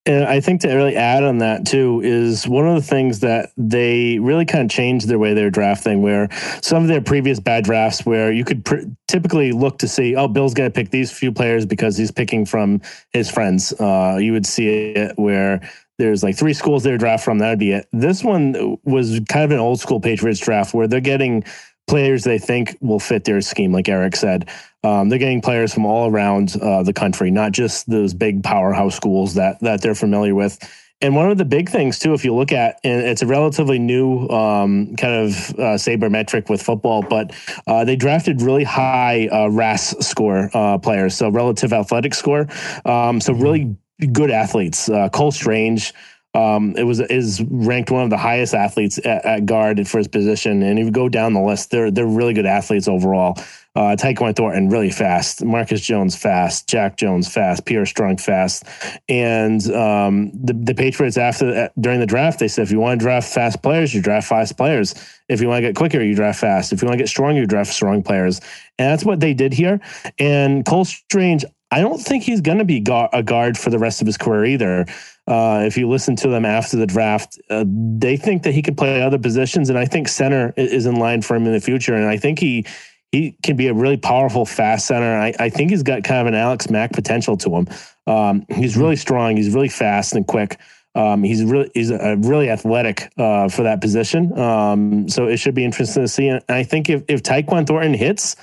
And 0.05 0.23
I 0.25 0.39
think 0.39 0.61
to 0.61 0.73
really 0.73 0.95
add 0.95 1.23
on 1.23 1.39
that 1.39 1.67
too 1.67 2.01
is 2.03 2.47
one 2.47 2.67
of 2.67 2.73
the 2.73 2.81
things 2.81 3.19
that 3.19 3.51
they 3.57 4.17
really 4.17 4.45
kind 4.45 4.63
of 4.63 4.71
changed 4.71 5.07
their 5.07 5.19
way 5.19 5.33
they're 5.33 5.51
drafting. 5.51 6.01
Where 6.01 6.29
some 6.61 6.81
of 6.81 6.87
their 6.87 7.01
previous 7.01 7.39
bad 7.39 7.65
drafts, 7.65 8.05
where 8.05 8.31
you 8.31 8.43
could 8.43 8.65
pr- 8.65 8.87
typically 9.07 9.51
look 9.51 9.77
to 9.79 9.87
see, 9.87 10.15
oh, 10.15 10.27
Bill's 10.27 10.53
going 10.53 10.71
to 10.71 10.73
pick 10.73 10.89
these 10.89 11.11
few 11.11 11.31
players 11.31 11.65
because 11.65 11.97
he's 11.97 12.11
picking 12.11 12.45
from 12.45 12.81
his 13.11 13.29
friends. 13.29 13.73
Uh, 13.73 14.17
you 14.19 14.31
would 14.31 14.47
see 14.47 14.93
it 14.93 15.19
where 15.19 15.61
there's 15.99 16.23
like 16.23 16.37
three 16.37 16.53
schools 16.53 16.83
they 16.83 16.97
draft 16.97 17.23
from. 17.23 17.39
That 17.39 17.49
would 17.49 17.59
be 17.59 17.73
it. 17.73 17.87
This 17.91 18.23
one 18.23 18.77
was 18.85 19.19
kind 19.27 19.43
of 19.43 19.51
an 19.51 19.59
old 19.59 19.79
school 19.79 19.99
Patriots 19.99 20.39
draft 20.39 20.73
where 20.73 20.87
they're 20.87 21.01
getting 21.01 21.43
players 21.89 22.23
they 22.23 22.39
think 22.39 22.77
will 22.81 22.99
fit 22.99 23.25
their 23.25 23.41
scheme, 23.41 23.71
like 23.71 23.89
Eric 23.89 24.15
said. 24.15 24.49
Um, 24.83 25.09
they're 25.09 25.19
getting 25.19 25.41
players 25.41 25.73
from 25.73 25.85
all 25.85 26.09
around 26.09 26.55
uh, 26.61 26.83
the 26.83 26.93
country, 26.93 27.31
not 27.31 27.51
just 27.51 27.89
those 27.89 28.13
big 28.13 28.43
powerhouse 28.43 28.95
schools 28.95 29.33
that 29.33 29.59
that 29.59 29.81
they're 29.81 29.95
familiar 29.95 30.35
with. 30.35 30.57
And 31.01 31.15
one 31.15 31.31
of 31.31 31.37
the 31.37 31.45
big 31.45 31.69
things 31.69 31.97
too, 31.97 32.13
if 32.13 32.25
you 32.25 32.35
look 32.35 32.51
at, 32.51 32.79
and 32.83 33.01
it's 33.01 33.21
a 33.21 33.25
relatively 33.25 33.79
new 33.79 34.27
um, 34.27 34.95
kind 34.97 35.13
of 35.13 35.31
uh, 35.51 35.77
sabermetric 35.77 36.49
with 36.49 36.61
football, 36.61 37.01
but 37.01 37.33
uh, 37.67 37.85
they 37.85 37.95
drafted 37.95 38.41
really 38.41 38.65
high 38.65 39.27
uh, 39.31 39.47
RAS 39.47 39.95
score 40.05 40.49
uh, 40.53 40.77
players, 40.77 41.15
so 41.15 41.29
relative 41.29 41.71
athletic 41.71 42.13
score. 42.13 42.47
Um, 42.83 43.21
so 43.21 43.33
really 43.33 43.77
good 44.11 44.29
athletes. 44.29 44.89
Uh, 44.89 45.07
Cole 45.09 45.31
Strange, 45.31 45.93
um, 46.35 46.75
it 46.77 46.83
was 46.83 46.99
is 46.99 47.41
ranked 47.49 47.89
one 47.89 48.03
of 48.03 48.11
the 48.11 48.17
highest 48.17 48.53
athletes 48.53 48.99
at, 48.99 49.25
at, 49.25 49.45
guard 49.47 49.87
for 49.87 49.97
his 49.97 50.07
position. 50.07 50.61
And 50.61 50.77
if 50.77 50.85
you 50.85 50.91
go 50.91 51.09
down 51.09 51.33
the 51.33 51.41
list, 51.41 51.71
they're 51.71 51.89
they're 51.89 52.05
really 52.05 52.33
good 52.33 52.45
athletes 52.45 52.87
overall. 52.87 53.35
Uh, 53.75 53.95
Tyquan 53.95 54.35
Thornton 54.35 54.69
really 54.69 54.91
fast, 54.91 55.43
Marcus 55.43 55.81
Jones 55.81 56.15
fast, 56.15 56.67
Jack 56.67 56.97
Jones 56.97 57.31
fast, 57.31 57.65
Pierre 57.65 57.85
Strong 57.85 58.17
fast, 58.17 58.63
and 59.07 59.65
um, 59.71 60.31
the 60.33 60.53
the 60.53 60.75
Patriots 60.75 61.17
after 61.17 61.65
uh, 61.65 61.69
during 61.79 61.99
the 61.99 62.05
draft 62.05 62.39
they 62.39 62.47
said 62.47 62.63
if 62.63 62.71
you 62.71 62.79
want 62.79 62.99
to 62.99 63.03
draft 63.03 63.33
fast 63.33 63.63
players, 63.63 63.93
you 63.95 64.01
draft 64.01 64.27
fast 64.27 64.55
players. 64.55 64.93
If 65.29 65.41
you 65.41 65.47
want 65.47 65.63
to 65.63 65.67
get 65.67 65.75
quicker, 65.75 66.01
you 66.01 66.13
draft 66.13 66.39
fast. 66.39 66.73
If 66.73 66.81
you 66.81 66.87
want 66.87 66.97
to 66.97 67.03
get 67.03 67.09
strong, 67.09 67.35
you 67.37 67.47
draft 67.47 67.71
strong 67.71 68.03
players, 68.03 68.39
and 68.77 68.91
that's 68.91 69.03
what 69.03 69.19
they 69.19 69.33
did 69.33 69.53
here. 69.53 69.79
And 70.19 70.63
Cole 70.63 70.85
Strange, 70.85 71.43
I 71.71 71.81
don't 71.81 71.99
think 71.99 72.23
he's 72.23 72.41
going 72.41 72.57
to 72.57 72.65
be 72.65 72.79
gu- 72.79 73.09
a 73.13 73.21
guard 73.21 73.57
for 73.57 73.69
the 73.69 73.79
rest 73.79 74.01
of 74.01 74.07
his 74.07 74.17
career 74.17 74.45
either. 74.45 74.85
Uh, 75.27 75.63
if 75.65 75.77
you 75.77 75.87
listen 75.87 76.15
to 76.15 76.27
them 76.27 76.43
after 76.43 76.77
the 76.77 76.87
draft, 76.87 77.39
uh, 77.51 77.63
they 77.67 78.17
think 78.17 78.43
that 78.43 78.53
he 78.53 78.63
could 78.63 78.75
play 78.75 79.01
other 79.01 79.19
positions, 79.19 79.69
and 79.69 79.77
I 79.77 79.85
think 79.85 80.07
center 80.07 80.53
is 80.57 80.87
in 80.87 80.95
line 80.95 81.21
for 81.21 81.35
him 81.35 81.45
in 81.45 81.53
the 81.53 81.59
future. 81.59 81.93
And 81.93 82.05
I 82.05 82.17
think 82.17 82.39
he 82.39 82.65
he 83.11 83.35
can 83.43 83.55
be 83.55 83.67
a 83.67 83.73
really 83.73 83.97
powerful 83.97 84.45
fast 84.45 84.87
center. 84.87 85.17
I, 85.17 85.33
I 85.39 85.49
think 85.49 85.71
he's 85.71 85.83
got 85.83 86.03
kind 86.03 86.21
of 86.21 86.27
an 86.27 86.35
Alex 86.35 86.69
Mack 86.69 86.93
potential 86.93 87.37
to 87.37 87.55
him. 87.55 87.67
Um, 88.05 88.45
he's 88.49 88.77
really 88.77 88.95
strong. 88.95 89.35
He's 89.35 89.53
really 89.53 89.69
fast 89.69 90.13
and 90.13 90.25
quick. 90.25 90.59
Um, 90.95 91.23
he's 91.23 91.43
really 91.43 91.69
he's 91.75 91.91
a 91.91 92.17
really 92.17 92.49
athletic 92.49 93.11
uh, 93.17 93.49
for 93.49 93.63
that 93.63 93.81
position. 93.81 94.37
Um, 94.37 95.07
so 95.07 95.27
it 95.27 95.37
should 95.37 95.53
be 95.53 95.63
interesting 95.63 96.03
to 96.03 96.07
see. 96.07 96.27
And 96.27 96.43
I 96.49 96.63
think 96.63 96.89
if 96.89 97.03
if 97.07 97.21
Tyquan 97.21 97.67
Thornton 97.67 97.93
hits. 97.93 98.35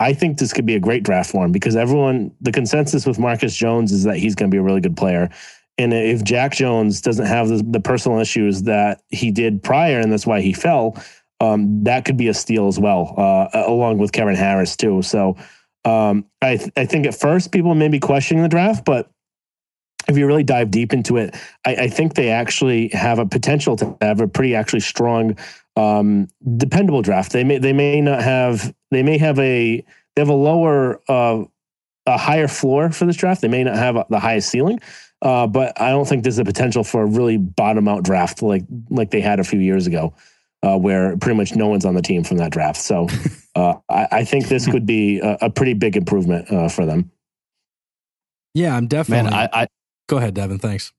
I 0.00 0.14
think 0.14 0.38
this 0.38 0.52
could 0.52 0.66
be 0.66 0.74
a 0.74 0.80
great 0.80 1.02
draft 1.02 1.30
for 1.30 1.44
him 1.44 1.52
because 1.52 1.76
everyone, 1.76 2.32
the 2.40 2.52
consensus 2.52 3.06
with 3.06 3.18
Marcus 3.18 3.54
Jones 3.54 3.92
is 3.92 4.04
that 4.04 4.16
he's 4.16 4.34
going 4.34 4.50
to 4.50 4.54
be 4.54 4.58
a 4.58 4.62
really 4.62 4.80
good 4.80 4.96
player. 4.96 5.30
And 5.78 5.94
if 5.94 6.24
Jack 6.24 6.52
Jones 6.52 7.00
doesn't 7.00 7.26
have 7.26 7.48
the, 7.48 7.62
the 7.62 7.80
personal 7.80 8.18
issues 8.18 8.62
that 8.62 9.02
he 9.08 9.30
did 9.30 9.62
prior, 9.62 10.00
and 10.00 10.10
that's 10.10 10.26
why 10.26 10.40
he 10.40 10.52
fell, 10.52 10.96
um, 11.40 11.84
that 11.84 12.04
could 12.04 12.16
be 12.16 12.28
a 12.28 12.34
steal 12.34 12.66
as 12.66 12.78
well, 12.78 13.14
uh, 13.16 13.48
along 13.66 13.98
with 13.98 14.12
Kevin 14.12 14.34
Harris 14.34 14.76
too. 14.76 15.02
So 15.02 15.36
um, 15.84 16.26
I 16.42 16.56
th- 16.56 16.72
I 16.76 16.84
think 16.84 17.06
at 17.06 17.14
first 17.14 17.52
people 17.52 17.74
may 17.74 17.88
be 17.88 18.00
questioning 18.00 18.42
the 18.42 18.48
draft, 18.48 18.84
but 18.84 19.10
if 20.08 20.18
you 20.18 20.26
really 20.26 20.42
dive 20.42 20.70
deep 20.70 20.92
into 20.92 21.16
it, 21.16 21.34
I, 21.64 21.74
I 21.76 21.88
think 21.88 22.14
they 22.14 22.30
actually 22.30 22.88
have 22.88 23.18
a 23.18 23.26
potential 23.26 23.76
to 23.76 23.96
have 24.00 24.20
a 24.20 24.28
pretty 24.28 24.54
actually 24.54 24.80
strong, 24.80 25.36
um, 25.76 26.28
dependable 26.56 27.02
draft. 27.02 27.32
They 27.32 27.44
may 27.44 27.58
they 27.58 27.72
may 27.72 28.00
not 28.00 28.22
have 28.22 28.74
they 28.90 29.02
may 29.02 29.18
have 29.18 29.38
a 29.38 29.84
they 30.14 30.20
have 30.20 30.28
a 30.28 30.34
lower 30.34 31.00
uh, 31.08 31.44
a 32.06 32.18
higher 32.18 32.48
floor 32.48 32.90
for 32.90 33.06
this 33.06 33.16
draft. 33.16 33.40
They 33.40 33.48
may 33.48 33.64
not 33.64 33.76
have 33.76 33.96
the 34.08 34.18
highest 34.18 34.50
ceiling, 34.50 34.80
uh, 35.22 35.46
but 35.46 35.80
I 35.80 35.90
don't 35.90 36.06
think 36.06 36.22
there's 36.22 36.38
a 36.38 36.44
potential 36.44 36.84
for 36.84 37.02
a 37.02 37.06
really 37.06 37.36
bottom 37.36 37.88
out 37.88 38.02
draft 38.02 38.42
like 38.42 38.62
like 38.88 39.10
they 39.10 39.20
had 39.20 39.40
a 39.40 39.44
few 39.44 39.60
years 39.60 39.86
ago, 39.86 40.14
uh, 40.62 40.78
where 40.78 41.16
pretty 41.16 41.36
much 41.36 41.54
no 41.54 41.68
one's 41.68 41.84
on 41.84 41.94
the 41.94 42.02
team 42.02 42.24
from 42.24 42.38
that 42.38 42.52
draft. 42.52 42.80
So 42.80 43.08
uh, 43.54 43.74
I, 43.88 44.08
I, 44.12 44.24
think 44.24 44.48
this 44.48 44.66
could 44.66 44.86
be 44.86 45.20
a, 45.20 45.38
a 45.42 45.50
pretty 45.50 45.74
big 45.74 45.96
improvement 45.96 46.50
uh, 46.50 46.68
for 46.68 46.86
them. 46.86 47.10
Yeah, 48.54 48.76
I'm 48.76 48.86
definitely. 48.86 49.30
Man, 49.30 49.48
I, 49.52 49.62
I 49.62 49.66
go 50.08 50.16
ahead, 50.16 50.34
Devin. 50.34 50.58
Thanks. 50.58 50.92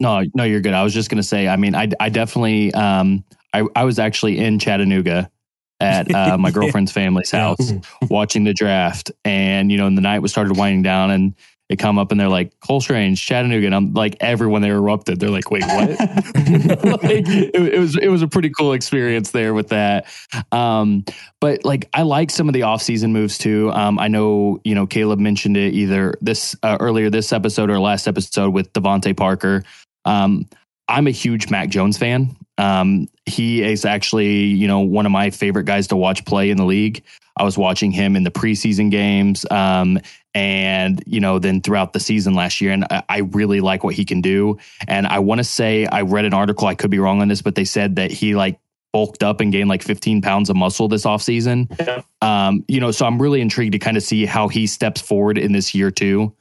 No, 0.00 0.22
no, 0.34 0.44
you're 0.44 0.60
good. 0.60 0.74
I 0.74 0.82
was 0.82 0.92
just 0.92 1.08
gonna 1.08 1.22
say. 1.22 1.48
I 1.48 1.56
mean, 1.56 1.74
I, 1.74 1.88
I 2.00 2.08
definitely. 2.08 2.74
Um, 2.74 3.24
I, 3.52 3.64
I 3.74 3.84
was 3.84 3.98
actually 3.98 4.38
in 4.38 4.58
Chattanooga 4.58 5.30
at 5.80 6.14
uh, 6.14 6.38
my 6.38 6.50
girlfriend's 6.52 6.92
family's 6.92 7.30
house 7.30 7.72
watching 8.08 8.44
the 8.44 8.54
draft, 8.54 9.10
and 9.24 9.70
you 9.70 9.78
know, 9.78 9.86
and 9.86 9.96
the 9.96 10.02
night 10.02 10.20
was 10.20 10.30
started 10.30 10.56
winding 10.56 10.82
down, 10.82 11.10
and 11.10 11.34
they 11.72 11.76
come 11.76 11.98
up 11.98 12.10
and 12.10 12.20
they're 12.20 12.28
like 12.28 12.52
Cole 12.60 12.82
Strange, 12.82 13.24
Chattanooga, 13.24 13.64
and 13.64 13.74
I'm 13.74 13.94
like 13.94 14.16
everyone 14.20 14.60
they 14.60 14.68
erupted. 14.68 15.18
They're 15.18 15.30
like, 15.30 15.50
wait, 15.50 15.64
what? 15.64 15.88
like, 17.02 17.26
it, 17.26 17.54
it, 17.54 17.78
was 17.78 17.96
it 17.96 18.08
was 18.08 18.20
a 18.20 18.28
pretty 18.28 18.50
cool 18.50 18.74
experience 18.74 19.30
there 19.30 19.54
with 19.54 19.68
that. 19.68 20.06
Um, 20.52 21.04
but 21.40 21.64
like 21.64 21.88
I 21.94 22.02
like 22.02 22.30
some 22.30 22.46
of 22.46 22.52
the 22.52 22.60
offseason 22.60 23.12
moves 23.12 23.38
too. 23.38 23.72
Um, 23.72 23.98
I 23.98 24.08
know 24.08 24.60
you 24.64 24.74
know 24.74 24.86
Caleb 24.86 25.18
mentioned 25.18 25.56
it 25.56 25.72
either 25.72 26.14
this 26.20 26.54
uh, 26.62 26.76
earlier 26.78 27.08
this 27.08 27.32
episode 27.32 27.70
or 27.70 27.78
last 27.78 28.06
episode 28.06 28.50
with 28.50 28.70
DeVante 28.74 29.16
Parker. 29.16 29.64
Um, 30.04 30.46
I'm 30.88 31.06
a 31.06 31.10
huge 31.10 31.48
Mac 31.48 31.70
Jones 31.70 31.96
fan. 31.96 32.36
Um, 32.62 33.08
he 33.26 33.62
is 33.62 33.84
actually, 33.84 34.44
you 34.44 34.68
know, 34.68 34.80
one 34.80 35.04
of 35.04 35.10
my 35.10 35.30
favorite 35.30 35.64
guys 35.64 35.88
to 35.88 35.96
watch 35.96 36.24
play 36.24 36.50
in 36.50 36.56
the 36.56 36.64
league. 36.64 37.02
I 37.36 37.42
was 37.42 37.58
watching 37.58 37.90
him 37.90 38.14
in 38.14 38.22
the 38.22 38.30
preseason 38.30 38.90
games, 38.90 39.44
um, 39.50 39.98
and 40.34 41.02
you 41.06 41.18
know, 41.18 41.38
then 41.38 41.60
throughout 41.60 41.92
the 41.92 41.98
season 41.98 42.34
last 42.34 42.60
year, 42.60 42.72
and 42.72 42.84
I, 42.90 43.02
I 43.08 43.18
really 43.18 43.60
like 43.60 43.82
what 43.82 43.94
he 43.94 44.04
can 44.04 44.20
do. 44.20 44.58
And 44.86 45.06
I 45.06 45.18
want 45.18 45.38
to 45.38 45.44
say 45.44 45.86
I 45.86 46.02
read 46.02 46.24
an 46.24 46.34
article, 46.34 46.68
I 46.68 46.74
could 46.74 46.90
be 46.90 47.00
wrong 47.00 47.20
on 47.20 47.28
this, 47.28 47.42
but 47.42 47.56
they 47.56 47.64
said 47.64 47.96
that 47.96 48.12
he 48.12 48.36
like 48.36 48.60
bulked 48.92 49.22
up 49.22 49.40
and 49.40 49.50
gained 49.50 49.68
like 49.68 49.82
15 49.82 50.20
pounds 50.20 50.50
of 50.50 50.56
muscle 50.56 50.86
this 50.86 51.04
offseason. 51.04 51.66
Yeah. 51.80 52.02
Um, 52.20 52.64
you 52.68 52.78
know, 52.78 52.90
so 52.90 53.06
I'm 53.06 53.20
really 53.20 53.40
intrigued 53.40 53.72
to 53.72 53.78
kind 53.78 53.96
of 53.96 54.02
see 54.02 54.26
how 54.26 54.48
he 54.48 54.66
steps 54.66 55.00
forward 55.00 55.38
in 55.38 55.52
this 55.52 55.74
year 55.74 55.90
too. 55.90 56.32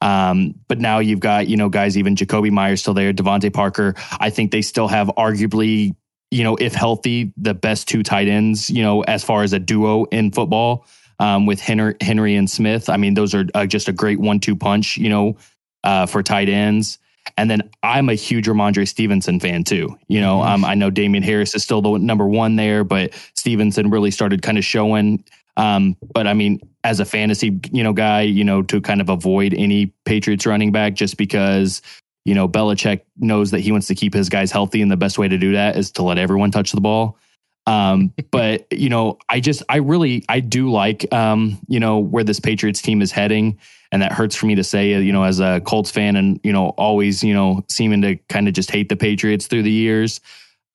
Um, 0.00 0.54
but 0.68 0.78
now 0.78 0.98
you've 0.98 1.20
got, 1.20 1.48
you 1.48 1.56
know, 1.56 1.68
guys, 1.68 1.96
even 1.96 2.16
Jakobi 2.16 2.50
Meyers 2.50 2.80
still 2.80 2.94
there, 2.94 3.12
DeVante 3.12 3.52
Parker. 3.52 3.94
I 4.20 4.30
think 4.30 4.50
they 4.50 4.62
still 4.62 4.88
have 4.88 5.08
arguably, 5.16 5.94
you 6.30 6.44
know, 6.44 6.56
if 6.56 6.74
healthy, 6.74 7.32
the 7.36 7.54
best 7.54 7.88
two 7.88 8.02
tight 8.02 8.28
ends, 8.28 8.68
you 8.68 8.82
know, 8.82 9.02
as 9.02 9.24
far 9.24 9.42
as 9.42 9.52
a 9.52 9.58
duo 9.58 10.04
in 10.04 10.32
football 10.32 10.86
um, 11.18 11.46
with 11.46 11.60
Henry, 11.60 11.94
Henry 12.00 12.36
and 12.36 12.48
Smith. 12.48 12.88
I 12.88 12.96
mean, 12.96 13.14
those 13.14 13.34
are 13.34 13.46
uh, 13.54 13.66
just 13.66 13.88
a 13.88 13.92
great 13.92 14.20
one 14.20 14.40
two 14.40 14.56
punch, 14.56 14.96
you 14.96 15.08
know, 15.08 15.36
uh, 15.82 16.06
for 16.06 16.22
tight 16.22 16.48
ends. 16.48 16.98
And 17.36 17.50
then 17.50 17.70
I'm 17.82 18.08
a 18.08 18.14
huge 18.14 18.46
Rhamondre 18.46 18.86
Stevenson 18.86 19.40
fan 19.40 19.64
too. 19.64 19.98
You 20.08 20.20
know, 20.20 20.42
um, 20.42 20.64
I 20.64 20.74
know 20.74 20.90
Damien 20.90 21.24
Harris 21.24 21.54
is 21.54 21.64
still 21.64 21.82
the 21.82 21.98
number 21.98 22.26
one 22.26 22.56
there, 22.56 22.84
but 22.84 23.14
Stevenson 23.34 23.90
really 23.90 24.10
started 24.10 24.42
kind 24.42 24.58
of 24.58 24.64
showing. 24.64 25.24
Um, 25.56 25.96
but 26.12 26.26
I 26.26 26.34
mean, 26.34 26.60
as 26.84 27.00
a 27.00 27.04
fantasy, 27.04 27.58
you 27.72 27.82
know, 27.82 27.92
guy, 27.92 28.22
you 28.22 28.44
know, 28.44 28.62
to 28.62 28.80
kind 28.80 29.00
of 29.00 29.08
avoid 29.08 29.54
any 29.54 29.86
Patriots 30.04 30.46
running 30.46 30.72
back 30.72 30.94
just 30.94 31.16
because, 31.16 31.82
you 32.24 32.34
know, 32.34 32.48
Belichick 32.48 33.02
knows 33.16 33.50
that 33.52 33.60
he 33.60 33.72
wants 33.72 33.86
to 33.88 33.94
keep 33.94 34.14
his 34.14 34.28
guys 34.28 34.50
healthy. 34.52 34.82
And 34.82 34.90
the 34.90 34.96
best 34.96 35.18
way 35.18 35.28
to 35.28 35.38
do 35.38 35.52
that 35.52 35.76
is 35.76 35.90
to 35.92 36.02
let 36.02 36.18
everyone 36.18 36.50
touch 36.50 36.72
the 36.72 36.80
ball. 36.80 37.18
Um, 37.66 38.12
but 38.30 38.66
you 38.70 38.88
know, 38.88 39.18
I 39.28 39.40
just, 39.40 39.62
I 39.68 39.76
really, 39.76 40.24
I 40.28 40.40
do 40.40 40.70
like, 40.70 41.12
um, 41.12 41.58
you 41.68 41.80
know, 41.80 41.98
where 41.98 42.24
this 42.24 42.40
Patriots 42.40 42.82
team 42.82 43.00
is 43.00 43.12
heading. 43.12 43.58
And 43.92 44.02
that 44.02 44.12
hurts 44.12 44.34
for 44.34 44.46
me 44.46 44.56
to 44.56 44.64
say, 44.64 45.00
you 45.00 45.12
know, 45.12 45.22
as 45.22 45.40
a 45.40 45.60
Colts 45.64 45.90
fan 45.90 46.16
and, 46.16 46.40
you 46.42 46.52
know, 46.52 46.70
always, 46.70 47.22
you 47.22 47.32
know, 47.32 47.64
seeming 47.68 48.02
to 48.02 48.16
kind 48.28 48.48
of 48.48 48.54
just 48.54 48.70
hate 48.70 48.88
the 48.88 48.96
Patriots 48.96 49.46
through 49.46 49.62
the 49.62 49.70
years. 49.70 50.20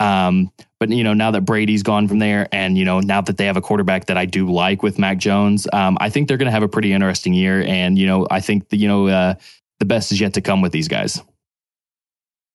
Um, 0.02 0.52
but 0.80 0.90
you 0.90 1.04
know, 1.04 1.14
now 1.14 1.32
that 1.32 1.42
Brady's 1.42 1.84
gone 1.84 2.08
from 2.08 2.20
there, 2.20 2.48
and 2.52 2.78
you 2.78 2.86
know, 2.86 3.00
now 3.00 3.22
that 3.22 3.38
they 3.38 3.46
have 3.46 3.58
a 3.58 3.62
quarterback 3.62 4.08
that 4.08 4.18
I 4.18 4.26
do 4.26 4.52
like 4.52 4.82
with 4.82 4.98
Mac 4.98 5.20
Jones, 5.20 5.68
um, 5.72 5.98
I 6.02 6.10
think 6.10 6.28
they're 6.28 6.38
going 6.38 6.48
to 6.48 6.52
have 6.52 6.64
a 6.64 6.68
pretty 6.68 6.92
interesting 6.92 7.34
year. 7.34 7.62
And 7.62 8.00
you 8.00 8.08
know, 8.08 8.26
I 8.32 8.40
think 8.40 8.70
the, 8.70 8.78
you 8.78 8.88
know 8.88 9.08
uh, 9.08 9.36
the 9.80 9.86
best 9.86 10.12
is 10.12 10.20
yet 10.20 10.34
to 10.34 10.42
come 10.42 10.62
with 10.62 10.72
these 10.72 10.88
guys. 10.88 11.22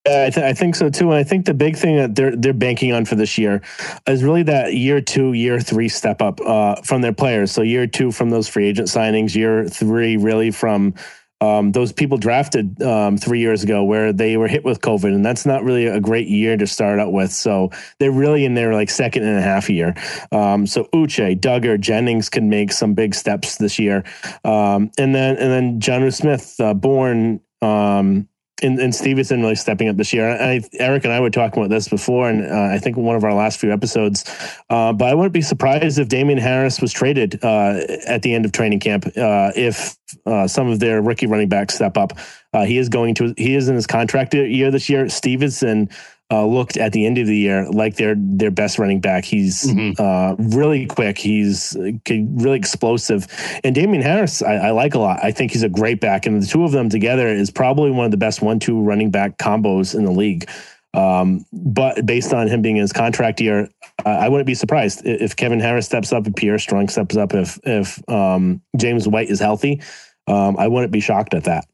I, 0.05 0.29
th- 0.29 0.37
I, 0.37 0.53
think 0.53 0.75
so 0.75 0.89
too, 0.89 1.11
and 1.11 1.15
I 1.15 1.23
think 1.23 1.45
the 1.45 1.53
big 1.53 1.75
thing 1.75 1.97
that 1.97 2.15
they're 2.15 2.35
they're 2.35 2.53
banking 2.53 2.93
on 2.93 3.05
for 3.05 3.15
this 3.15 3.37
year 3.37 3.61
is 4.07 4.23
really 4.23 4.43
that 4.43 4.73
year 4.73 5.01
two, 5.01 5.33
year 5.33 5.59
three 5.59 5.89
step 5.89 6.21
up 6.21 6.39
uh, 6.41 6.75
from 6.83 7.01
their 7.01 7.13
players. 7.13 7.51
So 7.51 7.61
year 7.61 7.87
two 7.87 8.11
from 8.11 8.29
those 8.29 8.47
free 8.47 8.67
agent 8.67 8.87
signings, 8.87 9.35
year 9.35 9.67
three 9.67 10.15
really 10.15 10.51
from 10.51 10.93
um, 11.39 11.71
those 11.71 11.91
people 11.91 12.17
drafted 12.17 12.81
um, 12.81 13.17
three 13.17 13.39
years 13.39 13.63
ago 13.63 13.83
where 13.83 14.11
they 14.11 14.37
were 14.37 14.47
hit 14.47 14.65
with 14.65 14.81
COVID, 14.81 15.13
and 15.13 15.25
that's 15.25 15.45
not 15.45 15.63
really 15.63 15.85
a 15.85 15.99
great 15.99 16.27
year 16.27 16.57
to 16.57 16.65
start 16.65 16.99
out 16.99 17.11
with. 17.11 17.31
So 17.31 17.69
they're 17.99 18.11
really 18.11 18.43
in 18.43 18.55
their 18.55 18.73
like 18.73 18.89
second 18.89 19.23
and 19.23 19.37
a 19.37 19.41
half 19.41 19.69
year. 19.69 19.93
Um, 20.31 20.65
so 20.65 20.85
Uche, 20.93 21.39
Dugger, 21.39 21.79
Jennings 21.79 22.29
can 22.29 22.49
make 22.49 22.71
some 22.71 22.93
big 22.93 23.13
steps 23.13 23.57
this 23.57 23.77
year, 23.77 24.03
um, 24.43 24.91
and 24.97 25.13
then 25.13 25.37
and 25.37 25.51
then 25.51 25.79
Jonnu 25.79 26.13
Smith, 26.13 26.55
uh, 26.59 26.73
Bourne 26.73 27.39
um, 27.61 28.27
and, 28.63 28.79
and 28.79 28.93
Stevenson 28.93 29.41
really 29.41 29.55
stepping 29.55 29.87
up 29.87 29.97
this 29.97 30.13
year. 30.13 30.29
I, 30.29 30.61
Eric 30.73 31.03
and 31.03 31.13
I 31.13 31.19
were 31.19 31.29
talking 31.29 31.61
about 31.61 31.69
this 31.69 31.87
before, 31.87 32.29
and 32.29 32.45
uh, 32.45 32.73
I 32.73 32.79
think 32.79 32.97
one 32.97 33.15
of 33.15 33.23
our 33.23 33.33
last 33.33 33.59
few 33.59 33.71
episodes. 33.71 34.25
Uh, 34.69 34.93
but 34.93 35.09
I 35.09 35.13
wouldn't 35.13 35.33
be 35.33 35.41
surprised 35.41 35.99
if 35.99 36.07
Damien 36.07 36.39
Harris 36.39 36.81
was 36.81 36.91
traded 36.91 37.43
uh, 37.43 37.79
at 38.07 38.21
the 38.21 38.33
end 38.33 38.45
of 38.45 38.51
training 38.51 38.79
camp 38.79 39.05
uh, 39.17 39.51
if 39.55 39.97
uh, 40.25 40.47
some 40.47 40.69
of 40.69 40.79
their 40.79 41.01
rookie 41.01 41.27
running 41.27 41.49
backs 41.49 41.75
step 41.75 41.97
up. 41.97 42.13
Uh, 42.53 42.65
he 42.65 42.77
is 42.77 42.89
going 42.89 43.13
to. 43.15 43.33
He 43.37 43.55
is 43.55 43.67
in 43.69 43.75
his 43.75 43.85
contract 43.85 44.33
year 44.33 44.71
this 44.71 44.89
year. 44.89 45.09
Stevenson 45.09 45.89
uh, 46.29 46.45
looked 46.45 46.75
at 46.75 46.91
the 46.91 47.05
end 47.05 47.17
of 47.17 47.27
the 47.27 47.37
year 47.37 47.69
like 47.69 47.95
their 47.95 48.15
their 48.17 48.51
best 48.51 48.79
running 48.79 48.99
back. 48.99 49.23
He's 49.23 49.63
mm-hmm. 49.63 50.01
uh, 50.01 50.35
really 50.57 50.85
quick. 50.85 51.17
He's 51.17 51.75
uh, 51.75 51.91
really 52.09 52.57
explosive. 52.57 53.27
And 53.63 53.73
Damien 53.73 54.01
Harris, 54.01 54.41
I, 54.41 54.55
I, 54.55 54.71
like 54.71 54.93
a 54.93 54.99
lot. 54.99 55.23
I 55.23 55.31
think 55.31 55.51
he's 55.51 55.63
a 55.63 55.69
great 55.69 56.01
back, 56.01 56.25
and 56.25 56.41
the 56.41 56.45
two 56.45 56.63
of 56.63 56.71
them 56.71 56.89
together 56.89 57.27
is 57.27 57.49
probably 57.49 57.91
one 57.91 58.05
of 58.05 58.11
the 58.11 58.17
best 58.17 58.41
one 58.41 58.59
two 58.59 58.81
running 58.81 59.09
back 59.09 59.37
combos 59.37 59.95
in 59.95 60.03
the 60.03 60.11
league. 60.11 60.49
Um, 60.93 61.45
but 61.53 62.05
based 62.05 62.33
on 62.33 62.47
him 62.47 62.61
being 62.61 62.77
in 62.77 62.81
his 62.81 62.93
contract 62.93 63.39
year, 63.39 63.69
uh, 64.05 64.09
I 64.09 64.29
wouldn't 64.29 64.47
be 64.47 64.55
surprised 64.55 65.05
if 65.05 65.35
Kevin 65.35 65.59
Harris 65.59 65.85
steps 65.85 66.11
up, 66.11 66.27
if 66.27 66.35
Pierre 66.35 66.59
Strong 66.59 66.89
steps 66.89 67.15
up, 67.15 67.33
if 67.33 67.59
if 67.63 68.09
um, 68.09 68.61
James 68.75 69.07
White 69.07 69.29
is 69.29 69.39
healthy. 69.39 69.81
Um, 70.27 70.57
I 70.57 70.67
wouldn't 70.67 70.91
be 70.91 70.99
shocked 70.99 71.33
at 71.33 71.45
that. 71.45 71.65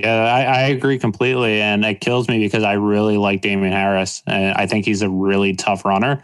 Yeah, 0.00 0.24
I, 0.24 0.42
I, 0.42 0.60
agree 0.68 0.98
completely. 0.98 1.60
And 1.60 1.84
it 1.84 2.00
kills 2.00 2.28
me 2.28 2.38
because 2.38 2.62
I 2.62 2.74
really 2.74 3.16
like 3.16 3.40
Damien 3.40 3.72
Harris. 3.72 4.22
And 4.26 4.54
I 4.54 4.66
think 4.66 4.84
he's 4.84 5.02
a 5.02 5.10
really 5.10 5.54
tough 5.54 5.84
runner. 5.84 6.22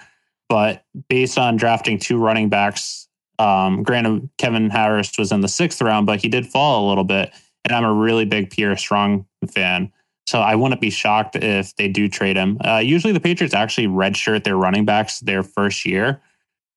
But 0.48 0.84
based 1.08 1.38
on 1.38 1.56
drafting 1.56 1.98
two 1.98 2.18
running 2.18 2.48
backs, 2.48 3.08
um, 3.38 3.82
granted, 3.82 4.28
Kevin 4.38 4.70
Harris 4.70 5.16
was 5.18 5.32
in 5.32 5.40
the 5.40 5.48
sixth 5.48 5.80
round, 5.80 6.06
but 6.06 6.20
he 6.20 6.28
did 6.28 6.46
fall 6.46 6.86
a 6.86 6.88
little 6.88 7.04
bit. 7.04 7.32
And 7.64 7.74
I'm 7.74 7.84
a 7.84 7.92
really 7.92 8.24
big 8.24 8.50
Pierre 8.50 8.76
Strong 8.76 9.26
fan. 9.50 9.92
So 10.26 10.40
I 10.40 10.54
wouldn't 10.54 10.80
be 10.80 10.90
shocked 10.90 11.36
if 11.36 11.74
they 11.76 11.88
do 11.88 12.08
trade 12.08 12.36
him. 12.36 12.58
Uh, 12.64 12.78
usually 12.78 13.12
the 13.12 13.20
Patriots 13.20 13.54
actually 13.54 13.86
redshirt 13.86 14.44
their 14.44 14.56
running 14.56 14.84
backs 14.84 15.20
their 15.20 15.42
first 15.42 15.84
year. 15.84 16.20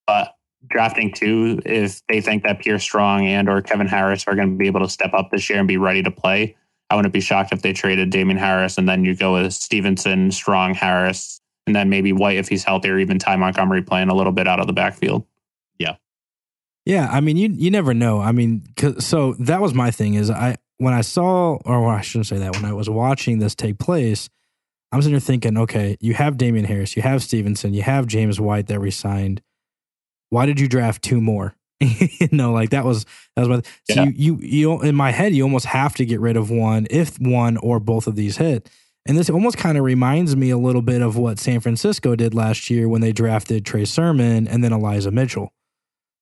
But 0.07 0.35
drafting 0.67 1.11
two, 1.11 1.59
if 1.65 2.01
they 2.07 2.21
think 2.21 2.43
that 2.43 2.59
Pierre 2.59 2.79
Strong 2.79 3.27
and 3.27 3.49
or 3.49 3.61
Kevin 3.61 3.87
Harris 3.87 4.25
are 4.27 4.35
going 4.35 4.51
to 4.51 4.57
be 4.57 4.67
able 4.67 4.81
to 4.81 4.89
step 4.89 5.13
up 5.13 5.31
this 5.31 5.49
year 5.49 5.59
and 5.59 5.67
be 5.67 5.77
ready 5.77 6.01
to 6.03 6.11
play, 6.11 6.55
I 6.89 6.95
wouldn't 6.95 7.13
be 7.13 7.21
shocked 7.21 7.51
if 7.51 7.61
they 7.61 7.73
traded 7.73 8.09
Damien 8.11 8.37
Harris 8.37 8.77
and 8.77 8.87
then 8.87 9.05
you 9.05 9.15
go 9.15 9.33
with 9.33 9.53
Stevenson, 9.53 10.31
Strong, 10.31 10.75
Harris, 10.75 11.41
and 11.65 11.75
then 11.75 11.89
maybe 11.89 12.13
White 12.13 12.37
if 12.37 12.47
he's 12.47 12.63
healthy, 12.63 12.89
or 12.89 12.99
even 12.99 13.19
Ty 13.19 13.37
Montgomery 13.37 13.81
playing 13.81 14.09
a 14.09 14.15
little 14.15 14.31
bit 14.31 14.47
out 14.47 14.59
of 14.59 14.67
the 14.67 14.73
backfield. 14.73 15.25
Yeah, 15.79 15.95
yeah. 16.85 17.09
I 17.11 17.21
mean, 17.21 17.37
you 17.37 17.49
you 17.49 17.71
never 17.71 17.93
know. 17.93 18.21
I 18.21 18.31
mean, 18.31 18.63
so 18.99 19.33
that 19.39 19.61
was 19.61 19.73
my 19.73 19.91
thing. 19.91 20.13
Is 20.13 20.29
I 20.29 20.57
when 20.77 20.93
I 20.93 21.01
saw, 21.01 21.55
or 21.65 21.87
I 21.89 22.01
shouldn't 22.01 22.27
say 22.27 22.37
that, 22.37 22.55
when 22.55 22.65
I 22.65 22.73
was 22.73 22.89
watching 22.89 23.39
this 23.39 23.55
take 23.55 23.79
place, 23.79 24.29
I 24.91 24.97
was 24.97 25.05
in 25.05 25.11
there 25.11 25.19
thinking, 25.19 25.57
okay, 25.57 25.97
you 25.99 26.13
have 26.13 26.37
Damien 26.37 26.65
Harris, 26.65 26.95
you 26.95 27.01
have 27.01 27.23
Stevenson, 27.23 27.73
you 27.73 27.81
have 27.81 28.07
James 28.07 28.39
White 28.39 28.67
that 28.67 28.79
resigned. 28.79 29.41
Why 30.29 30.45
did 30.45 30.59
you 30.59 30.67
draft 30.67 31.01
two 31.01 31.21
more? 31.21 31.55
you 31.79 32.29
know, 32.31 32.51
like 32.51 32.69
that 32.69 32.85
was 32.85 33.05
that 33.35 33.47
was 33.47 33.49
my 33.49 33.61
so 33.93 34.03
yeah. 34.03 34.05
you 34.05 34.37
you 34.37 34.39
you 34.41 34.81
in 34.81 34.95
my 34.95 35.11
head 35.11 35.33
you 35.33 35.43
almost 35.43 35.65
have 35.65 35.95
to 35.95 36.05
get 36.05 36.19
rid 36.19 36.37
of 36.37 36.49
one 36.49 36.87
if 36.89 37.19
one 37.19 37.57
or 37.57 37.79
both 37.79 38.07
of 38.07 38.15
these 38.15 38.37
hit. 38.37 38.69
And 39.07 39.17
this 39.17 39.29
almost 39.29 39.57
kind 39.57 39.77
of 39.77 39.83
reminds 39.83 40.35
me 40.35 40.49
a 40.49 40.57
little 40.57 40.81
bit 40.81 41.01
of 41.01 41.15
what 41.15 41.37
San 41.37 41.59
Francisco 41.59 42.15
did 42.15 42.33
last 42.33 42.71
year 42.71 42.89
when 42.89 43.01
they 43.01 43.11
drafted 43.11 43.63
Trey 43.63 43.85
Sermon 43.85 44.47
and 44.47 44.63
then 44.63 44.73
Elijah 44.73 45.11
Mitchell. 45.11 45.53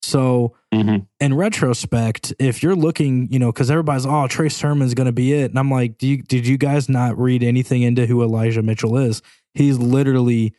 So, 0.01 0.53
mm-hmm. 0.73 1.05
in 1.21 1.34
retrospect, 1.34 2.34
if 2.38 2.61
you're 2.61 2.75
looking, 2.75 3.32
you 3.32 3.39
know, 3.39 3.53
because 3.53 3.71
everybody's, 3.71 4.05
oh, 4.05 4.28
Trey 4.28 4.49
Sermon's 4.49 4.93
going 4.93 5.05
to 5.05 5.13
be 5.13 5.32
it. 5.32 5.49
And 5.49 5.57
I'm 5.57 5.71
like, 5.71 5.97
do 5.97 6.07
you, 6.07 6.21
did 6.21 6.45
you 6.45 6.57
guys 6.57 6.89
not 6.89 7.17
read 7.17 7.41
anything 7.41 7.84
into 7.84 8.05
who 8.05 8.21
Elijah 8.21 8.61
Mitchell 8.61 8.97
is? 8.97 9.21
He's 9.53 9.78
literally 9.78 10.53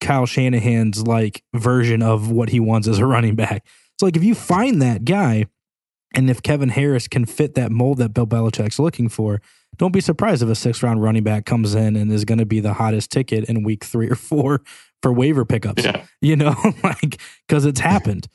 Kyle 0.00 0.26
Shanahan's 0.26 1.04
like 1.04 1.42
version 1.52 2.02
of 2.02 2.30
what 2.30 2.50
he 2.50 2.60
wants 2.60 2.86
as 2.86 2.98
a 2.98 3.06
running 3.06 3.34
back. 3.34 3.66
So 4.02 4.06
like 4.06 4.16
if 4.16 4.24
you 4.24 4.34
find 4.34 4.82
that 4.82 5.04
guy, 5.04 5.46
and 6.12 6.28
if 6.28 6.42
Kevin 6.42 6.70
Harris 6.70 7.06
can 7.06 7.24
fit 7.24 7.54
that 7.54 7.70
mold 7.70 7.98
that 7.98 8.08
Bill 8.12 8.26
Belichick's 8.26 8.80
looking 8.80 9.08
for, 9.08 9.40
don't 9.76 9.92
be 9.92 10.00
surprised 10.00 10.42
if 10.42 10.48
a 10.48 10.56
six 10.56 10.82
round 10.82 11.00
running 11.04 11.22
back 11.22 11.46
comes 11.46 11.76
in 11.76 11.94
and 11.94 12.10
is 12.10 12.24
going 12.24 12.38
to 12.40 12.44
be 12.44 12.58
the 12.58 12.72
hottest 12.72 13.12
ticket 13.12 13.44
in 13.44 13.62
week 13.62 13.84
three 13.84 14.10
or 14.10 14.16
four 14.16 14.60
for 15.02 15.12
waiver 15.12 15.44
pickups. 15.44 15.84
Yeah. 15.84 16.04
You 16.20 16.34
know, 16.34 16.56
like 16.82 17.20
because 17.46 17.64
it's 17.64 17.78
happened. 17.78 18.26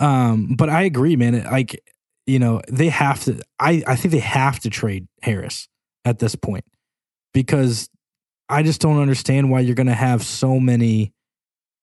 Um, 0.00 0.56
but 0.58 0.68
I 0.68 0.82
agree, 0.82 1.14
man. 1.14 1.36
It- 1.36 1.46
Like 1.46 1.80
you 2.26 2.40
know, 2.40 2.60
they 2.68 2.88
have 2.88 3.22
to. 3.26 3.40
I 3.60 3.84
I 3.86 3.94
think 3.94 4.10
they 4.10 4.18
have 4.18 4.58
to 4.60 4.70
trade 4.70 5.06
Harris 5.22 5.68
at 6.04 6.18
this 6.18 6.34
point 6.34 6.64
because 7.32 7.88
I 8.48 8.64
just 8.64 8.80
don't 8.80 9.00
understand 9.00 9.52
why 9.52 9.60
you're 9.60 9.76
going 9.76 9.86
to 9.86 9.94
have 9.94 10.24
so 10.24 10.58
many. 10.58 11.12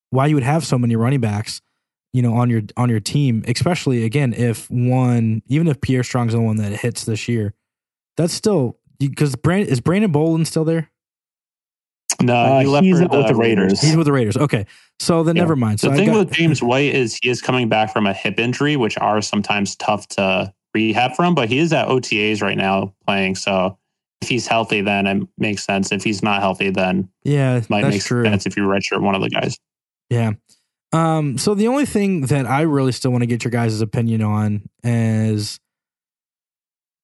Why 0.10 0.26
you 0.28 0.36
would 0.36 0.44
have 0.44 0.66
so 0.66 0.78
many 0.78 0.98
running 0.98 1.22
backs, 1.22 1.62
you 2.14 2.22
know, 2.22 2.34
on 2.34 2.50
your 2.50 2.62
on 2.78 2.90
your 2.90 3.00
team, 3.00 3.44
especially 3.48 4.04
again 4.04 4.34
if 4.34 4.70
one, 4.72 5.42
even 5.48 5.68
if 5.68 5.80
Pierre 5.82 6.04
Strong's 6.04 6.34
the 6.34 6.42
one 6.42 6.56
that 6.58 6.72
hits 6.72 7.06
this 7.06 7.28
year, 7.28 7.54
that's 8.18 8.34
still 8.34 8.78
because 9.00 9.36
Brand 9.36 9.68
is 9.68 9.80
Brandon 9.82 10.12
Bolden 10.12 10.46
still 10.46 10.66
there? 10.66 10.90
No, 12.22 12.34
Uh, 12.36 12.60
he 12.60 12.66
left 12.68 12.84
he's 12.86 12.98
for 12.98 13.04
out 13.06 13.12
with 13.12 13.28
the 13.28 13.36
Raiders. 13.36 13.80
He's 13.82 13.96
with 13.96 14.06
the 14.06 14.12
Raiders. 14.12 14.36
Okay, 14.36 14.66
so 15.00 15.24
then 15.24 15.36
Yeah. 15.38 15.44
never 15.44 15.56
mind. 15.56 15.80
So 15.80 15.88
the 15.88 15.94
I 15.94 15.98
thing 15.98 16.08
got- 16.08 16.18
with 16.28 16.32
James 16.32 16.62
White 16.62 16.94
is 16.94 17.18
he 17.22 17.30
is 17.30 17.42
coming 17.42 17.70
back 17.70 17.94
from 17.94 18.06
a 18.08 18.14
hip 18.14 18.40
injury, 18.40 18.76
which 18.76 18.98
are 18.98 19.22
sometimes 19.22 19.76
tough 19.78 20.08
to 20.10 20.52
rehab 20.74 21.16
from, 21.16 21.34
but 21.34 21.48
he 21.50 21.60
is 21.60 21.72
at 21.72 21.88
OTAs 21.88 22.42
right 22.42 22.58
now 22.58 22.94
playing. 23.08 23.36
So 23.36 23.78
if 24.22 24.28
he's 24.28 24.48
healthy, 24.48 24.82
then 24.82 25.08
it 25.08 25.28
makes 25.38 25.64
sense. 25.64 25.94
If 25.94 26.04
he's 26.04 26.22
not 26.22 26.42
healthy, 26.42 26.72
then 26.72 27.08
yeah, 27.24 27.56
it 27.58 27.70
might 27.70 27.84
that's 27.84 27.96
make 27.96 28.04
true. 28.04 28.26
sense 28.26 28.46
if 28.46 28.58
you 28.58 28.64
redshirt 28.64 29.02
one 29.02 29.16
of 29.16 29.22
the 29.22 29.30
guys. 29.30 29.58
Yeah. 30.10 30.32
Um, 30.92 31.38
so 31.38 31.54
the 31.54 31.68
only 31.68 31.86
thing 31.86 32.22
that 32.28 32.46
I 32.46 32.62
really 32.62 32.92
still 32.92 33.12
want 33.12 33.22
to 33.22 33.28
get 33.28 33.44
your 33.44 33.52
guys' 33.52 33.80
opinion 33.82 34.22
on 34.22 34.70
is, 34.84 35.60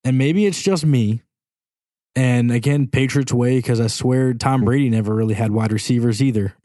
and 0.04 0.18
maybe 0.18 0.46
it's 0.46 0.62
just 0.62 0.86
me, 0.86 1.22
and 2.16 2.52
again, 2.52 2.88
Patriots 2.88 3.34
way, 3.34 3.58
because 3.58 3.80
I 3.80 3.88
swear 3.88 4.34
Tom 4.34 4.64
Brady 4.64 4.90
never 4.90 5.14
really 5.14 5.34
had 5.36 5.52
wide 5.52 5.72
receivers 5.72 6.22
either. 6.22 6.56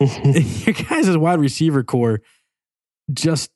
But 0.00 0.06
your 0.66 0.74
guys' 0.74 1.16
wide 1.16 1.38
receiver 1.38 1.84
core 1.84 2.20
just, 3.12 3.50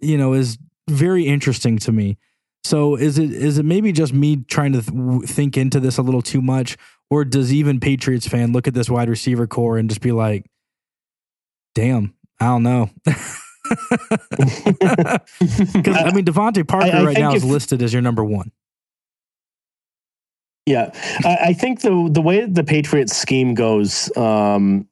you 0.00 0.16
know, 0.16 0.34
is 0.34 0.56
very 0.88 1.26
interesting 1.26 1.78
to 1.78 1.90
me. 1.90 2.16
So 2.64 2.94
is 2.94 3.18
it 3.18 3.32
is 3.32 3.58
it 3.58 3.64
maybe 3.64 3.90
just 3.90 4.12
me 4.12 4.36
trying 4.36 4.72
to 4.74 4.82
th- 4.82 5.28
think 5.28 5.56
into 5.56 5.80
this 5.80 5.98
a 5.98 6.02
little 6.02 6.22
too 6.22 6.40
much, 6.40 6.76
or 7.10 7.24
does 7.24 7.52
even 7.52 7.80
Patriots 7.80 8.28
fan 8.28 8.52
look 8.52 8.68
at 8.68 8.74
this 8.74 8.88
wide 8.88 9.08
receiver 9.08 9.48
core 9.48 9.78
and 9.78 9.88
just 9.88 10.00
be 10.00 10.12
like, 10.12 10.46
"Damn, 11.74 12.14
I 12.40 12.46
don't 12.46 12.62
know." 12.62 12.90
Because 15.38 15.96
I 15.96 16.10
mean, 16.12 16.24
DeVante 16.24 16.66
Parker 16.66 16.86
I 16.86 17.04
right 17.04 17.14
think 17.14 17.18
now 17.18 17.34
is 17.34 17.44
listed 17.44 17.82
as 17.82 17.92
your 17.92 18.02
number 18.02 18.24
one. 18.24 18.50
Yeah, 20.66 20.90
I, 21.24 21.38
I 21.40 21.52
think 21.52 21.80
the 21.80 22.08
the 22.10 22.20
way 22.20 22.46
the 22.46 22.64
Patriots 22.64 23.16
scheme 23.16 23.54
goes, 23.54 24.14
um, 24.16 24.86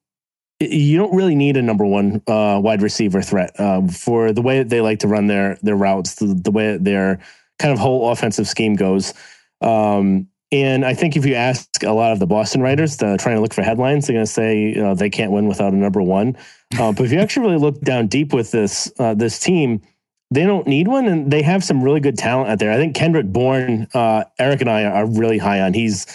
you 0.59 0.97
don't 0.97 1.15
really 1.15 1.35
need 1.35 1.57
a 1.57 1.63
number 1.63 1.85
one 1.85 2.23
uh, 2.27 2.61
wide 2.63 2.83
receiver 2.83 3.23
threat 3.23 3.53
uh, 3.59 3.87
for 3.87 4.33
the 4.33 4.43
way 4.43 4.59
that 4.59 4.69
they 4.69 4.81
like 4.81 5.01
to 5.01 5.09
run 5.09 5.27
their 5.27 5.59
their 5.63 5.77
routes, 5.77 6.17
the, 6.17 6.27
the 6.27 6.51
way 6.51 6.73
that 6.73 6.85
their 6.85 7.21
kind 7.59 7.73
of 7.73 7.79
whole 7.79 8.11
offensive 8.11 8.49
scheme 8.49 8.75
goes. 8.75 9.15
Um, 9.61 10.29
and 10.53 10.85
I 10.85 10.95
think 10.95 11.17
if 11.17 11.25
you 11.25 11.35
ask 11.35 11.69
a 11.85 11.93
lot 11.93 12.13
of 12.13 12.19
the 12.19 12.27
Boston 12.27 12.61
writers 12.61 12.97
trying 12.97 13.19
to 13.19 13.41
look 13.41 13.55
for 13.55 13.63
headlines, 13.63 14.07
they're 14.07 14.15
going 14.15 14.27
to 14.27 14.33
say 14.33 14.71
you 14.71 14.83
know, 14.83 14.95
they 14.95 15.11
can't 15.11 15.31
win 15.31 15.47
without 15.47 15.73
a 15.73 15.77
number 15.77 16.03
one. 16.03 16.37
Uh, 16.79 16.93
but 16.93 17.05
if 17.05 17.13
you 17.13 17.19
actually 17.19 17.47
really 17.47 17.59
look 17.59 17.81
down 17.81 18.07
deep 18.07 18.33
with 18.33 18.51
this 18.51 18.93
uh, 18.99 19.15
this 19.15 19.41
team, 19.41 19.83
they 20.31 20.45
don't 20.45 20.67
need 20.67 20.87
one, 20.87 21.07
and 21.07 21.31
they 21.31 21.43
have 21.43 21.65
some 21.65 21.83
really 21.83 22.01
good 22.01 22.17
talent 22.17 22.49
out 22.49 22.59
there. 22.59 22.71
I 22.71 22.77
think 22.77 22.95
Kendrick 22.95 23.27
Bourne, 23.27 23.89
uh, 23.93 24.25
Eric 24.39 24.61
and 24.61 24.71
I 24.71 24.85
are 24.85 25.07
really 25.07 25.39
high 25.39 25.61
on. 25.61 25.75
He's 25.75 26.07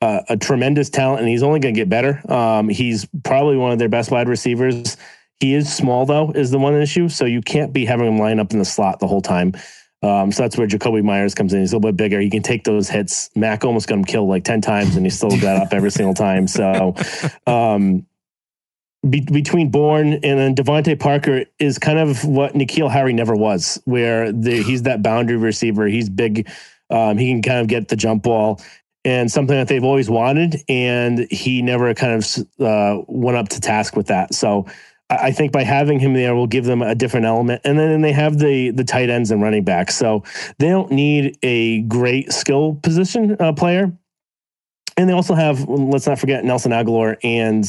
uh, 0.00 0.22
a 0.28 0.36
tremendous 0.36 0.90
talent, 0.90 1.20
and 1.20 1.28
he's 1.28 1.42
only 1.42 1.60
going 1.60 1.74
to 1.74 1.80
get 1.80 1.88
better. 1.88 2.20
Um, 2.30 2.68
he's 2.68 3.06
probably 3.22 3.56
one 3.56 3.70
of 3.70 3.78
their 3.78 3.88
best 3.88 4.10
wide 4.10 4.28
receivers. 4.28 4.96
He 5.38 5.54
is 5.54 5.72
small 5.72 6.04
though, 6.04 6.32
is 6.32 6.50
the 6.50 6.58
one 6.58 6.74
issue. 6.74 7.08
So 7.08 7.24
you 7.24 7.40
can't 7.40 7.72
be 7.72 7.84
having 7.84 8.06
him 8.06 8.18
line 8.18 8.40
up 8.40 8.52
in 8.52 8.58
the 8.58 8.64
slot 8.64 8.98
the 8.98 9.06
whole 9.06 9.22
time. 9.22 9.54
Um, 10.02 10.32
so 10.32 10.42
that's 10.42 10.56
where 10.56 10.66
Jakobi 10.66 11.02
Meyers 11.02 11.34
comes 11.34 11.52
in. 11.52 11.60
He's 11.60 11.72
a 11.72 11.76
little 11.76 11.92
bit 11.92 11.96
bigger. 11.96 12.20
He 12.20 12.30
can 12.30 12.42
take 12.42 12.64
those 12.64 12.88
hits. 12.88 13.30
Mac 13.36 13.64
almost 13.64 13.86
got 13.86 13.98
him 13.98 14.04
killed 14.04 14.28
like 14.28 14.44
ten 14.44 14.60
times, 14.60 14.96
and 14.96 15.06
he 15.06 15.10
still 15.10 15.38
got 15.40 15.62
up 15.62 15.72
every 15.72 15.90
single 15.90 16.14
time. 16.14 16.48
So. 16.48 16.94
Um, 17.46 18.06
be- 19.08 19.20
between 19.20 19.70
Bourne 19.70 20.14
and 20.14 20.38
then 20.38 20.54
DeVante 20.54 20.98
Parker 20.98 21.44
is 21.58 21.78
kind 21.78 21.98
of 21.98 22.24
what 22.24 22.54
N'Keal 22.54 22.90
Harry 22.90 23.12
never 23.12 23.34
was, 23.34 23.80
where 23.84 24.32
the, 24.32 24.62
he's 24.62 24.82
that 24.82 25.02
boundary 25.02 25.36
receiver. 25.36 25.86
He's 25.86 26.08
big. 26.08 26.48
Um, 26.90 27.18
he 27.18 27.30
can 27.30 27.42
kind 27.42 27.60
of 27.60 27.68
get 27.68 27.88
the 27.88 27.96
jump 27.96 28.24
ball 28.24 28.60
and 29.04 29.30
something 29.30 29.56
that 29.56 29.68
they've 29.68 29.84
always 29.84 30.10
wanted. 30.10 30.56
And 30.68 31.26
he 31.30 31.62
never 31.62 31.94
kind 31.94 32.22
of 32.22 32.46
uh, 32.60 33.02
went 33.06 33.38
up 33.38 33.48
to 33.50 33.60
task 33.60 33.96
with 33.96 34.08
that. 34.08 34.34
So 34.34 34.66
I 35.08 35.32
think 35.32 35.50
by 35.50 35.64
having 35.64 35.98
him 35.98 36.14
there 36.14 36.34
will 36.34 36.46
give 36.46 36.64
them 36.64 36.82
a 36.82 36.94
different 36.94 37.26
element. 37.26 37.62
And 37.64 37.78
then 37.78 38.00
they 38.00 38.12
have 38.12 38.38
the 38.38 38.70
the 38.70 38.84
tight 38.84 39.10
ends 39.10 39.30
and 39.30 39.42
running 39.42 39.64
backs. 39.64 39.96
So 39.96 40.22
they 40.58 40.68
don't 40.68 40.92
need 40.92 41.36
a 41.42 41.82
great 41.82 42.32
skill 42.32 42.78
position 42.82 43.36
uh, 43.40 43.52
player. 43.52 43.92
And 44.96 45.08
they 45.08 45.14
also 45.14 45.34
have, 45.34 45.66
let's 45.68 46.06
not 46.06 46.18
forget, 46.18 46.44
Nelson 46.44 46.72
Agholor 46.72 47.16
and 47.24 47.64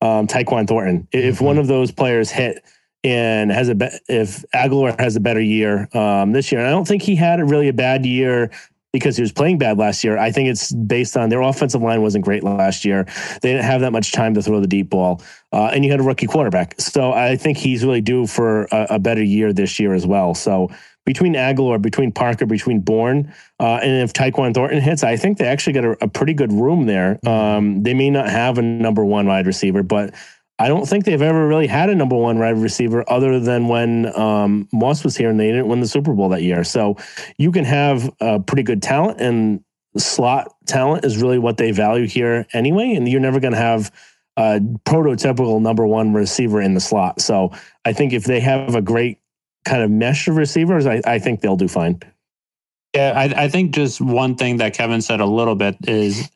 um, 0.00 0.26
Tyquan 0.26 0.66
Thornton. 0.66 1.08
If 1.12 1.40
one 1.40 1.58
of 1.58 1.66
those 1.66 1.90
players 1.90 2.30
hit 2.30 2.64
and 3.04 3.50
has 3.50 3.68
a 3.68 3.74
be- 3.74 3.98
if 4.08 4.44
Agholor 4.54 4.98
has 4.98 5.16
a 5.16 5.20
better 5.20 5.40
year 5.40 5.88
um, 5.96 6.32
this 6.32 6.50
year, 6.50 6.60
and 6.60 6.68
I 6.68 6.70
don't 6.70 6.86
think 6.86 7.02
he 7.02 7.16
had 7.16 7.40
a 7.40 7.44
really 7.44 7.68
a 7.68 7.72
bad 7.72 8.04
year 8.04 8.50
because 8.92 9.16
he 9.16 9.22
was 9.22 9.32
playing 9.32 9.58
bad 9.58 9.76
last 9.78 10.02
year. 10.02 10.16
I 10.16 10.30
think 10.32 10.48
it's 10.48 10.72
based 10.72 11.16
on 11.16 11.28
their 11.28 11.42
offensive 11.42 11.82
line 11.82 12.00
wasn't 12.00 12.24
great 12.24 12.42
last 12.42 12.84
year. 12.84 13.04
They 13.42 13.52
didn't 13.52 13.64
have 13.64 13.82
that 13.82 13.92
much 13.92 14.12
time 14.12 14.32
to 14.34 14.42
throw 14.42 14.60
the 14.60 14.66
deep 14.66 14.88
ball, 14.88 15.22
uh, 15.56 15.70
and 15.72 15.86
you 15.86 15.90
had 15.90 16.00
a 16.00 16.02
rookie 16.02 16.26
quarterback. 16.26 16.78
So 16.78 17.12
I 17.14 17.34
think 17.34 17.56
he's 17.56 17.82
really 17.82 18.02
due 18.02 18.26
for 18.26 18.64
a, 18.64 18.86
a 18.90 18.98
better 18.98 19.22
year 19.22 19.54
this 19.54 19.80
year 19.80 19.94
as 19.94 20.06
well. 20.06 20.34
So 20.34 20.68
between 21.06 21.32
Agholor, 21.32 21.80
between 21.80 22.12
Parker, 22.12 22.44
between 22.44 22.80
Bourne, 22.80 23.32
uh, 23.58 23.76
and 23.76 24.02
if 24.02 24.12
Tyquan 24.12 24.52
Thornton 24.52 24.82
hits, 24.82 25.02
I 25.02 25.16
think 25.16 25.38
they 25.38 25.46
actually 25.46 25.72
got 25.72 25.84
a, 25.86 26.04
a 26.04 26.08
pretty 26.08 26.34
good 26.34 26.52
room 26.52 26.84
there. 26.84 27.18
Um, 27.26 27.82
they 27.82 27.94
may 27.94 28.10
not 28.10 28.28
have 28.28 28.58
a 28.58 28.62
number 28.62 29.02
one 29.02 29.26
wide 29.26 29.46
receiver, 29.46 29.82
but 29.82 30.12
I 30.58 30.68
don't 30.68 30.86
think 30.86 31.06
they've 31.06 31.22
ever 31.22 31.48
really 31.48 31.68
had 31.68 31.88
a 31.88 31.94
number 31.94 32.16
one 32.16 32.38
wide 32.38 32.58
receiver 32.58 33.02
other 33.10 33.40
than 33.40 33.68
when 33.68 34.14
um, 34.18 34.68
Moss 34.74 35.04
was 35.04 35.16
here 35.16 35.30
and 35.30 35.40
they 35.40 35.46
didn't 35.46 35.68
win 35.68 35.80
the 35.80 35.88
Super 35.88 36.12
Bowl 36.12 36.28
that 36.30 36.42
year. 36.42 36.64
So 36.64 36.98
you 37.38 37.50
can 37.50 37.64
have 37.64 38.10
uh, 38.20 38.40
pretty 38.40 38.62
good 38.62 38.82
talent, 38.82 39.22
and 39.22 39.64
slot 39.96 40.54
talent 40.66 41.06
is 41.06 41.16
really 41.16 41.38
what 41.38 41.56
they 41.56 41.70
value 41.70 42.06
here 42.06 42.46
anyway. 42.52 42.92
And 42.94 43.08
you're 43.08 43.20
never 43.20 43.40
going 43.40 43.54
to 43.54 43.58
have 43.58 43.90
a 44.36 44.60
prototypical 44.84 45.60
number 45.60 45.86
one 45.86 46.12
receiver 46.12 46.60
in 46.60 46.74
the 46.74 46.80
slot. 46.80 47.20
So 47.20 47.52
I 47.84 47.92
think 47.92 48.12
if 48.12 48.24
they 48.24 48.40
have 48.40 48.74
a 48.74 48.82
great 48.82 49.18
kind 49.64 49.82
of 49.82 49.90
mesh 49.90 50.28
of 50.28 50.36
receivers, 50.36 50.86
I, 50.86 51.00
I 51.06 51.18
think 51.18 51.40
they'll 51.40 51.56
do 51.56 51.68
fine. 51.68 52.00
Yeah, 52.94 53.12
I, 53.16 53.44
I 53.44 53.48
think 53.48 53.74
just 53.74 54.00
one 54.00 54.36
thing 54.36 54.58
that 54.58 54.74
Kevin 54.74 55.00
said 55.02 55.20
a 55.20 55.26
little 55.26 55.54
bit 55.54 55.76
is 55.86 56.30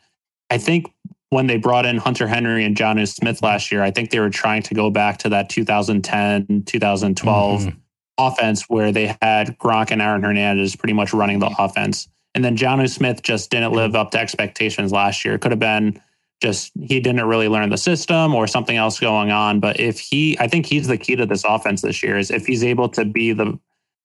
I 0.50 0.58
think 0.58 0.92
when 1.30 1.46
they 1.46 1.56
brought 1.58 1.86
in 1.86 1.96
Hunter 1.96 2.26
Henry 2.26 2.64
and 2.64 2.76
Jonnu 2.76 3.06
Smith 3.06 3.42
last 3.42 3.70
year, 3.70 3.82
I 3.82 3.90
think 3.92 4.10
they 4.10 4.18
were 4.18 4.30
trying 4.30 4.62
to 4.62 4.74
go 4.74 4.90
back 4.90 5.18
to 5.18 5.28
that 5.28 5.48
2010, 5.48 6.64
2012 6.66 7.62
Mhm. 7.62 7.76
offense 8.18 8.64
where 8.68 8.90
they 8.92 9.14
had 9.22 9.56
Gronk 9.58 9.90
and 9.90 10.02
Aaron 10.02 10.22
Hernandez 10.22 10.74
pretty 10.74 10.92
much 10.92 11.12
running 11.12 11.38
the 11.38 11.54
offense. 11.58 12.08
And 12.34 12.44
then 12.44 12.56
Jonnu 12.56 12.88
Smith 12.90 13.22
just 13.22 13.50
didn't 13.50 13.72
live 13.72 13.94
up 13.94 14.10
to 14.12 14.18
expectations 14.20 14.92
last 14.92 15.24
year. 15.24 15.34
It 15.34 15.40
could 15.40 15.52
have 15.52 15.60
been 15.60 16.00
just 16.40 16.72
he 16.80 17.00
didn't 17.00 17.26
really 17.26 17.48
learn 17.48 17.70
the 17.70 17.78
system 17.78 18.34
or 18.34 18.46
something 18.46 18.76
else 18.76 18.98
going 18.98 19.30
on. 19.30 19.60
But 19.60 19.78
if 19.78 20.00
he, 20.00 20.38
I 20.38 20.48
think 20.48 20.66
he's 20.66 20.86
the 20.86 20.96
key 20.96 21.16
to 21.16 21.26
this 21.26 21.44
offense 21.44 21.82
this 21.82 22.02
year 22.02 22.18
is 22.18 22.30
if 22.30 22.46
he's 22.46 22.64
able 22.64 22.88
to 22.90 23.04
be 23.04 23.32
the 23.32 23.58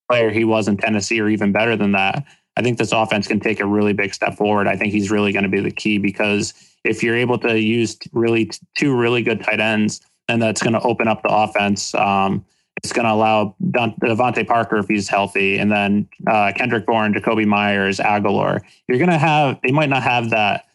player 0.09 0.29
he 0.29 0.43
was 0.43 0.67
in 0.67 0.77
Tennessee 0.77 1.19
or 1.19 1.29
even 1.29 1.51
better 1.51 1.75
than 1.75 1.93
that, 1.93 2.25
I 2.57 2.61
think 2.61 2.77
this 2.77 2.91
offense 2.91 3.27
can 3.27 3.39
take 3.39 3.59
a 3.59 3.65
really 3.65 3.93
big 3.93 4.13
step 4.13 4.35
forward. 4.35 4.67
I 4.67 4.75
think 4.75 4.93
he's 4.93 5.11
really 5.11 5.31
going 5.31 5.43
to 5.43 5.49
be 5.49 5.61
the 5.61 5.71
key 5.71 5.97
because 5.97 6.53
if 6.83 7.03
you're 7.03 7.15
able 7.15 7.37
to 7.39 7.59
use 7.59 7.97
really 8.13 8.51
two 8.75 8.95
really 8.95 9.23
good 9.23 9.43
tight 9.43 9.59
ends, 9.59 10.01
then 10.27 10.39
that's 10.39 10.61
going 10.61 10.73
to 10.73 10.81
open 10.81 11.07
up 11.07 11.21
the 11.23 11.29
offense. 11.29 11.93
Um, 11.95 12.45
it's 12.83 12.93
going 12.93 13.05
to 13.05 13.11
allow 13.11 13.55
DeVante 13.63 14.45
Parker 14.45 14.77
if 14.77 14.87
he's 14.87 15.07
healthy, 15.07 15.57
and 15.57 15.71
then 15.71 16.07
uh, 16.27 16.51
Kendrick 16.55 16.85
Bourne, 16.85 17.13
Jakobi 17.13 17.45
Meyers, 17.45 17.99
Agholor. 17.99 18.61
You're 18.87 18.97
going 18.97 19.09
to 19.09 19.17
have. 19.17 19.59
They 19.63 19.71
might 19.71 19.89
not 19.89 20.03
have 20.03 20.31
that. 20.31 20.65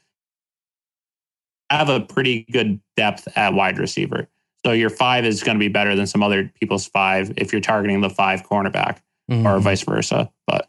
Have 1.70 1.88
a 1.88 2.00
pretty 2.00 2.42
good 2.50 2.80
depth 2.96 3.28
at 3.36 3.54
wide 3.54 3.78
receiver. 3.78 4.28
So 4.66 4.72
your 4.72 4.90
five 4.90 5.24
is 5.24 5.42
going 5.42 5.56
to 5.56 5.60
be 5.60 5.68
better 5.68 5.94
than 5.96 6.06
some 6.06 6.22
other 6.22 6.52
people's 6.60 6.86
five 6.86 7.32
if 7.36 7.52
you're 7.52 7.60
targeting 7.62 8.00
the 8.00 8.10
five 8.10 8.42
cornerback 8.42 8.98
or 9.28 9.34
Mhm. 9.58 9.62
vice 9.62 9.82
versa. 9.82 10.30
But 10.46 10.68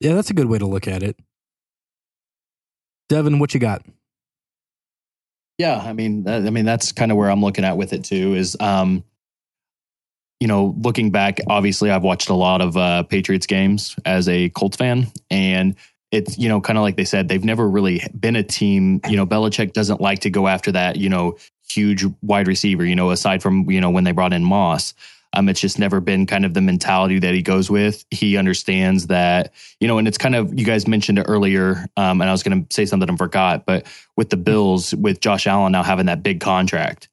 Yeah, 0.00 0.14
that's 0.14 0.30
a 0.30 0.34
good 0.34 0.46
way 0.46 0.58
to 0.58 0.66
look 0.66 0.88
at 0.88 1.02
it. 1.02 1.16
Devin, 3.08 3.38
what 3.38 3.54
you 3.54 3.60
got? 3.60 3.86
Yeah, 5.58 5.78
I 5.78 5.92
mean, 5.92 6.26
I 6.28 6.40
mean 6.50 6.64
that's 6.64 6.90
kind 6.92 7.12
of 7.12 7.16
where 7.18 7.30
I'm 7.30 7.40
looking 7.42 7.64
at 7.64 7.76
with 7.76 7.92
it 7.92 8.04
too. 8.04 8.34
Is 8.34 8.56
um, 8.58 9.04
you 10.40 10.48
know, 10.48 10.74
looking 10.80 11.10
back, 11.12 11.38
obviously 11.48 11.90
I've 11.90 12.02
watched 12.02 12.28
a 12.30 12.34
lot 12.34 12.60
of 12.60 12.76
uh, 12.76 13.04
Patriots 13.04 13.46
games 13.46 13.94
as 14.04 14.28
a 14.28 14.48
Colts 14.50 14.76
fan, 14.76 15.06
and 15.30 15.76
it's 16.12 16.38
you 16.38 16.48
know 16.48 16.60
kind 16.60 16.78
of 16.78 16.82
like 16.82 16.96
they 16.96 17.04
said 17.04 17.26
they've 17.26 17.44
never 17.44 17.68
really 17.68 18.02
been 18.18 18.36
a 18.36 18.42
team. 18.42 19.00
You 19.08 19.16
know, 19.16 19.26
Belichick 19.26 19.72
doesn't 19.72 20.00
like 20.00 20.20
to 20.20 20.30
go 20.30 20.46
after 20.46 20.70
that. 20.72 20.96
You 20.96 21.08
know, 21.08 21.36
huge 21.68 22.04
wide 22.22 22.46
receiver. 22.46 22.84
You 22.84 22.94
know, 22.94 23.10
aside 23.10 23.42
from 23.42 23.68
you 23.70 23.80
know 23.80 23.90
when 23.90 24.04
they 24.04 24.12
brought 24.12 24.32
in 24.32 24.44
Moss. 24.44 24.94
Um, 25.34 25.48
it's 25.48 25.62
just 25.62 25.78
never 25.78 26.00
been 26.00 26.26
kind 26.26 26.44
of 26.44 26.52
the 26.52 26.60
mentality 26.60 27.18
that 27.20 27.32
he 27.32 27.40
goes 27.40 27.70
with. 27.70 28.04
He 28.10 28.36
understands 28.36 29.06
that, 29.06 29.54
you 29.80 29.88
know, 29.88 29.96
and 29.96 30.06
it's 30.06 30.18
kind 30.18 30.34
of, 30.34 30.52
you 30.58 30.66
guys 30.66 30.86
mentioned 30.86 31.18
it 31.18 31.22
earlier, 31.26 31.86
um, 31.96 32.20
and 32.20 32.28
I 32.28 32.32
was 32.32 32.42
going 32.42 32.66
to 32.66 32.74
say 32.74 32.84
something 32.84 33.08
and 33.08 33.16
forgot, 33.16 33.64
but 33.64 33.86
with 34.14 34.28
the 34.28 34.36
Bills, 34.36 34.94
with 34.94 35.20
Josh 35.20 35.46
Allen 35.46 35.72
now 35.72 35.82
having 35.82 36.04
that 36.04 36.22
big 36.22 36.40
contract, 36.40 37.08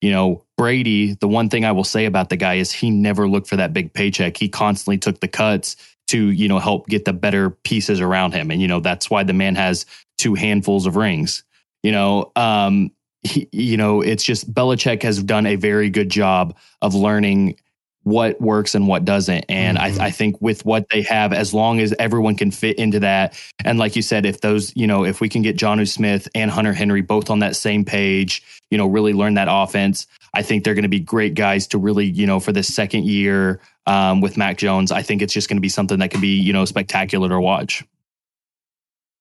you 0.00 0.12
know, 0.12 0.44
Brady, 0.56 1.14
the 1.14 1.26
one 1.26 1.48
thing 1.48 1.64
I 1.64 1.72
will 1.72 1.82
say 1.82 2.04
about 2.04 2.28
the 2.28 2.36
guy 2.36 2.54
is 2.54 2.70
he 2.70 2.90
never 2.90 3.26
looked 3.26 3.48
for 3.48 3.56
that 3.56 3.72
big 3.72 3.92
paycheck. 3.92 4.36
He 4.36 4.48
constantly 4.48 4.98
took 4.98 5.18
the 5.18 5.28
cuts 5.28 5.76
to, 6.14 6.30
you 6.30 6.46
know, 6.46 6.60
help 6.60 6.86
get 6.86 7.04
the 7.04 7.12
better 7.12 7.50
pieces 7.50 8.00
around 8.00 8.34
him. 8.34 8.52
And, 8.52 8.62
you 8.62 8.68
know, 8.68 8.78
that's 8.78 9.10
why 9.10 9.24
the 9.24 9.32
man 9.32 9.56
has 9.56 9.84
two 10.16 10.34
handfuls 10.34 10.86
of 10.86 10.94
rings. 10.94 11.42
You 11.82 11.90
know, 11.90 12.30
um, 12.36 12.92
he, 13.22 13.48
you 13.50 13.76
know, 13.76 14.00
it's 14.00 14.22
just 14.22 14.52
Belichick 14.54 15.02
has 15.02 15.20
done 15.20 15.44
a 15.44 15.56
very 15.56 15.90
good 15.90 16.10
job 16.10 16.56
of 16.80 16.94
learning 16.94 17.56
what 18.04 18.40
works 18.40 18.76
and 18.76 18.86
what 18.86 19.04
doesn't. 19.04 19.44
And 19.48 19.76
mm-hmm. 19.76 20.00
I, 20.00 20.06
I, 20.06 20.10
think 20.12 20.40
with 20.40 20.64
what 20.64 20.86
they 20.90 21.02
have, 21.02 21.32
as 21.32 21.52
long 21.52 21.80
as 21.80 21.92
everyone 21.98 22.36
can 22.36 22.52
fit 22.52 22.78
into 22.78 23.00
that, 23.00 23.36
and 23.64 23.78
like 23.78 23.96
you 23.96 24.02
said, 24.02 24.24
if 24.24 24.40
those, 24.40 24.76
you 24.76 24.86
know, 24.86 25.04
if 25.04 25.20
we 25.20 25.28
can 25.28 25.42
get 25.42 25.56
Jonnu 25.56 25.88
Smith 25.90 26.28
and 26.34 26.48
Hunter 26.48 26.74
Henry 26.74 27.00
both 27.00 27.28
on 27.28 27.40
that 27.40 27.56
same 27.56 27.84
page, 27.84 28.42
you 28.70 28.78
know, 28.78 28.86
really 28.86 29.14
learn 29.14 29.34
that 29.34 29.48
offense, 29.50 30.06
I 30.34 30.42
think 30.42 30.64
they're 30.64 30.74
going 30.74 30.82
to 30.82 30.88
be 30.88 31.00
great 31.00 31.34
guys 31.34 31.66
to 31.68 31.78
really, 31.78 32.06
you 32.06 32.26
know, 32.26 32.40
for 32.40 32.52
this 32.52 32.72
second 32.74 33.04
year 33.04 33.60
um, 33.86 34.20
with 34.20 34.36
Mac 34.36 34.58
Jones. 34.58 34.92
I 34.92 35.02
think 35.02 35.22
it's 35.22 35.32
just 35.32 35.48
going 35.48 35.56
to 35.56 35.62
be 35.62 35.68
something 35.68 35.98
that 36.00 36.10
can 36.10 36.20
be, 36.20 36.40
you 36.40 36.52
know, 36.52 36.64
spectacular 36.64 37.28
to 37.28 37.40
watch. 37.40 37.84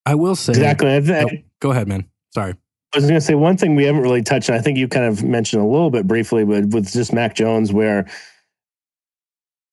I 0.06 0.16
will 0.16 0.36
say 0.36 0.52
exactly. 0.52 0.90
Oh, 0.90 1.30
go 1.60 1.72
ahead, 1.72 1.88
man. 1.88 2.06
Sorry. 2.34 2.54
I 2.94 2.98
was 2.98 3.06
going 3.06 3.16
to 3.16 3.22
say 3.22 3.36
one 3.36 3.58
thing 3.58 3.76
we 3.76 3.86
haven't 3.86 4.02
really 4.02 4.22
touched, 4.22 4.50
and 4.50 4.58
I 4.58 4.62
think 4.62 4.78
you 4.78 4.88
kind 4.88 5.06
of 5.06 5.24
mentioned 5.24 5.64
a 5.64 5.66
little 5.66 5.90
bit 5.90 6.08
briefly, 6.08 6.46
but 6.46 6.68
with 6.68 6.92
just 6.92 7.14
Mac 7.14 7.36
Jones, 7.36 7.74
where 7.74 8.08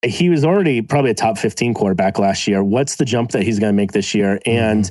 he 0.02 0.30
was 0.30 0.44
already 0.44 0.80
probably 0.80 1.10
a 1.10 1.14
top 1.14 1.36
15 1.36 1.74
quarterback 1.74 2.18
last 2.18 2.46
year. 2.46 2.64
What's 2.64 2.96
the 2.96 3.04
jump 3.04 3.32
that 3.32 3.42
he's 3.42 3.58
going 3.58 3.72
to 3.72 3.76
make 3.76 3.92
this 3.92 4.14
year? 4.14 4.40
Mm-hmm. 4.46 4.50
And 4.50 4.90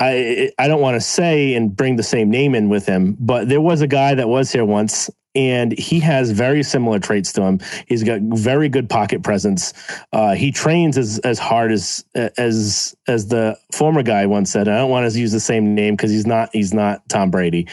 I 0.00 0.50
I 0.58 0.68
don't 0.68 0.80
want 0.80 0.96
to 0.96 1.00
say 1.00 1.54
and 1.54 1.74
bring 1.74 1.96
the 1.96 2.02
same 2.02 2.30
name 2.30 2.54
in 2.54 2.68
with 2.68 2.86
him, 2.86 3.16
but 3.20 3.48
there 3.48 3.60
was 3.60 3.80
a 3.82 3.86
guy 3.86 4.14
that 4.14 4.28
was 4.28 4.50
here 4.50 4.64
once 4.64 5.08
and 5.34 5.76
he 5.78 6.00
has 6.00 6.30
very 6.30 6.62
similar 6.62 6.98
traits 6.98 7.32
to 7.32 7.42
him. 7.42 7.60
He's 7.86 8.02
got 8.02 8.20
very 8.20 8.68
good 8.68 8.88
pocket 8.88 9.22
presence. 9.22 9.72
Uh, 10.12 10.34
he 10.34 10.52
trains 10.52 10.98
as 10.98 11.18
as 11.20 11.38
hard 11.38 11.72
as 11.72 12.04
as 12.14 12.94
as 13.08 13.28
the 13.28 13.58
former 13.72 14.02
guy 14.02 14.26
once 14.26 14.50
said. 14.50 14.68
I 14.68 14.78
don't 14.78 14.90
want 14.90 15.10
to 15.10 15.18
use 15.18 15.32
the 15.32 15.40
same 15.40 15.74
name 15.74 15.96
because 15.96 16.10
he's 16.10 16.26
not 16.26 16.50
he's 16.52 16.74
not 16.74 17.08
Tom 17.08 17.30
Brady, 17.30 17.66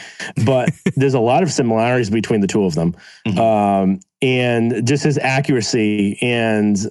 but 0.44 0.70
there's 0.96 1.14
a 1.14 1.20
lot 1.20 1.42
of 1.42 1.52
similarities 1.52 2.10
between 2.10 2.40
the 2.40 2.46
two 2.46 2.64
of 2.64 2.74
them, 2.74 2.96
mm-hmm. 3.26 3.38
um, 3.38 4.00
and 4.22 4.86
just 4.86 5.04
his 5.04 5.18
accuracy 5.18 6.18
and 6.22 6.90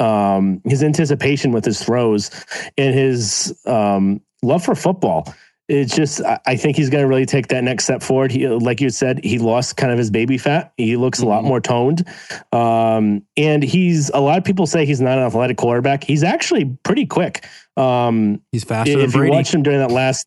um, 0.00 0.62
his 0.64 0.82
anticipation 0.82 1.52
with 1.52 1.64
his 1.64 1.82
throws 1.82 2.30
and 2.76 2.94
his 2.94 3.58
um, 3.66 4.20
love 4.42 4.64
for 4.64 4.74
football 4.74 5.34
it's 5.68 5.94
just 5.94 6.22
I 6.46 6.56
think 6.56 6.76
he's 6.76 6.88
going 6.88 7.02
to 7.02 7.08
really 7.08 7.26
take 7.26 7.48
that 7.48 7.62
next 7.62 7.84
step 7.84 8.02
forward. 8.02 8.32
He, 8.32 8.48
like 8.48 8.80
you 8.80 8.88
said, 8.88 9.22
he 9.22 9.38
lost 9.38 9.76
kind 9.76 9.92
of 9.92 9.98
his 9.98 10.10
baby 10.10 10.38
fat. 10.38 10.72
He 10.78 10.96
looks 10.96 11.18
mm-hmm. 11.18 11.26
a 11.26 11.30
lot 11.30 11.38
mm-hmm. 11.40 11.48
more 11.48 11.60
toned, 11.60 12.08
um, 12.52 13.22
and 13.36 13.62
he's 13.62 14.10
a 14.10 14.20
lot 14.20 14.38
of 14.38 14.44
people 14.44 14.66
say 14.66 14.86
he's 14.86 15.00
not 15.00 15.18
an 15.18 15.24
athletic 15.24 15.58
quarterback. 15.58 16.02
He's 16.04 16.22
actually 16.22 16.76
pretty 16.84 17.04
quick. 17.04 17.46
Um, 17.76 18.40
he's 18.50 18.64
faster. 18.64 18.92
If 18.92 18.98
than 18.98 19.10
Brady. 19.10 19.26
If 19.26 19.32
you 19.32 19.36
watch 19.36 19.54
him 19.54 19.62
during 19.62 19.78
that 19.80 19.90
last, 19.90 20.26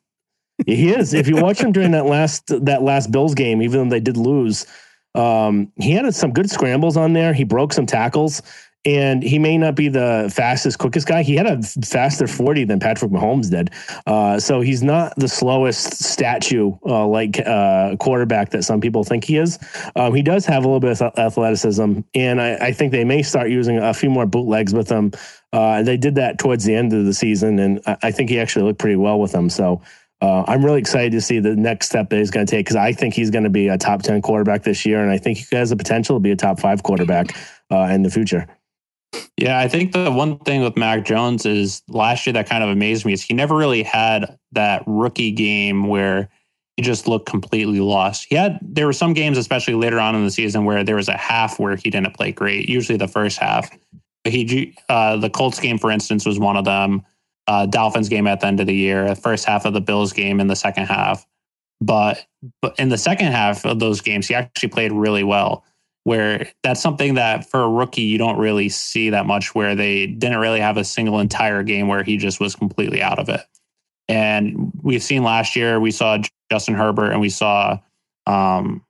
he 0.68 0.90
is. 0.90 1.16
If 1.16 1.28
you 1.28 1.38
watch 1.38 1.60
him 1.60 1.72
during 1.72 1.92
that 1.92 2.06
last 2.06 2.44
that 2.66 2.84
last 2.84 3.12
Bills 3.12 3.34
game, 3.34 3.64
even 3.64 3.90
though 3.90 3.96
they 3.96 4.00
did 4.00 4.18
lose, 4.18 4.68
um, 5.16 5.72
he 5.78 5.92
had 5.92 6.14
some 6.14 6.34
good 6.34 6.52
scrambles 6.52 6.98
on 6.98 7.14
there. 7.14 7.34
He 7.34 7.46
broke 7.46 7.74
some 7.74 7.88
tackles 7.88 8.44
and 8.84 9.22
he 9.22 9.38
may 9.38 9.58
not 9.58 9.76
be 9.76 9.90
the 9.90 10.32
fastest, 10.34 10.80
quickest 10.80 11.08
guy. 11.08 11.22
He 11.22 11.36
had 11.36 11.46
a 11.46 11.62
faster 11.62 12.26
40 12.26 12.64
than 12.66 12.80
Patrick 12.80 13.12
Mahomes 13.12 13.52
did. 13.52 13.70
Uh, 14.08 14.40
so 14.40 14.62
he's 14.62 14.82
not 14.82 15.14
the 15.18 15.28
slowest 15.28 16.04
statue 16.04 16.74
uh, 16.86 17.06
like 17.06 17.40
uh, 17.40 17.96
quarterback 17.98 18.50
that 18.52 18.64
some 18.64 18.82
people 18.82 19.04
think 19.04 19.24
he 19.24 19.38
is. 19.38 19.60
Um, 19.96 20.16
he 20.16 20.24
does 20.24 20.46
have 20.48 20.64
a 20.64 20.68
little 20.68 20.80
bit 20.80 21.00
of 21.00 21.18
athleticism, 21.20 22.00
and 22.16 22.42
I, 22.42 22.56
I, 22.56 22.72
think 22.72 22.92
they 22.92 23.04
may 23.04 23.22
start 23.22 23.50
using 23.50 23.78
a 23.78 23.94
few 23.94 24.10
more 24.10 24.26
bootlegs 24.26 24.74
with 24.74 24.90
him. 24.90 25.12
Uh, 25.54 25.84
they 25.84 25.98
did 25.98 26.16
that 26.16 26.40
towards 26.40 26.64
the 26.64 26.74
end 26.74 26.94
of 26.94 27.06
the 27.06 27.14
season, 27.14 27.60
and 27.60 27.82
I, 27.86 27.98
I 28.04 28.12
think 28.12 28.30
he 28.30 28.40
actually 28.40 28.66
looked 28.66 28.80
pretty 28.80 28.98
well 28.98 29.20
with 29.20 29.32
them. 29.32 29.50
So. 29.50 29.82
Uh, 30.24 30.44
I'm 30.48 30.64
really 30.64 30.78
excited 30.78 31.14
to 31.14 31.20
see 31.20 31.40
the 31.40 31.56
next 31.56 31.88
step 31.88 32.12
that 32.12 32.18
he's 32.20 32.30
going 32.30 32.46
to 32.46 32.52
take 32.52 32.68
because 32.68 32.76
I 32.76 32.94
think 32.94 33.16
he's 33.16 33.32
going 33.32 33.44
to 33.44 33.50
be 33.50 33.70
a 33.70 33.78
top 33.80 34.04
10 34.04 34.22
quarterback 34.22 34.62
this 34.62 34.86
year. 34.86 35.02
And 35.02 35.10
I 35.10 35.18
think 35.18 35.40
he 35.40 35.56
has 35.56 35.72
the 35.72 35.76
potential 35.76 36.16
to 36.16 36.20
be 36.20 36.30
a 36.30 36.36
top 36.36 36.60
five 36.60 36.84
quarterback 36.84 37.36
uh, 37.72 37.88
in 37.90 38.04
the 38.04 38.12
future. 38.12 38.48
Yeah, 39.38 39.60
I 39.60 39.68
think 39.68 39.92
the 39.92 40.12
one 40.12 40.38
thing 40.40 40.62
with 40.62 40.78
Mac 40.78 41.04
Jones 41.04 41.46
is 41.46 41.82
last 41.88 42.26
year 42.26 42.34
that 42.34 42.48
kind 42.48 42.64
of 42.64 42.70
amazed 42.70 43.06
me 43.06 43.14
is 43.14 43.24
he 43.24 43.34
never 43.34 43.56
really 43.56 43.84
had 43.84 44.38
that 44.52 44.84
rookie 44.86 45.32
game 45.32 45.88
where 45.88 46.30
he 46.78 46.84
just 46.84 47.08
looked 47.08 47.28
completely 47.28 47.80
lost. 47.80 48.28
He 48.30 48.36
had 48.36 48.60
there 48.62 48.86
were 48.86 48.94
some 48.94 49.14
games, 49.14 49.38
especially 49.38 49.74
later 49.74 50.00
on 50.00 50.16
in 50.16 50.24
the 50.24 50.32
season, 50.32 50.64
where 50.64 50.84
there 50.84 50.96
was 50.96 51.08
a 51.08 51.18
half 51.18 51.60
where 51.60 51.76
he 51.76 51.90
didn't 51.90 52.16
play 52.16 52.32
great. 52.32 52.70
Usually 52.70 52.98
the 52.98 53.08
first 53.08 53.40
half. 53.40 53.70
He 54.24 54.76
uh, 54.88 55.18
the 55.18 55.30
Colts 55.30 55.60
game, 55.60 55.78
for 55.78 55.90
instance, 55.90 56.26
was 56.26 56.40
one 56.40 56.56
of 56.56 56.66
them. 56.66 57.04
Uh, 57.48 57.66
Dolphins 57.66 58.08
game 58.08 58.28
at 58.28 58.42
the 58.42 58.48
end 58.48 58.60
of 58.60 58.68
the 58.68 58.76
year, 58.76 59.08
the 59.08 59.16
first 59.16 59.46
half 59.46 59.66
of 59.66 59.74
the 59.74 59.82
Bills 59.82 60.14
game 60.14 60.40
in 60.40 60.48
the 60.48 60.56
second 60.56 60.86
half. 60.86 61.26
But 61.82 62.24
but 62.62 62.78
in 62.78 62.90
the 62.90 62.98
second 62.98 63.32
half 63.32 63.66
of 63.66 63.80
those 63.80 64.02
games, 64.02 64.28
he 64.28 64.36
actually 64.36 64.70
played 64.70 64.92
really 64.92 65.24
well 65.24 65.66
where 66.04 66.48
that's 66.64 66.82
something 66.82 67.16
that 67.16 67.50
for 67.50 67.62
a 67.62 67.70
rookie 67.70 68.02
you 68.02 68.18
don't 68.18 68.38
really 68.38 68.70
see 68.70 69.12
that 69.12 69.26
much 69.26 69.54
where 69.54 69.76
they 69.76 70.08
didn't 70.08 70.40
really 70.40 70.60
have 70.60 70.78
a 70.78 70.84
single 70.84 71.20
entire 71.20 71.64
game 71.64 71.88
where 71.88 72.04
he 72.04 72.18
just 72.18 72.40
was 72.40 72.56
completely 72.56 73.02
out 73.02 73.20
of 73.20 73.30
it. 73.30 73.42
And 74.08 74.72
we've 74.82 75.04
seen 75.04 75.24
last 75.24 75.56
year 75.56 75.80
we 75.80 75.92
saw 75.92 76.18
justin 76.52 76.76
herbert 76.76 77.12
and 77.12 77.22
we 77.22 77.30
saw 77.30 77.78
um 78.26 78.84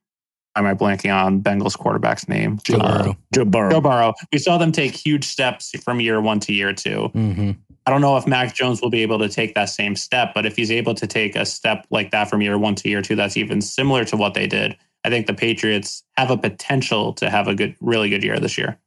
am 0.55 0.65
i 0.65 0.73
blanking 0.73 1.13
on 1.13 1.41
bengals 1.41 1.77
quarterback's 1.77 2.27
name? 2.27 2.59
Joe 2.63 2.77
uh, 2.77 3.03
burrow. 3.03 3.17
Joe 3.33 3.45
burrow. 3.45 3.71
Joe 3.71 3.81
burrow. 3.81 4.13
We 4.31 4.39
saw 4.39 4.57
them 4.57 4.71
take 4.71 4.95
huge 4.95 5.25
steps 5.25 5.71
from 5.83 5.99
year 5.99 6.21
one 6.21 6.39
to 6.41 6.53
year 6.53 6.73
2 6.73 7.11
mm-hmm. 7.13 7.51
i 7.85 7.91
don't 7.91 8.01
know 8.01 8.15
if 8.15 8.25
mac 8.25 8.55
jones 8.55 8.81
will 8.81 8.89
be 8.89 9.01
able 9.01 9.19
to 9.19 9.27
take 9.27 9.53
that 9.55 9.65
same 9.65 9.97
step 9.97 10.33
but 10.33 10.45
if 10.45 10.55
he's 10.55 10.71
able 10.71 10.95
to 10.95 11.05
take 11.05 11.35
a 11.35 11.45
step 11.45 11.85
like 11.91 12.11
that 12.11 12.29
from 12.29 12.41
year 12.41 12.57
one 12.57 12.75
to 12.75 12.89
year 12.89 13.01
two 13.01 13.17
that's 13.17 13.35
even 13.35 13.61
similar 13.61 14.05
to 14.05 14.15
what 14.15 14.33
they 14.33 14.47
did 14.47 14.77
I 15.03 15.09
think 15.09 15.27
the 15.27 15.33
Patriots 15.33 16.03
have 16.17 16.31
a 16.31 16.37
potential 16.37 17.13
to 17.13 17.29
have 17.29 17.47
a 17.47 17.55
good, 17.55 17.75
really 17.81 18.09
good 18.09 18.23
year 18.23 18.39
this 18.39 18.57
year. 18.57 18.79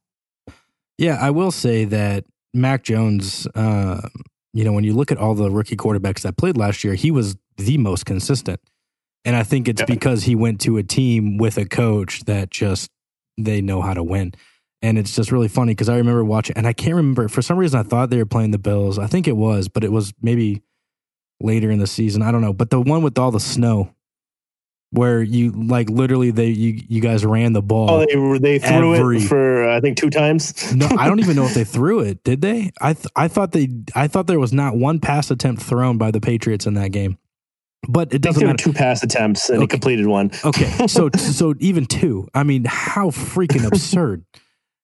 Yeah, 0.97 1.19
I 1.21 1.31
will 1.31 1.51
say 1.51 1.85
that 1.87 2.25
Mac 2.53 2.85
Jones, 2.85 3.47
uh, 3.55 4.09
you 4.53 4.65
know, 4.65 4.73
when 4.73 4.85
you 4.85 4.95
look 4.95 5.11
at 5.11 5.19
all 5.19 5.35
the 5.35 5.51
rookie 5.51 5.77
quarterbacks 5.77 6.21
that 6.21 6.37
played 6.37 6.57
last 6.57 6.85
year, 6.85 6.95
he 6.95 7.11
was 7.11 7.37
the 7.57 7.79
most 7.79 8.07
consistent. 8.07 8.61
And 9.25 9.35
I 9.35 9.43
think 9.43 9.69
it's 9.69 9.83
because 9.83 10.25
he 10.25 10.35
went 10.35 10.61
to 10.63 10.77
a 10.77 10.83
team 10.83 11.39
with 11.39 11.57
a 11.57 11.65
coach 11.65 12.25
that 12.25 12.51
just 12.51 12.91
they 13.39 13.61
know 13.61 13.81
how 13.81 13.95
to 13.95 14.03
win. 14.03 14.35
And 14.83 14.99
it's 14.99 15.17
just 15.17 15.33
really 15.33 15.49
funny 15.49 15.73
because 15.73 15.89
I 15.89 15.97
remember 15.97 16.25
watching, 16.25 16.57
and 16.57 16.67
I 16.67 16.75
can't 16.75 16.95
remember 16.95 17.29
for 17.29 17.41
some 17.41 17.57
reason 17.57 17.81
I 17.81 17.83
thought 17.83 18.11
they 18.11 18.19
were 18.19 18.27
playing 18.27 18.51
the 18.51 18.59
Bills. 18.59 18.99
I 18.99 19.07
think 19.07 19.27
it 19.27 19.37
was, 19.37 19.69
but 19.69 19.83
it 19.83 19.91
was 19.91 20.13
maybe 20.21 20.63
later 21.41 21.71
in 21.71 21.79
the 21.79 21.87
season. 21.87 22.23
I 22.23 22.31
don't 22.31 22.43
know. 22.43 22.53
But 22.53 22.71
the 22.71 22.81
one 22.81 23.03
with 23.03 23.19
all 23.19 23.31
the 23.31 23.41
snow 23.41 23.95
where 24.95 25.23
you 25.23 25.51
like 25.51 25.91
literally 25.91 26.31
they 26.31 26.49
you 26.49 26.81
you 26.89 27.01
guys 27.01 27.27
ran 27.27 27.53
the 27.53 27.63
ball. 27.63 27.91
Oh, 27.91 28.07
they 28.09 28.17
were 28.17 28.39
they 28.39 28.59
threw 28.59 28.95
every, 28.95 29.19
it 29.19 29.29
for 29.29 29.69
uh, 29.69 29.77
I 29.77 29.81
think 29.81 29.97
two 29.97 30.11
times. 30.11 30.73
no, 30.75 30.89
I 30.99 31.09
don't 31.09 31.21
even 31.21 31.37
know 31.37 31.45
if 31.45 31.55
they 31.55 31.65
threw 31.77 32.01
it. 32.01 32.23
Did 32.25 32.41
they? 32.41 32.73
I 32.81 32.95
th- 32.95 33.07
I 33.17 33.29
thought 33.29 33.53
they 33.53 33.69
I 33.95 34.09
thought 34.09 34.27
there 34.27 34.41
was 34.41 34.53
not 34.53 34.77
one 34.77 35.01
pass 35.01 35.31
attempt 35.31 35.63
thrown 35.63 35.99
by 35.99 36.11
the 36.11 36.21
Patriots 36.21 36.67
in 36.67 36.75
that 36.75 36.93
game. 36.93 37.19
But 37.89 38.15
it 38.15 38.23
doesn't 38.23 38.43
matter. 38.45 38.57
Two 38.57 38.73
pass 38.73 39.03
attempts 39.03 39.51
and 39.51 39.59
okay. 39.59 39.65
he 39.65 39.67
completed 39.69 40.07
one. 40.07 40.31
okay, 40.45 40.87
so 40.87 41.11
so 41.17 41.55
even 41.59 41.87
two. 41.87 42.29
I 42.35 42.45
mean, 42.45 42.65
how 42.65 43.11
freaking 43.11 43.67
absurd. 43.67 44.25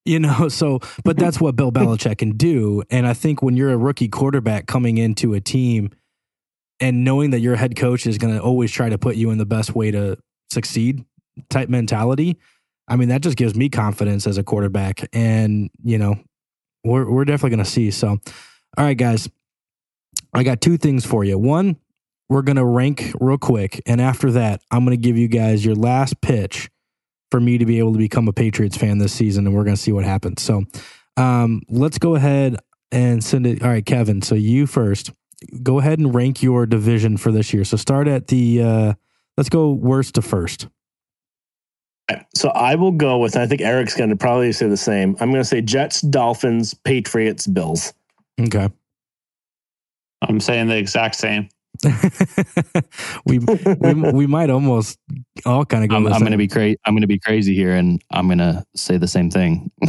You 0.04 0.18
know, 0.18 0.48
so 0.50 0.80
but 1.04 1.16
that's 1.16 1.40
what 1.40 1.56
Bill 1.56 1.70
Belichick 1.70 2.18
can 2.18 2.36
do. 2.36 2.82
And 2.90 3.06
I 3.06 3.14
think 3.14 3.42
when 3.42 3.56
you're 3.56 3.72
a 3.72 3.76
rookie 3.76 4.08
quarterback 4.08 4.66
coming 4.66 4.98
into 4.98 5.34
a 5.34 5.40
team 5.40 5.90
and 6.81 7.05
knowing 7.05 7.31
that 7.31 7.41
your 7.41 7.57
head 7.57 7.76
coach 7.76 8.07
is 8.07 8.18
going 8.18 8.35
to 8.35 8.41
always 8.41 8.72
try 8.72 8.89
to 8.89 8.99
put 8.99 9.16
you 9.16 9.31
in 9.31 9.39
the 9.39 9.47
best 9.47 9.74
way 9.74 9.91
to 9.91 10.16
succeed 10.51 11.05
type 11.49 11.68
mentality 11.68 12.37
i 12.89 12.97
mean 12.97 13.09
that 13.09 13.22
just 13.22 13.37
gives 13.37 13.55
me 13.55 13.68
confidence 13.68 14.26
as 14.26 14.37
a 14.37 14.43
quarterback. 14.43 15.09
And 15.12 15.70
you 15.83 15.99
know 15.99 16.16
we're, 16.83 17.11
we're 17.11 17.26
definitely 17.26 17.57
going 17.57 17.64
to 17.64 17.70
see. 17.70 17.91
So 17.91 18.09
all 18.09 18.85
right 18.85 18.97
guys 18.97 19.28
i 20.35 20.43
got 20.43 20.61
two 20.61 20.76
things 20.76 21.07
for 21.07 21.24
you. 21.24 21.39
One 21.39 21.76
we're 22.28 22.43
going 22.43 22.57
to 22.57 22.64
rank 22.64 23.12
real 23.20 23.39
quick. 23.39 23.81
And 23.87 24.01
after 24.01 24.31
that 24.33 24.62
i'm 24.70 24.85
going 24.85 24.97
to 24.97 25.03
give 25.03 25.16
you 25.16 25.28
guys 25.28 25.64
your 25.64 25.74
last 25.76 26.20
pitch 26.20 26.68
for 27.31 27.41
me 27.41 27.59
to 27.59 27.64
be 27.64 27.78
able 27.78 27.93
to 27.93 27.99
become 27.99 28.26
a 28.26 28.33
patriots 28.33 28.76
fan 28.76 28.99
this 28.99 29.12
season 29.12 29.47
and 29.47 29.55
we're 29.55 29.64
going 29.64 29.76
to 29.76 29.83
see 29.83 29.93
what 29.93 30.05
happens. 30.05 30.43
So 30.43 30.64
um, 31.16 31.62
let's 31.68 31.99
go 31.99 32.16
ahead 32.16 32.57
and 32.91 33.22
send 33.22 33.47
it. 33.47 33.62
All 33.62 33.68
right 33.68 33.87
kevin 33.87 34.20
so 34.20 34.35
you 34.35 34.66
first 34.66 35.12
go 35.62 35.78
ahead 35.78 35.99
and 35.99 36.14
rank 36.14 36.43
your 36.43 36.66
division 36.66 37.16
for 37.16 37.32
this 37.32 37.53
year. 37.53 37.64
So 37.64 37.76
start 37.76 38.09
at 38.09 38.28
the. 38.28 38.62
Uh, 38.62 38.95
let's 39.36 39.49
go 39.49 39.72
worst 39.72 40.14
to 40.16 40.22
first. 40.22 40.68
So 42.34 42.49
I 42.51 42.74
will 42.74 42.93
go 42.93 43.18
with. 43.18 43.36
I 43.36 43.47
think 43.47 43.61
Eric's 43.61 43.97
going 43.97 44.11
to 44.11 44.16
probably 44.16 44.53
say 44.53 44.68
the 44.68 44.76
same. 44.76 45.16
I'm 45.20 45.30
going 45.30 45.43
to 45.43 45.49
say 45.49 45.61
Jets, 45.61 46.01
Dolphins, 46.01 46.74
Patriots, 46.74 47.47
Bills. 47.47 47.93
Okay. 48.41 48.68
I'm 50.22 50.41
saying 50.41 50.68
the 50.68 50.76
exact 50.76 51.14
same. 51.14 51.49
we, 53.24 53.39
we 53.39 53.95
we 54.12 54.26
might 54.26 54.51
almost 54.51 54.99
all 55.47 55.64
kind 55.64 55.85
of 55.85 55.91
go. 55.91 55.97
I'm, 55.97 56.07
I'm 56.07 56.20
going 56.20 56.33
to 56.33 56.39
be 56.39 56.49
crazy. 56.49 56.76
I'm 56.85 56.95
going 56.95 57.03
to 57.03 57.09
be 57.09 57.18
crazy 57.18 57.55
here, 57.55 57.72
and 57.72 58.03
I'm 58.11 58.26
going 58.26 58.39
to 58.39 58.64
say 58.76 58.99
the 58.99 59.09
same 59.09 59.31
thing. 59.31 59.70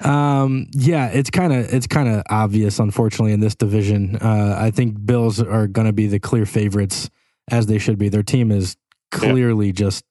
um, 0.00 0.66
yeah, 0.72 1.08
it's 1.08 1.30
kind 1.30 1.52
of 1.52 1.72
it's 1.72 1.86
kind 1.86 2.08
of 2.08 2.22
obvious, 2.30 2.78
unfortunately, 2.78 3.32
in 3.32 3.40
this 3.40 3.54
division. 3.54 4.16
Uh, 4.16 4.56
I 4.58 4.70
think 4.70 5.04
Bills 5.04 5.40
are 5.40 5.66
going 5.66 5.86
to 5.86 5.92
be 5.92 6.06
the 6.06 6.18
clear 6.20 6.46
favorites, 6.46 7.10
as 7.50 7.66
they 7.66 7.78
should 7.78 7.98
be. 7.98 8.08
Their 8.08 8.22
team 8.22 8.50
is 8.50 8.76
clearly 9.10 9.72
just 9.72 10.04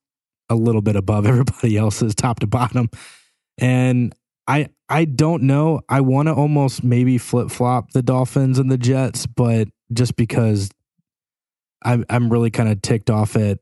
a 0.50 0.56
little 0.56 0.82
bit 0.82 0.96
above 0.96 1.26
everybody 1.28 1.78
else's, 1.78 2.14
top 2.14 2.40
to 2.42 2.48
bottom, 2.48 2.90
and 3.58 4.14
I 4.50 4.70
I 4.90 5.06
don't 5.06 5.44
know. 5.44 5.82
I 5.88 6.02
want 6.02 6.28
to 6.28 6.34
almost 6.34 6.84
maybe 6.84 7.20
flip 7.20 7.52
flop 7.52 7.92
the 7.92 8.02
Dolphins 8.02 8.58
and 8.58 8.70
the 8.70 8.78
Jets, 8.78 9.28
but 9.28 9.68
just 9.94 10.16
because 10.16 10.72
I'm 11.86 12.04
I'm 12.10 12.30
really 12.32 12.50
kind 12.50 12.68
of 12.68 12.82
ticked 12.82 13.12
off 13.12 13.36
at 13.36 13.60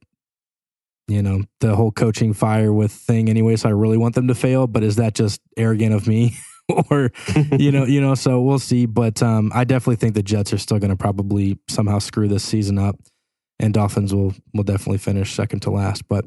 you 1.09 1.21
know 1.21 1.41
the 1.59 1.75
whole 1.75 1.91
coaching 1.91 2.33
fire 2.33 2.71
with 2.71 2.91
thing 2.91 3.29
anyway 3.29 3.55
so 3.55 3.69
i 3.69 3.71
really 3.71 3.97
want 3.97 4.13
them 4.13 4.27
to 4.27 4.35
fail 4.35 4.67
but 4.67 4.83
is 4.83 4.97
that 4.97 5.15
just 5.15 5.39
arrogant 5.55 5.93
of 5.93 6.05
me 6.05 6.35
or 6.89 7.11
you 7.57 7.71
know 7.71 7.85
you 7.85 8.01
know 8.01 8.13
so 8.13 8.41
we'll 8.41 8.59
see 8.59 8.85
but 8.85 9.23
um 9.23 9.49
i 9.55 9.63
definitely 9.63 9.95
think 9.95 10.15
the 10.15 10.23
jets 10.23 10.51
are 10.51 10.57
still 10.57 10.79
going 10.79 10.89
to 10.89 10.97
probably 10.97 11.57
somehow 11.69 11.97
screw 11.97 12.27
this 12.27 12.43
season 12.43 12.77
up 12.77 12.99
and 13.57 13.73
dolphins 13.73 14.13
will 14.13 14.33
will 14.53 14.63
definitely 14.63 14.97
finish 14.97 15.33
second 15.33 15.61
to 15.61 15.69
last 15.69 16.05
but 16.09 16.25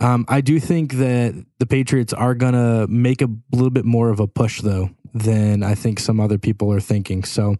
um 0.00 0.24
i 0.28 0.40
do 0.40 0.58
think 0.58 0.94
that 0.94 1.34
the 1.58 1.66
patriots 1.66 2.12
are 2.12 2.34
going 2.34 2.54
to 2.54 2.86
make 2.88 3.22
a 3.22 3.28
little 3.52 3.70
bit 3.70 3.84
more 3.84 4.10
of 4.10 4.20
a 4.20 4.26
push 4.26 4.60
though 4.60 4.90
than 5.14 5.62
i 5.62 5.74
think 5.74 5.98
some 6.00 6.20
other 6.20 6.38
people 6.38 6.72
are 6.72 6.80
thinking 6.80 7.24
so 7.24 7.56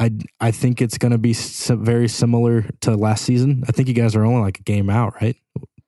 I, 0.00 0.12
I 0.38 0.52
think 0.52 0.80
it's 0.80 0.96
going 0.96 1.10
to 1.10 1.18
be 1.18 1.34
very 1.34 2.06
similar 2.06 2.62
to 2.82 2.94
last 2.94 3.24
season. 3.24 3.64
I 3.66 3.72
think 3.72 3.88
you 3.88 3.94
guys 3.94 4.14
are 4.14 4.24
only 4.24 4.42
like 4.42 4.60
a 4.60 4.62
game 4.62 4.88
out, 4.88 5.20
right? 5.20 5.34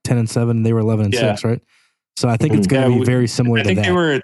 10 0.02 0.18
and 0.18 0.28
7 0.28 0.64
they 0.64 0.72
were 0.72 0.80
11 0.80 1.04
and 1.04 1.14
Yeah. 1.14 1.36
6 1.36 1.44
right 1.44 1.60
so 2.16 2.28
i 2.28 2.36
think 2.36 2.54
it's 2.54 2.66
going 2.66 2.82
to 2.82 2.90
Yeah, 2.90 2.98
be 2.98 3.04
very 3.04 3.28
similar 3.28 3.58
I 3.58 3.62
to 3.62 3.68
think 3.68 3.78
that 3.78 3.86
they 3.86 3.92
were. 3.92 4.20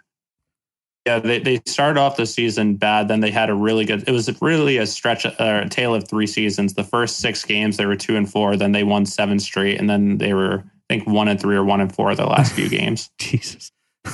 Yeah, 1.07 1.21
they, 1.21 1.39
they 1.39 1.61
started 1.67 2.01
off 2.01 2.17
the 2.17 2.27
season 2.27 2.75
bad. 2.75 3.07
Then 3.07 3.21
they 3.21 3.31
had 3.31 3.49
a 3.49 3.55
really 3.55 3.85
good. 3.85 4.09
It 4.09 4.11
was 4.11 4.43
really 4.43 4.79
a 4.79 4.87
stretch, 4.87 5.25
uh, 5.25 5.35
a 5.39 5.69
tale 5.69 5.95
of 5.95 6.09
three 6.09 6.27
seasons. 6.27 6.75
The 6.75 6.83
first 6.83 7.21
six 7.21 7.45
games 7.45 7.77
they 7.77 7.87
were 7.87 7.95
two 7.95 8.17
and 8.17 8.29
four. 8.29 8.57
Then 8.57 8.73
they 8.73 8.83
won 8.83 9.07
seven 9.07 9.39
straight, 9.39 9.79
and 9.79 9.89
then 9.89 10.19
they 10.19 10.35
were 10.35 10.65
think 10.89 11.07
one 11.07 11.29
and 11.29 11.41
three 11.41 11.57
or 11.57 11.65
one 11.65 11.81
and 11.81 11.95
four 11.95 12.15
the 12.15 12.27
last 12.27 12.53
few 12.53 12.69
games. 12.79 13.11
jesus 13.19 13.73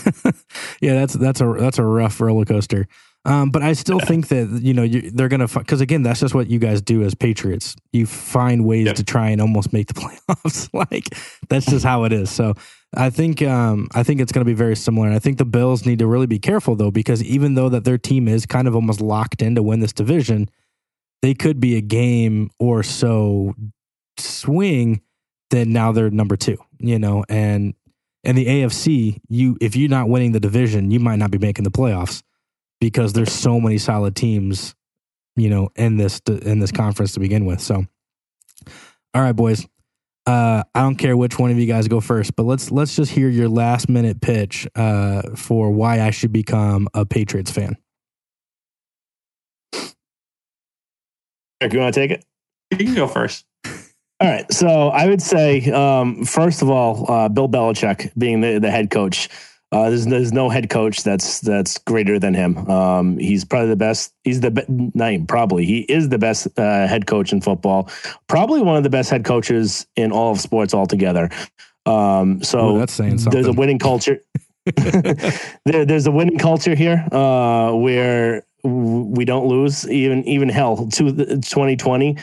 yeah 0.80 0.94
that's 0.94 1.14
that's 1.14 1.40
a 1.40 1.54
that's 1.58 1.78
a 1.78 1.84
rough 1.84 2.20
roller 2.20 2.44
coaster 2.44 2.86
um, 3.24 3.50
but 3.50 3.62
I 3.62 3.74
still 3.74 4.00
think 4.00 4.26
that 4.28 4.48
you 4.64 4.74
know 4.74 4.82
you, 4.82 5.12
they're 5.12 5.28
gonna 5.28 5.46
because 5.46 5.80
again 5.80 6.02
that's 6.02 6.18
just 6.18 6.34
what 6.34 6.48
you 6.50 6.58
guys 6.58 6.82
do 6.82 7.04
as 7.04 7.14
Patriots. 7.14 7.76
You 7.92 8.04
find 8.04 8.64
ways 8.64 8.86
Yep. 8.86 8.96
to 8.96 9.04
try 9.04 9.28
and 9.30 9.40
almost 9.40 9.72
make 9.72 9.86
the 9.86 9.94
playoffs. 10.00 10.68
like 10.74 11.04
that's 11.48 11.66
just 11.66 11.84
how 11.84 12.02
it 12.02 12.12
is. 12.12 12.30
So 12.32 12.54
I 12.96 13.10
think 13.10 13.40
um, 13.42 13.86
I 13.94 14.02
think 14.02 14.20
it's 14.20 14.32
gonna 14.32 14.44
be 14.44 14.54
very 14.54 14.74
similar. 14.74 15.06
And 15.06 15.14
I 15.14 15.20
think 15.20 15.38
the 15.38 15.44
Bills 15.44 15.86
need 15.86 16.00
to 16.00 16.06
really 16.08 16.26
be 16.26 16.40
careful 16.40 16.74
though 16.74 16.90
because 16.90 17.22
even 17.22 17.54
though 17.54 17.68
that 17.68 17.84
their 17.84 17.96
team 17.96 18.26
is 18.26 18.44
kind 18.44 18.66
of 18.66 18.74
almost 18.74 19.00
locked 19.00 19.40
in 19.40 19.54
to 19.54 19.62
win 19.62 19.78
this 19.78 19.92
division, 19.92 20.50
they 21.20 21.32
could 21.32 21.60
be 21.60 21.76
a 21.76 21.80
game 21.80 22.50
or 22.58 22.82
so 22.82 23.54
swing 24.18 25.00
that 25.52 25.68
now 25.68 25.92
they're 25.92 26.10
number 26.10 26.36
two. 26.36 26.58
You 26.78 26.98
know, 26.98 27.24
and 27.28 27.74
in 28.24 28.36
the 28.36 28.46
AFC, 28.46 29.20
you 29.28 29.56
if 29.60 29.76
you're 29.76 29.88
not 29.88 30.08
winning 30.08 30.32
the 30.32 30.40
division, 30.40 30.90
you 30.90 30.98
might 30.98 31.18
not 31.18 31.30
be 31.30 31.38
making 31.38 31.64
the 31.64 31.70
playoffs 31.70 32.22
because 32.80 33.12
there's 33.12 33.32
so 33.32 33.60
many 33.60 33.78
solid 33.78 34.16
teams, 34.16 34.74
you 35.36 35.48
know, 35.48 35.70
in 35.76 35.96
this 35.96 36.20
in 36.26 36.58
this 36.58 36.72
conference 36.72 37.12
to 37.12 37.20
begin 37.20 37.44
with. 37.44 37.60
So, 37.60 37.86
all 39.14 39.22
right, 39.22 39.32
boys. 39.32 39.66
Uh, 40.24 40.62
I 40.72 40.82
don't 40.82 40.94
care 40.94 41.16
which 41.16 41.36
one 41.36 41.50
of 41.50 41.58
you 41.58 41.66
guys 41.66 41.88
go 41.88 42.00
first, 42.00 42.36
but 42.36 42.44
let's 42.44 42.70
let's 42.70 42.94
just 42.94 43.10
hear 43.10 43.28
your 43.28 43.48
last 43.48 43.88
minute 43.88 44.20
pitch 44.20 44.68
uh, 44.76 45.22
for 45.34 45.72
why 45.72 46.00
I 46.00 46.10
should 46.10 46.32
become 46.32 46.88
a 46.94 47.04
Patriots 47.04 47.50
fan. 47.50 47.76
Eric, 51.60 51.72
you 51.72 51.80
want 51.80 51.92
to 51.92 52.00
take 52.00 52.12
it? 52.12 52.24
You 52.70 52.86
can 52.86 52.94
go 52.94 53.08
first. 53.08 53.44
All 54.22 54.28
right. 54.28 54.52
So 54.52 54.88
I 54.90 55.08
would 55.08 55.20
say, 55.20 55.68
um, 55.72 56.24
first 56.24 56.62
of 56.62 56.70
all, 56.70 57.10
uh, 57.10 57.28
Bill 57.28 57.48
Belichick 57.48 58.12
being 58.16 58.40
the, 58.40 58.60
the 58.60 58.70
head 58.70 58.88
coach. 58.88 59.28
Uh, 59.72 59.88
there's, 59.88 60.06
there's 60.06 60.32
no 60.32 60.48
head 60.48 60.70
coach 60.70 61.02
that's 61.02 61.40
that's 61.40 61.78
greater 61.78 62.20
than 62.20 62.32
him. 62.32 62.58
Um, 62.70 63.18
he's 63.18 63.44
probably 63.44 63.70
the 63.70 63.76
best. 63.76 64.12
He's 64.22 64.40
the 64.40 64.64
not 64.94 65.26
probably 65.26 65.64
he 65.64 65.80
is 65.80 66.10
the 66.10 66.18
best 66.18 66.46
uh, 66.56 66.86
head 66.86 67.06
coach 67.06 67.32
in 67.32 67.40
football. 67.40 67.90
Probably 68.28 68.62
one 68.62 68.76
of 68.76 68.84
the 68.84 68.90
best 68.90 69.10
head 69.10 69.24
coaches 69.24 69.86
in 69.96 70.12
all 70.12 70.32
of 70.32 70.40
sports 70.40 70.72
altogether. 70.72 71.30
Um, 71.86 72.44
so 72.44 72.76
Ooh, 72.76 72.78
that's 72.78 72.92
saying 72.92 73.18
something. 73.18 73.42
there's 73.42 73.52
a 73.52 73.58
winning 73.58 73.80
culture. 73.80 74.20
there, 75.64 75.84
there's 75.84 76.06
a 76.06 76.12
winning 76.12 76.38
culture 76.38 76.76
here 76.76 77.08
uh, 77.10 77.72
where 77.72 78.46
w- 78.62 79.04
we 79.04 79.24
don't 79.24 79.46
lose. 79.46 79.88
Even 79.90 80.22
even 80.28 80.48
hell 80.48 80.86
to 80.86 81.10
the 81.10 81.24
2020, 81.38 82.16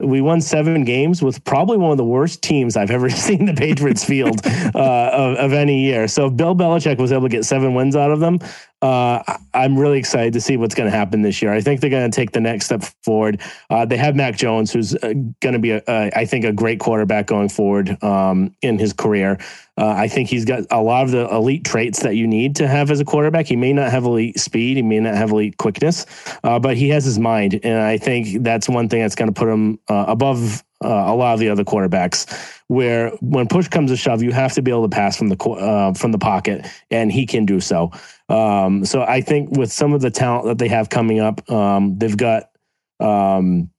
we 0.00 0.20
won 0.20 0.40
seven 0.40 0.84
games 0.84 1.22
with 1.22 1.42
probably 1.44 1.76
one 1.76 1.92
of 1.92 1.96
the 1.96 2.04
worst 2.04 2.42
teams 2.42 2.76
I've 2.76 2.90
ever 2.90 3.08
seen 3.26 3.46
the 3.46 3.54
Patriots 3.54 4.04
field 4.04 4.44
uh, 4.46 5.10
of, 5.12 5.36
of 5.36 5.52
any 5.52 5.84
year. 5.84 6.08
So 6.08 6.26
if 6.26 6.36
Bill 6.36 6.54
Belichick 6.54 6.98
was 6.98 7.12
able 7.12 7.22
to 7.22 7.28
get 7.28 7.44
seven 7.44 7.74
wins 7.74 7.96
out 7.96 8.10
of 8.10 8.20
them, 8.20 8.38
uh, 8.84 9.38
I'm 9.54 9.78
really 9.78 9.98
excited 9.98 10.34
to 10.34 10.42
see 10.42 10.58
what's 10.58 10.74
going 10.74 10.90
to 10.90 10.94
happen 10.94 11.22
this 11.22 11.40
year. 11.40 11.54
I 11.54 11.62
think 11.62 11.80
they're 11.80 11.88
going 11.88 12.10
to 12.10 12.14
take 12.14 12.32
the 12.32 12.40
next 12.40 12.66
step 12.66 12.82
forward. 13.02 13.40
Uh, 13.70 13.86
they 13.86 13.96
have 13.96 14.14
Mac 14.14 14.36
Jones, 14.36 14.70
who's 14.70 14.94
uh, 14.96 15.14
going 15.40 15.54
to 15.54 15.58
be, 15.58 15.70
a, 15.70 15.82
a, 15.88 16.10
I 16.14 16.26
think, 16.26 16.44
a 16.44 16.52
great 16.52 16.80
quarterback 16.80 17.26
going 17.26 17.48
forward 17.48 17.96
um, 18.04 18.54
in 18.60 18.78
his 18.78 18.92
career. 18.92 19.38
Uh, 19.78 19.88
I 19.88 20.06
think 20.08 20.28
he's 20.28 20.44
got 20.44 20.64
a 20.70 20.82
lot 20.82 21.04
of 21.04 21.12
the 21.12 21.26
elite 21.34 21.64
traits 21.64 22.00
that 22.00 22.14
you 22.14 22.26
need 22.26 22.56
to 22.56 22.68
have 22.68 22.90
as 22.90 23.00
a 23.00 23.06
quarterback. 23.06 23.46
He 23.46 23.56
may 23.56 23.72
not 23.72 23.90
have 23.90 24.04
elite 24.04 24.38
speed, 24.38 24.76
he 24.76 24.82
may 24.82 25.00
not 25.00 25.14
have 25.14 25.30
elite 25.30 25.56
quickness, 25.56 26.04
uh, 26.44 26.58
but 26.58 26.76
he 26.76 26.90
has 26.90 27.06
his 27.06 27.18
mind, 27.18 27.58
and 27.64 27.80
I 27.80 27.96
think 27.96 28.42
that's 28.42 28.68
one 28.68 28.90
thing 28.90 29.00
that's 29.00 29.14
going 29.14 29.32
to 29.32 29.38
put 29.38 29.48
him 29.48 29.78
uh, 29.88 30.04
above 30.08 30.62
uh, 30.84 30.88
a 30.88 31.14
lot 31.14 31.32
of 31.32 31.40
the 31.40 31.48
other 31.48 31.64
quarterbacks. 31.64 32.60
Where 32.68 33.10
when 33.20 33.46
push 33.46 33.68
comes 33.68 33.90
to 33.90 33.96
shove, 33.96 34.22
you 34.22 34.32
have 34.32 34.54
to 34.54 34.62
be 34.62 34.70
able 34.70 34.88
to 34.88 34.94
pass 34.94 35.16
from 35.16 35.28
the 35.28 35.36
uh, 35.36 35.92
from 35.94 36.12
the 36.12 36.18
pocket, 36.18 36.66
and 36.90 37.10
he 37.10 37.26
can 37.26 37.44
do 37.44 37.60
so. 37.60 37.90
Um, 38.28 38.84
so 38.84 39.02
I 39.02 39.20
think 39.20 39.56
with 39.56 39.72
some 39.72 39.92
of 39.92 40.00
the 40.00 40.10
talent 40.10 40.46
that 40.46 40.58
they 40.58 40.68
have 40.68 40.88
coming 40.88 41.20
up, 41.20 41.48
um, 41.50 41.98
they've 41.98 42.16
got. 42.16 42.50
Um, 43.00 43.70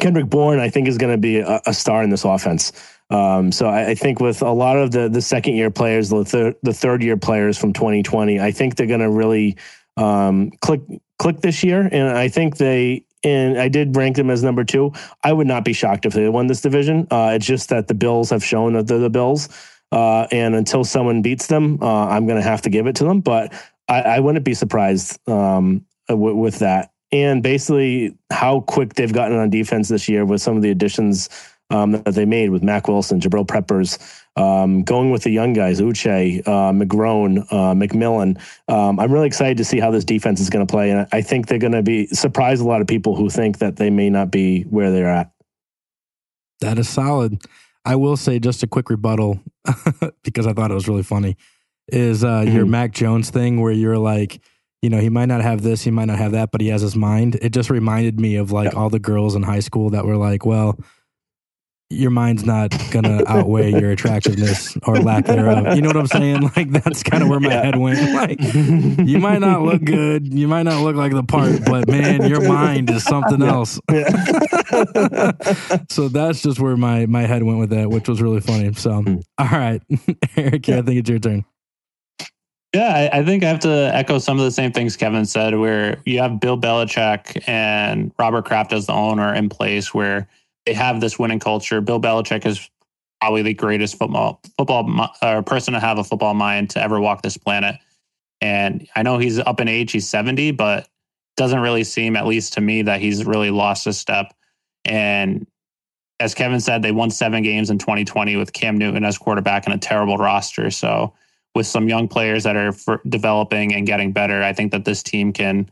Kendrick 0.00 0.26
Bourne, 0.26 0.58
I 0.58 0.70
think, 0.70 0.88
is 0.88 0.98
going 0.98 1.12
to 1.12 1.18
be 1.18 1.38
a, 1.38 1.60
a 1.66 1.74
star 1.74 2.02
in 2.02 2.10
this 2.10 2.24
offense. 2.24 2.72
Um, 3.10 3.52
so 3.52 3.68
I, 3.68 3.90
I 3.90 3.94
think 3.94 4.18
with 4.18 4.42
a 4.42 4.50
lot 4.50 4.76
of 4.76 4.90
the 4.90 5.08
the 5.08 5.20
second 5.20 5.54
year 5.54 5.70
players, 5.70 6.08
the 6.08 6.24
third 6.24 6.56
the 6.62 6.72
third 6.72 7.02
year 7.02 7.16
players 7.16 7.58
from 7.58 7.72
2020, 7.72 8.40
I 8.40 8.50
think 8.50 8.76
they're 8.76 8.86
going 8.86 9.00
to 9.00 9.10
really 9.10 9.56
um, 9.96 10.50
click 10.62 10.80
click 11.18 11.40
this 11.40 11.62
year, 11.62 11.88
and 11.90 12.08
I 12.16 12.28
think 12.28 12.56
they. 12.56 13.04
And 13.26 13.58
I 13.58 13.68
did 13.68 13.96
rank 13.96 14.16
them 14.16 14.28
as 14.28 14.42
number 14.42 14.64
two. 14.64 14.92
I 15.22 15.32
would 15.32 15.46
not 15.46 15.64
be 15.64 15.72
shocked 15.72 16.04
if 16.04 16.12
they 16.12 16.28
won 16.28 16.46
this 16.46 16.60
division. 16.60 17.06
Uh, 17.10 17.32
it's 17.34 17.46
just 17.46 17.70
that 17.70 17.88
the 17.88 17.94
Bills 17.94 18.28
have 18.28 18.44
shown 18.44 18.74
that 18.74 18.86
they're 18.86 18.98
the 18.98 19.08
Bills, 19.08 19.48
uh, 19.94 20.26
and 20.32 20.56
until 20.56 20.82
someone 20.82 21.22
beats 21.22 21.46
them, 21.46 21.78
uh, 21.80 22.06
I'm 22.06 22.26
going 22.26 22.42
to 22.42 22.46
have 22.46 22.62
to 22.62 22.70
give 22.70 22.88
it 22.88 22.96
to 22.96 23.04
them. 23.04 23.20
But 23.20 23.54
I, 23.88 24.00
I 24.02 24.20
wouldn't 24.20 24.44
be 24.44 24.54
surprised 24.54 25.20
um, 25.28 25.86
w- 26.08 26.34
with 26.34 26.58
that. 26.58 26.90
And 27.12 27.44
basically, 27.44 28.18
how 28.32 28.60
quick 28.62 28.94
they've 28.94 29.12
gotten 29.12 29.38
on 29.38 29.50
defense 29.50 29.88
this 29.88 30.08
year 30.08 30.24
with 30.24 30.42
some 30.42 30.56
of 30.56 30.62
the 30.62 30.70
additions 30.70 31.28
um, 31.70 31.92
that 31.92 32.14
they 32.14 32.24
made 32.24 32.50
with 32.50 32.64
Mack 32.64 32.88
Wilson, 32.88 33.20
Jabril 33.20 33.46
Peppers, 33.46 33.98
um, 34.34 34.82
going 34.82 35.12
with 35.12 35.22
the 35.22 35.30
young 35.30 35.52
guys, 35.52 35.80
Uche, 35.80 36.40
uh, 36.40 36.72
McGrone, 36.72 37.46
uh, 37.52 37.74
McMillan. 37.74 38.40
Um, 38.66 38.98
I'm 38.98 39.12
really 39.12 39.28
excited 39.28 39.58
to 39.58 39.64
see 39.64 39.78
how 39.78 39.92
this 39.92 40.04
defense 40.04 40.40
is 40.40 40.50
going 40.50 40.66
to 40.66 40.70
play, 40.70 40.90
and 40.90 41.06
I 41.12 41.22
think 41.22 41.46
they're 41.46 41.58
going 41.58 41.72
to 41.72 41.84
be 41.84 42.08
surprise 42.08 42.58
a 42.58 42.66
lot 42.66 42.80
of 42.80 42.88
people 42.88 43.14
who 43.14 43.30
think 43.30 43.58
that 43.58 43.76
they 43.76 43.90
may 43.90 44.10
not 44.10 44.32
be 44.32 44.62
where 44.62 44.90
they're 44.90 45.08
at. 45.08 45.30
That 46.60 46.80
is 46.80 46.88
solid. 46.88 47.40
I 47.84 47.96
will 47.96 48.16
say 48.16 48.38
just 48.38 48.62
a 48.62 48.66
quick 48.66 48.88
rebuttal 48.90 49.40
because 50.24 50.46
I 50.46 50.52
thought 50.52 50.70
it 50.70 50.74
was 50.74 50.88
really 50.88 51.02
funny. 51.02 51.36
Is 51.88 52.24
uh, 52.24 52.44
your 52.48 52.64
Mhm. 52.64 52.70
Mac 52.70 52.92
Jones 52.92 53.30
thing 53.30 53.60
where 53.60 53.72
you're 53.72 53.98
like, 53.98 54.40
you 54.80 54.88
know, 54.90 54.98
he 54.98 55.10
might 55.10 55.26
not 55.26 55.42
have 55.42 55.62
this, 55.62 55.82
he 55.82 55.90
might 55.90 56.06
not 56.06 56.18
have 56.18 56.32
that, 56.32 56.50
but 56.50 56.60
he 56.60 56.68
has 56.68 56.80
his 56.82 56.96
mind. 56.96 57.36
It 57.42 57.50
just 57.50 57.68
reminded 57.70 58.18
me 58.18 58.36
of 58.36 58.52
like 58.52 58.72
Yeah. 58.72 58.78
all 58.78 58.88
the 58.90 58.98
girls 58.98 59.34
in 59.34 59.42
high 59.42 59.60
school 59.60 59.90
that 59.90 60.04
were 60.06 60.16
like, 60.16 60.46
well, 60.46 60.78
your 61.94 62.10
mind's 62.10 62.44
not 62.44 62.70
gonna 62.90 63.22
outweigh 63.28 63.70
your 63.70 63.90
attractiveness 63.90 64.76
or 64.86 64.96
lack 64.98 65.26
thereof. 65.26 65.74
You 65.76 65.82
know 65.82 65.88
what 65.88 65.96
I'm 65.96 66.06
saying? 66.06 66.34
Like 66.56 66.70
that's 66.70 67.02
kind 67.02 67.22
of 67.22 67.28
where 67.28 67.40
my 67.40 67.52
head 67.52 67.76
went. 67.76 67.98
Like 68.14 68.38
you 68.40 69.18
might 69.18 69.38
not 69.40 69.62
look 69.62 69.82
good, 69.84 70.32
you 70.32 70.46
might 70.48 70.62
not 70.64 70.82
look 70.82 70.94
like 70.96 71.12
the 71.12 71.22
part, 71.24 71.64
but 71.64 71.88
man, 71.88 72.28
your 72.28 72.40
mind 72.46 72.90
is 72.90 73.02
something 73.04 73.42
else. 73.42 73.80
so 75.90 76.08
that's 76.08 76.42
just 76.42 76.60
where 76.60 76.76
my 76.76 77.06
my 77.06 77.22
head 77.22 77.42
went 77.42 77.58
with 77.58 77.70
that, 77.70 77.90
which 77.90 78.08
was 78.08 78.20
really 78.22 78.40
funny. 78.40 78.72
So 78.74 79.02
Hmm. 79.02 79.16
all 79.38 79.48
right, 79.48 79.82
Eric, 80.36 80.68
I 80.68 80.82
think 80.82 80.98
it's 81.00 81.10
your 81.10 81.18
turn. 81.18 81.44
Yeah, 82.74 83.08
I, 83.12 83.18
I 83.20 83.24
think 83.24 83.44
I 83.44 83.48
have 83.48 83.60
to 83.60 83.90
echo 83.94 84.18
some 84.18 84.38
of 84.38 84.44
the 84.44 84.50
same 84.50 84.72
things 84.72 84.96
Kevin 84.96 85.26
said, 85.26 85.56
where 85.56 85.98
you 86.04 86.18
have 86.20 86.40
Bill 86.40 86.58
Belichick 86.58 87.42
and 87.48 88.10
Robert 88.18 88.44
Kraft 88.46 88.72
as 88.72 88.86
the 88.86 88.92
owner 88.92 89.32
in 89.32 89.48
place, 89.48 89.94
where 89.94 90.28
they 90.66 90.74
have 90.74 91.00
this 91.00 91.18
winning 91.18 91.40
culture. 91.40 91.80
Bill 91.80 92.00
Belichick 92.00 92.46
is 92.46 92.70
probably 93.20 93.42
the 93.42 93.54
greatest 93.54 93.98
football 93.98 94.40
football 94.56 95.10
uh, 95.22 95.42
person 95.42 95.74
to 95.74 95.80
have 95.80 95.98
a 95.98 96.04
football 96.04 96.34
mind 96.34 96.70
to 96.70 96.82
ever 96.82 97.00
walk 97.00 97.22
this 97.22 97.36
planet. 97.36 97.76
And 98.40 98.86
I 98.94 99.02
know 99.02 99.18
he's 99.18 99.38
up 99.38 99.60
in 99.60 99.68
age; 99.68 99.92
he's 99.92 100.08
seventy, 100.08 100.50
but 100.50 100.88
doesn't 101.36 101.60
really 101.60 101.84
seem, 101.84 102.16
at 102.16 102.26
least 102.26 102.52
to 102.54 102.60
me, 102.60 102.82
that 102.82 103.00
he's 103.00 103.24
really 103.24 103.50
lost 103.50 103.86
a 103.86 103.92
step. 103.92 104.32
And 104.84 105.46
as 106.20 106.34
Kevin 106.34 106.60
said, 106.60 106.82
they 106.82 106.92
won 106.92 107.10
seven 107.10 107.42
games 107.42 107.70
in 107.70 107.78
2020 107.78 108.36
with 108.36 108.52
Cam 108.52 108.78
Newton 108.78 109.04
as 109.04 109.18
quarterback 109.18 109.66
and 109.66 109.74
a 109.74 109.78
terrible 109.78 110.16
roster. 110.16 110.70
So 110.70 111.12
with 111.54 111.66
some 111.66 111.88
young 111.88 112.06
players 112.08 112.44
that 112.44 112.56
are 112.56 113.00
developing 113.08 113.74
and 113.74 113.86
getting 113.86 114.12
better, 114.12 114.42
I 114.42 114.52
think 114.52 114.72
that 114.72 114.84
this 114.84 115.02
team 115.02 115.32
can 115.32 115.68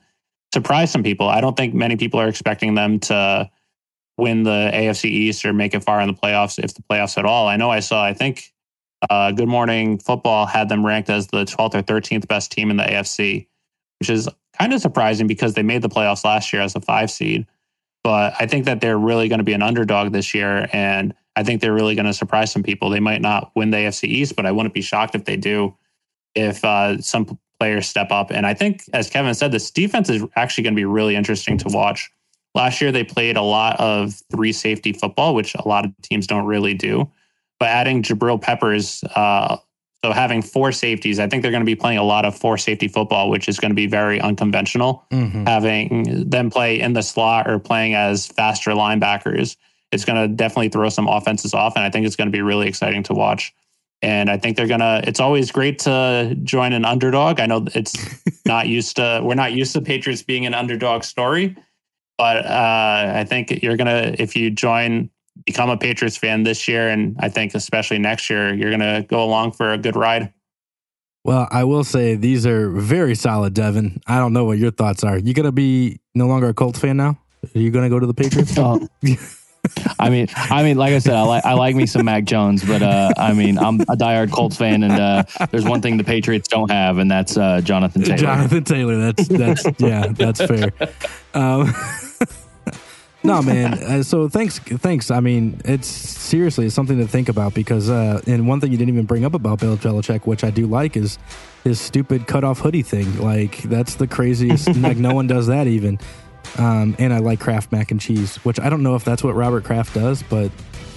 surprise 0.53 0.91
some 0.91 1.03
people. 1.03 1.29
I 1.29 1.41
don't 1.41 1.57
think 1.57 1.75
many 1.75 1.97
people 1.97 2.21
are 2.21 2.29
expecting 2.29 2.75
them 2.75 2.99
to 3.01 3.49
win 4.19 4.43
the 4.43 4.71
AFC 4.73 5.07
East 5.07 5.45
or 5.45 5.53
make 5.53 5.75
it 5.75 5.85
far 5.85 6.01
in 6.01 6.09
the 6.09 6.15
playoffs, 6.15 6.63
if 6.63 6.75
the 6.75 6.83
playoffs 6.83 7.19
at 7.19 7.25
all. 7.25 7.49
I 7.49 7.57
know 7.57 7.71
I 7.71 7.81
saw, 7.81 8.05
I 8.05 8.13
think 8.13 8.53
uh, 9.09 9.33
Good 9.33 9.49
Morning 9.49 9.99
Football 9.99 10.47
had 10.47 10.69
them 10.69 10.85
ranked 10.85 11.11
as 11.11 11.29
the 11.29 11.45
12th 11.45 11.75
or 11.75 11.83
13th 11.83 12.29
best 12.29 12.53
team 12.53 12.71
in 12.71 12.77
the 12.77 12.85
AFC, 12.85 13.47
which 13.99 14.11
is 14.11 14.29
kind 14.59 14.73
of 14.73 14.81
surprising 14.81 15.27
because 15.27 15.55
they 15.55 15.63
made 15.63 15.83
the 15.83 15.89
playoffs 15.89 16.25
last 16.25 16.53
year 16.53 16.63
as 16.63 16.77
a 16.77 16.81
five 16.81 17.11
seed. 17.11 17.47
But 18.05 18.35
I 18.39 18.47
think 18.47 18.65
that 18.65 18.81
they're 18.81 18.99
really 18.99 19.29
going 19.29 19.39
to 19.39 19.45
be 19.45 19.53
an 19.53 19.63
underdog 19.63 20.13
this 20.13 20.35
year. 20.35 20.69
And 20.73 21.15
I 21.37 21.45
think 21.45 21.61
they're 21.61 21.73
really 21.73 21.95
going 21.95 22.07
to 22.07 22.13
surprise 22.13 22.53
some 22.53 22.63
people. 22.63 22.91
They 22.91 23.01
might 23.01 23.23
not 23.23 23.53
win 23.55 23.71
the 23.71 23.79
AFC 23.79 24.05
East, 24.05 24.37
but 24.37 24.45
I 24.45 24.53
wouldn't 24.53 24.75
be 24.75 24.83
shocked 24.83 25.15
if 25.15 25.25
they 25.25 25.37
do, 25.37 25.77
if 26.35 26.65
uh, 26.65 27.01
some 27.01 27.39
players 27.59 27.89
step 27.89 28.11
up. 28.11 28.31
And 28.31 28.45
I 28.45 28.55
think, 28.55 28.83
as 28.93 29.09
Kevin 29.09 29.35
said, 29.35 29.53
this 29.53 29.71
defense 29.71 30.11
is 30.11 30.25
actually 30.35 30.65
going 30.65 30.75
to 30.75 30.81
be 30.81 30.85
really 30.85 31.15
interesting 31.15 31.57
to 31.59 31.69
watch. 31.69 32.11
Last 32.55 32.81
year, 32.81 32.93
they 32.93 33.05
played 33.05 33.37
a 33.37 33.43
lot 33.43 33.81
of 33.81 34.15
three 34.31 34.53
safety 34.53 34.93
football, 34.93 35.35
which 35.35 35.55
a 35.55 35.67
lot 35.67 35.85
of 35.85 35.93
teams 36.03 36.27
don't 36.27 36.45
really 36.45 36.75
do. 36.75 37.11
But 37.59 37.69
adding 37.69 38.03
Jabril 38.03 38.41
Peppers, 38.41 39.03
uh, 39.17 39.57
so 40.05 40.11
having 40.13 40.43
four 40.43 40.73
safeties, 40.73 41.21
I 41.21 41.29
think 41.29 41.43
they're 41.43 41.53
going 41.53 41.63
to 41.63 41.67
be 41.67 41.77
playing 41.77 41.99
a 41.99 42.03
lot 42.05 42.25
of 42.25 42.37
four 42.37 42.59
safety 42.59 42.89
football, 42.89 43.31
which 43.31 43.49
is 43.49 43.59
going 43.61 43.71
to 43.71 43.75
be 43.77 43.87
very 43.87 44.21
unconventional 44.21 45.05
Mhm. 45.13 45.47
having 45.47 46.29
them 46.29 46.51
play 46.51 46.81
in 46.81 46.93
the 46.93 47.03
slot 47.03 47.49
or 47.49 47.59
playing 47.61 47.95
as 47.95 48.27
faster 48.27 48.73
linebackers, 48.73 49.57
it's 49.93 50.05
going 50.05 50.21
to 50.21 50.27
definitely 50.35 50.71
throw 50.71 50.89
some 50.89 51.07
offenses 51.07 51.55
off. 51.55 51.77
And 51.77 51.85
I 51.85 51.91
think 51.91 52.05
it's 52.05 52.17
going 52.17 52.27
to 52.29 52.33
be 52.33 52.43
really 52.43 52.67
exciting 52.67 53.03
to 53.05 53.15
watch. 53.15 53.53
And 54.03 54.29
I 54.29 54.37
think 54.39 54.57
they're 54.57 54.67
going 54.67 54.81
to, 54.81 55.01
it's 55.07 55.21
always 55.21 55.53
great 55.53 55.79
to 55.81 56.37
join 56.43 56.73
an 56.73 56.85
underdog. 56.85 57.39
I 57.39 57.47
know 57.47 57.65
it's 57.73 57.95
not 58.45 58.67
used 58.67 58.97
to, 58.97 59.21
we're 59.23 59.37
not 59.37 59.53
used 59.53 59.73
to 59.75 59.81
Patriots 59.81 60.23
being 60.23 60.45
an 60.47 60.55
underdog 60.55 61.05
story, 61.05 61.55
but 62.23 62.47
uh, 62.47 63.13
I 63.17 63.25
think 63.25 63.65
you're 63.65 63.77
going 63.77 63.89
to, 63.89 64.23
if 64.23 64.37
you 64.37 64.49
join, 64.49 65.11
become 65.45 65.71
a 65.71 65.77
Patriots 65.77 66.17
fan 66.17 66.45
this 66.45 66.69
year, 66.69 66.89
and 66.89 67.17
I 67.19 67.29
think 67.29 67.57
especially 67.57 67.99
next 67.99 68.31
year, 68.31 68.55
you're 68.55 68.71
going 68.71 68.79
to 68.79 69.05
go 69.09 69.25
along 69.25 69.53
for 69.53 69.73
a 69.73 69.77
good 69.77 69.97
ride. 69.97 70.33
Well, 71.25 71.49
I 71.51 71.65
will 71.65 71.83
say 71.83 72.15
these 72.15 72.47
are 72.47 72.71
very 72.71 73.17
solid, 73.17 73.55
Devin. 73.55 74.03
I 74.07 74.19
don't 74.19 74.33
know 74.33 74.45
what 74.45 74.59
your 74.59 74.71
thoughts 74.71 75.03
are. 75.03 75.19
You 75.19 75.35
gonna 75.35 75.53
be 75.53 76.01
no 76.17 76.27
longer 76.27 76.49
a 76.49 76.55
Colts 76.55 76.81
fan 76.81 76.97
now? 76.97 77.17
Are 77.55 77.61
you 77.61 77.71
gonna 77.71 77.89
go 77.89 78.01
to 78.01 78.09
the 78.09 78.15
Patriots? 78.15 78.57
Well, 78.57 78.81
I 80.01 80.11
mean, 80.11 80.27
I 80.35 80.65
mean, 80.65 80.77
like 80.77 80.93
I 80.93 80.99
said, 80.99 81.15
I 81.15 81.23
like 81.23 81.45
I 81.45 81.53
like 81.53 81.77
me 81.77 81.87
some 81.87 82.05
Mac 82.05 82.25
Jones, 82.25 82.65
but 82.65 82.83
uh, 82.83 83.13
I 83.17 83.35
mean, 83.35 83.57
I'm 83.57 83.81
a 83.83 83.97
diehard 83.97 84.33
Colts 84.33 84.57
fan, 84.57 84.83
and 84.83 84.93
uh, 84.93 85.23
there's 85.53 85.65
one 85.65 85.81
thing 85.81 85.97
the 85.97 86.03
Patriots 86.03 86.49
don't 86.49 86.73
have, 86.73 86.99
and 86.99 87.09
that's 87.09 87.37
uh, 87.37 87.61
Jonathan 87.61 88.03
Taylor. 88.03 88.19
Jonathan 88.19 88.65
Taylor. 88.65 88.97
That's 88.97 89.29
that's 89.29 89.65
yeah, 89.79 90.09
that's 90.09 90.45
fair. 90.45 90.73
Um, 91.35 91.73
no, 93.25 93.43
man. 93.43 93.75
Uh, 93.75 94.03
so 94.03 94.29
thanks, 94.29 94.59
thanks. 94.59 95.11
I 95.11 95.21
mean, 95.21 95.61
it's 95.65 95.89
seriously 95.89 96.67
it's 96.67 96.75
something 96.75 96.99
to 96.99 97.07
think 97.07 97.29
about 97.29 97.55
because, 97.55 97.91
uh, 97.91 98.21
and 98.27 98.49
one 98.49 98.61
thing 98.61 98.73
you 98.73 98.79
didn't 98.79 98.95
even 98.95 99.07
bring 99.07 99.25
up 99.25 99.35
about 99.35 99.61
Bill 99.61 99.77
Belichick, 99.77 100.27
which 100.27 100.45
I 100.45 100.51
do 100.51 100.67
like, 100.67 100.97
is 100.97 101.19
his 101.65 101.81
stupid 101.81 102.27
cutoff 102.27 102.61
hoodie 102.61 102.83
thing. 102.83 103.19
Like 103.21 103.63
that's 103.63 103.97
the 103.97 104.07
craziest. 104.07 104.75
like 104.77 104.97
no 104.97 105.15
one 105.15 105.27
does 105.27 105.47
that 105.47 105.67
even. 105.67 105.99
Um, 106.59 106.97
and 106.99 107.13
I 107.13 107.19
like 107.19 107.41
Kraft 107.41 107.73
mac 107.73 107.91
and 107.91 108.01
cheese, 108.01 108.37
which 108.45 108.61
I 108.61 108.69
don't 108.69 108.83
know 108.83 108.95
if 108.95 109.05
that's 109.05 109.23
what 109.23 109.35
Robert 109.35 109.65
Kraft 109.65 109.95
does, 109.95 110.23
but 110.23 110.51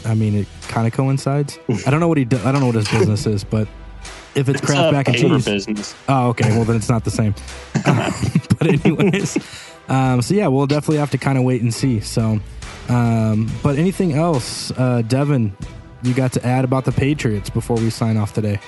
I 0.06 0.14
mean, 0.14 0.36
it 0.36 0.48
kind 0.68 0.86
of 0.88 0.94
coincides. 0.94 1.60
I 1.86 1.92
don't 1.92 2.00
know 2.00 2.08
what 2.08 2.18
he 2.18 2.26
does. 2.26 2.46
I 2.46 2.52
don't 2.52 2.62
know 2.62 2.68
what 2.68 2.76
his 2.76 2.90
business 2.90 3.26
is, 3.26 3.44
but 3.44 3.68
if 4.36 4.50
it's, 4.50 4.62
It's 4.62 4.70
Kraft 4.70 4.90
a 4.90 4.92
mac 4.92 5.08
and 5.08 5.18
cheese, 5.18 5.46
business. 5.46 5.96
Oh, 6.10 6.30
okay. 6.30 6.50
Well, 6.50 6.66
then 6.66 6.76
it's 6.76 6.90
not 6.90 7.06
the 7.06 7.12
same. 7.12 7.34
Um, 7.86 8.14
but 8.60 8.68
anyways, 8.68 9.38
um, 9.88 10.22
so 10.22 10.34
yeah, 10.34 10.48
we'll 10.48 10.68
definitely 10.68 10.98
have 10.98 11.12
to 11.12 11.18
kind 11.18 11.38
of 11.38 11.44
wait 11.44 11.62
and 11.62 11.74
see. 11.74 12.00
So, 12.00 12.40
um, 12.90 13.52
but 13.64 13.78
anything 13.78 14.14
else, 14.14 14.72
uh, 14.72 15.02
Devin, 15.02 15.56
you 16.04 16.14
got 16.14 16.34
to 16.34 16.46
add 16.46 16.66
about 16.66 16.86
the 16.86 16.92
Patriots 16.92 17.50
before 17.50 17.78
we 17.78 17.90
sign 17.90 18.18
off 18.18 18.34
today? 18.34 18.60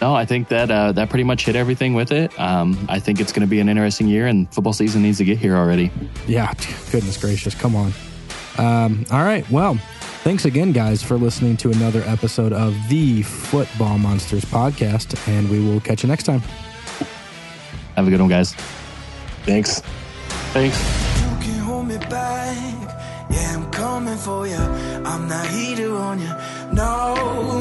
No, 0.00 0.14
I 0.14 0.24
think 0.24 0.48
that 0.48 0.70
uh, 0.70 0.92
that 0.92 1.10
pretty 1.10 1.24
much 1.24 1.44
hit 1.44 1.56
everything 1.56 1.92
with 1.92 2.10
it. 2.10 2.38
Um, 2.40 2.86
I 2.88 2.98
think 3.00 3.20
it's 3.20 3.32
going 3.32 3.42
to 3.42 3.50
be 3.50 3.60
an 3.60 3.68
interesting 3.68 4.06
year, 4.06 4.26
and 4.26 4.52
football 4.52 4.72
season 4.72 5.02
needs 5.02 5.18
to 5.18 5.24
get 5.24 5.38
here 5.38 5.56
already. 5.56 5.90
Yeah, 6.26 6.54
goodness 6.90 7.18
gracious, 7.18 7.54
come 7.54 7.76
on. 7.76 7.92
Um, 8.56 9.04
all 9.10 9.24
right, 9.24 9.48
well, 9.50 9.74
thanks 10.24 10.46
again, 10.46 10.72
guys, 10.72 11.02
for 11.02 11.16
listening 11.18 11.56
to 11.58 11.70
another 11.70 12.02
episode 12.06 12.52
of 12.52 12.74
the 12.88 13.22
Football 13.22 13.98
Monsters 13.98 14.44
podcast, 14.46 15.16
and 15.28 15.50
we 15.50 15.62
will 15.62 15.80
catch 15.80 16.02
you 16.02 16.08
next 16.08 16.24
time. 16.24 16.40
Have 17.96 18.06
a 18.06 18.10
good 18.10 18.20
one, 18.20 18.30
guys. 18.30 18.54
Thanks. 19.50 19.80
Thanks. 20.54 20.78
You 21.20 21.30
can 21.42 21.58
hold 21.66 21.88
me 21.88 21.98
back. 21.98 22.56
Yeah, 23.28 23.56
I'm 23.56 23.68
coming 23.72 24.16
for 24.16 24.46
you. 24.46 24.62
I'm 25.10 25.26
not 25.26 25.44
heater 25.44 25.92
on 25.96 26.20
you. 26.20 26.32
No, 26.72 27.16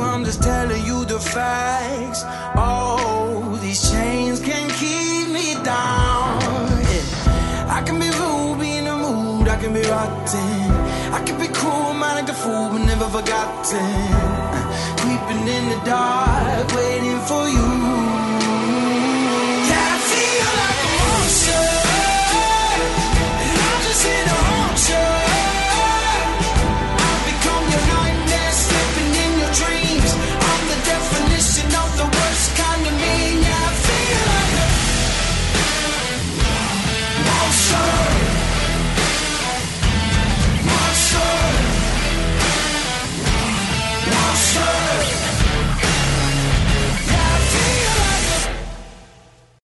I'm 0.10 0.24
just 0.24 0.44
telling 0.44 0.86
you 0.86 1.04
the 1.06 1.20
facts. 1.20 2.22
Oh, 2.56 3.58
these 3.64 3.82
chains 3.90 4.40
can 4.40 4.70
keep 4.82 5.34
me 5.34 5.56
down. 5.66 6.38
Yeah. 6.94 7.76
I 7.78 7.82
can 7.84 7.98
be 7.98 8.10
rude, 8.22 8.60
be 8.60 8.70
in 8.78 8.86
the 8.86 8.96
mood. 8.96 9.48
I 9.48 9.58
can 9.60 9.74
be 9.74 9.82
rotten. 9.82 10.70
I 11.18 11.24
can 11.26 11.40
be 11.40 11.48
cruel, 11.48 11.96
mind 11.96 12.18
like 12.20 12.28
the 12.28 12.38
fool, 12.44 12.70
but 12.70 12.84
never 12.86 13.10
forgotten. 13.18 13.90
Creeping 15.02 15.44
in 15.58 15.64
the 15.74 15.80
dark, 15.86 16.72
waiting 16.76 17.20
for 17.30 17.50
you. 17.50 18.09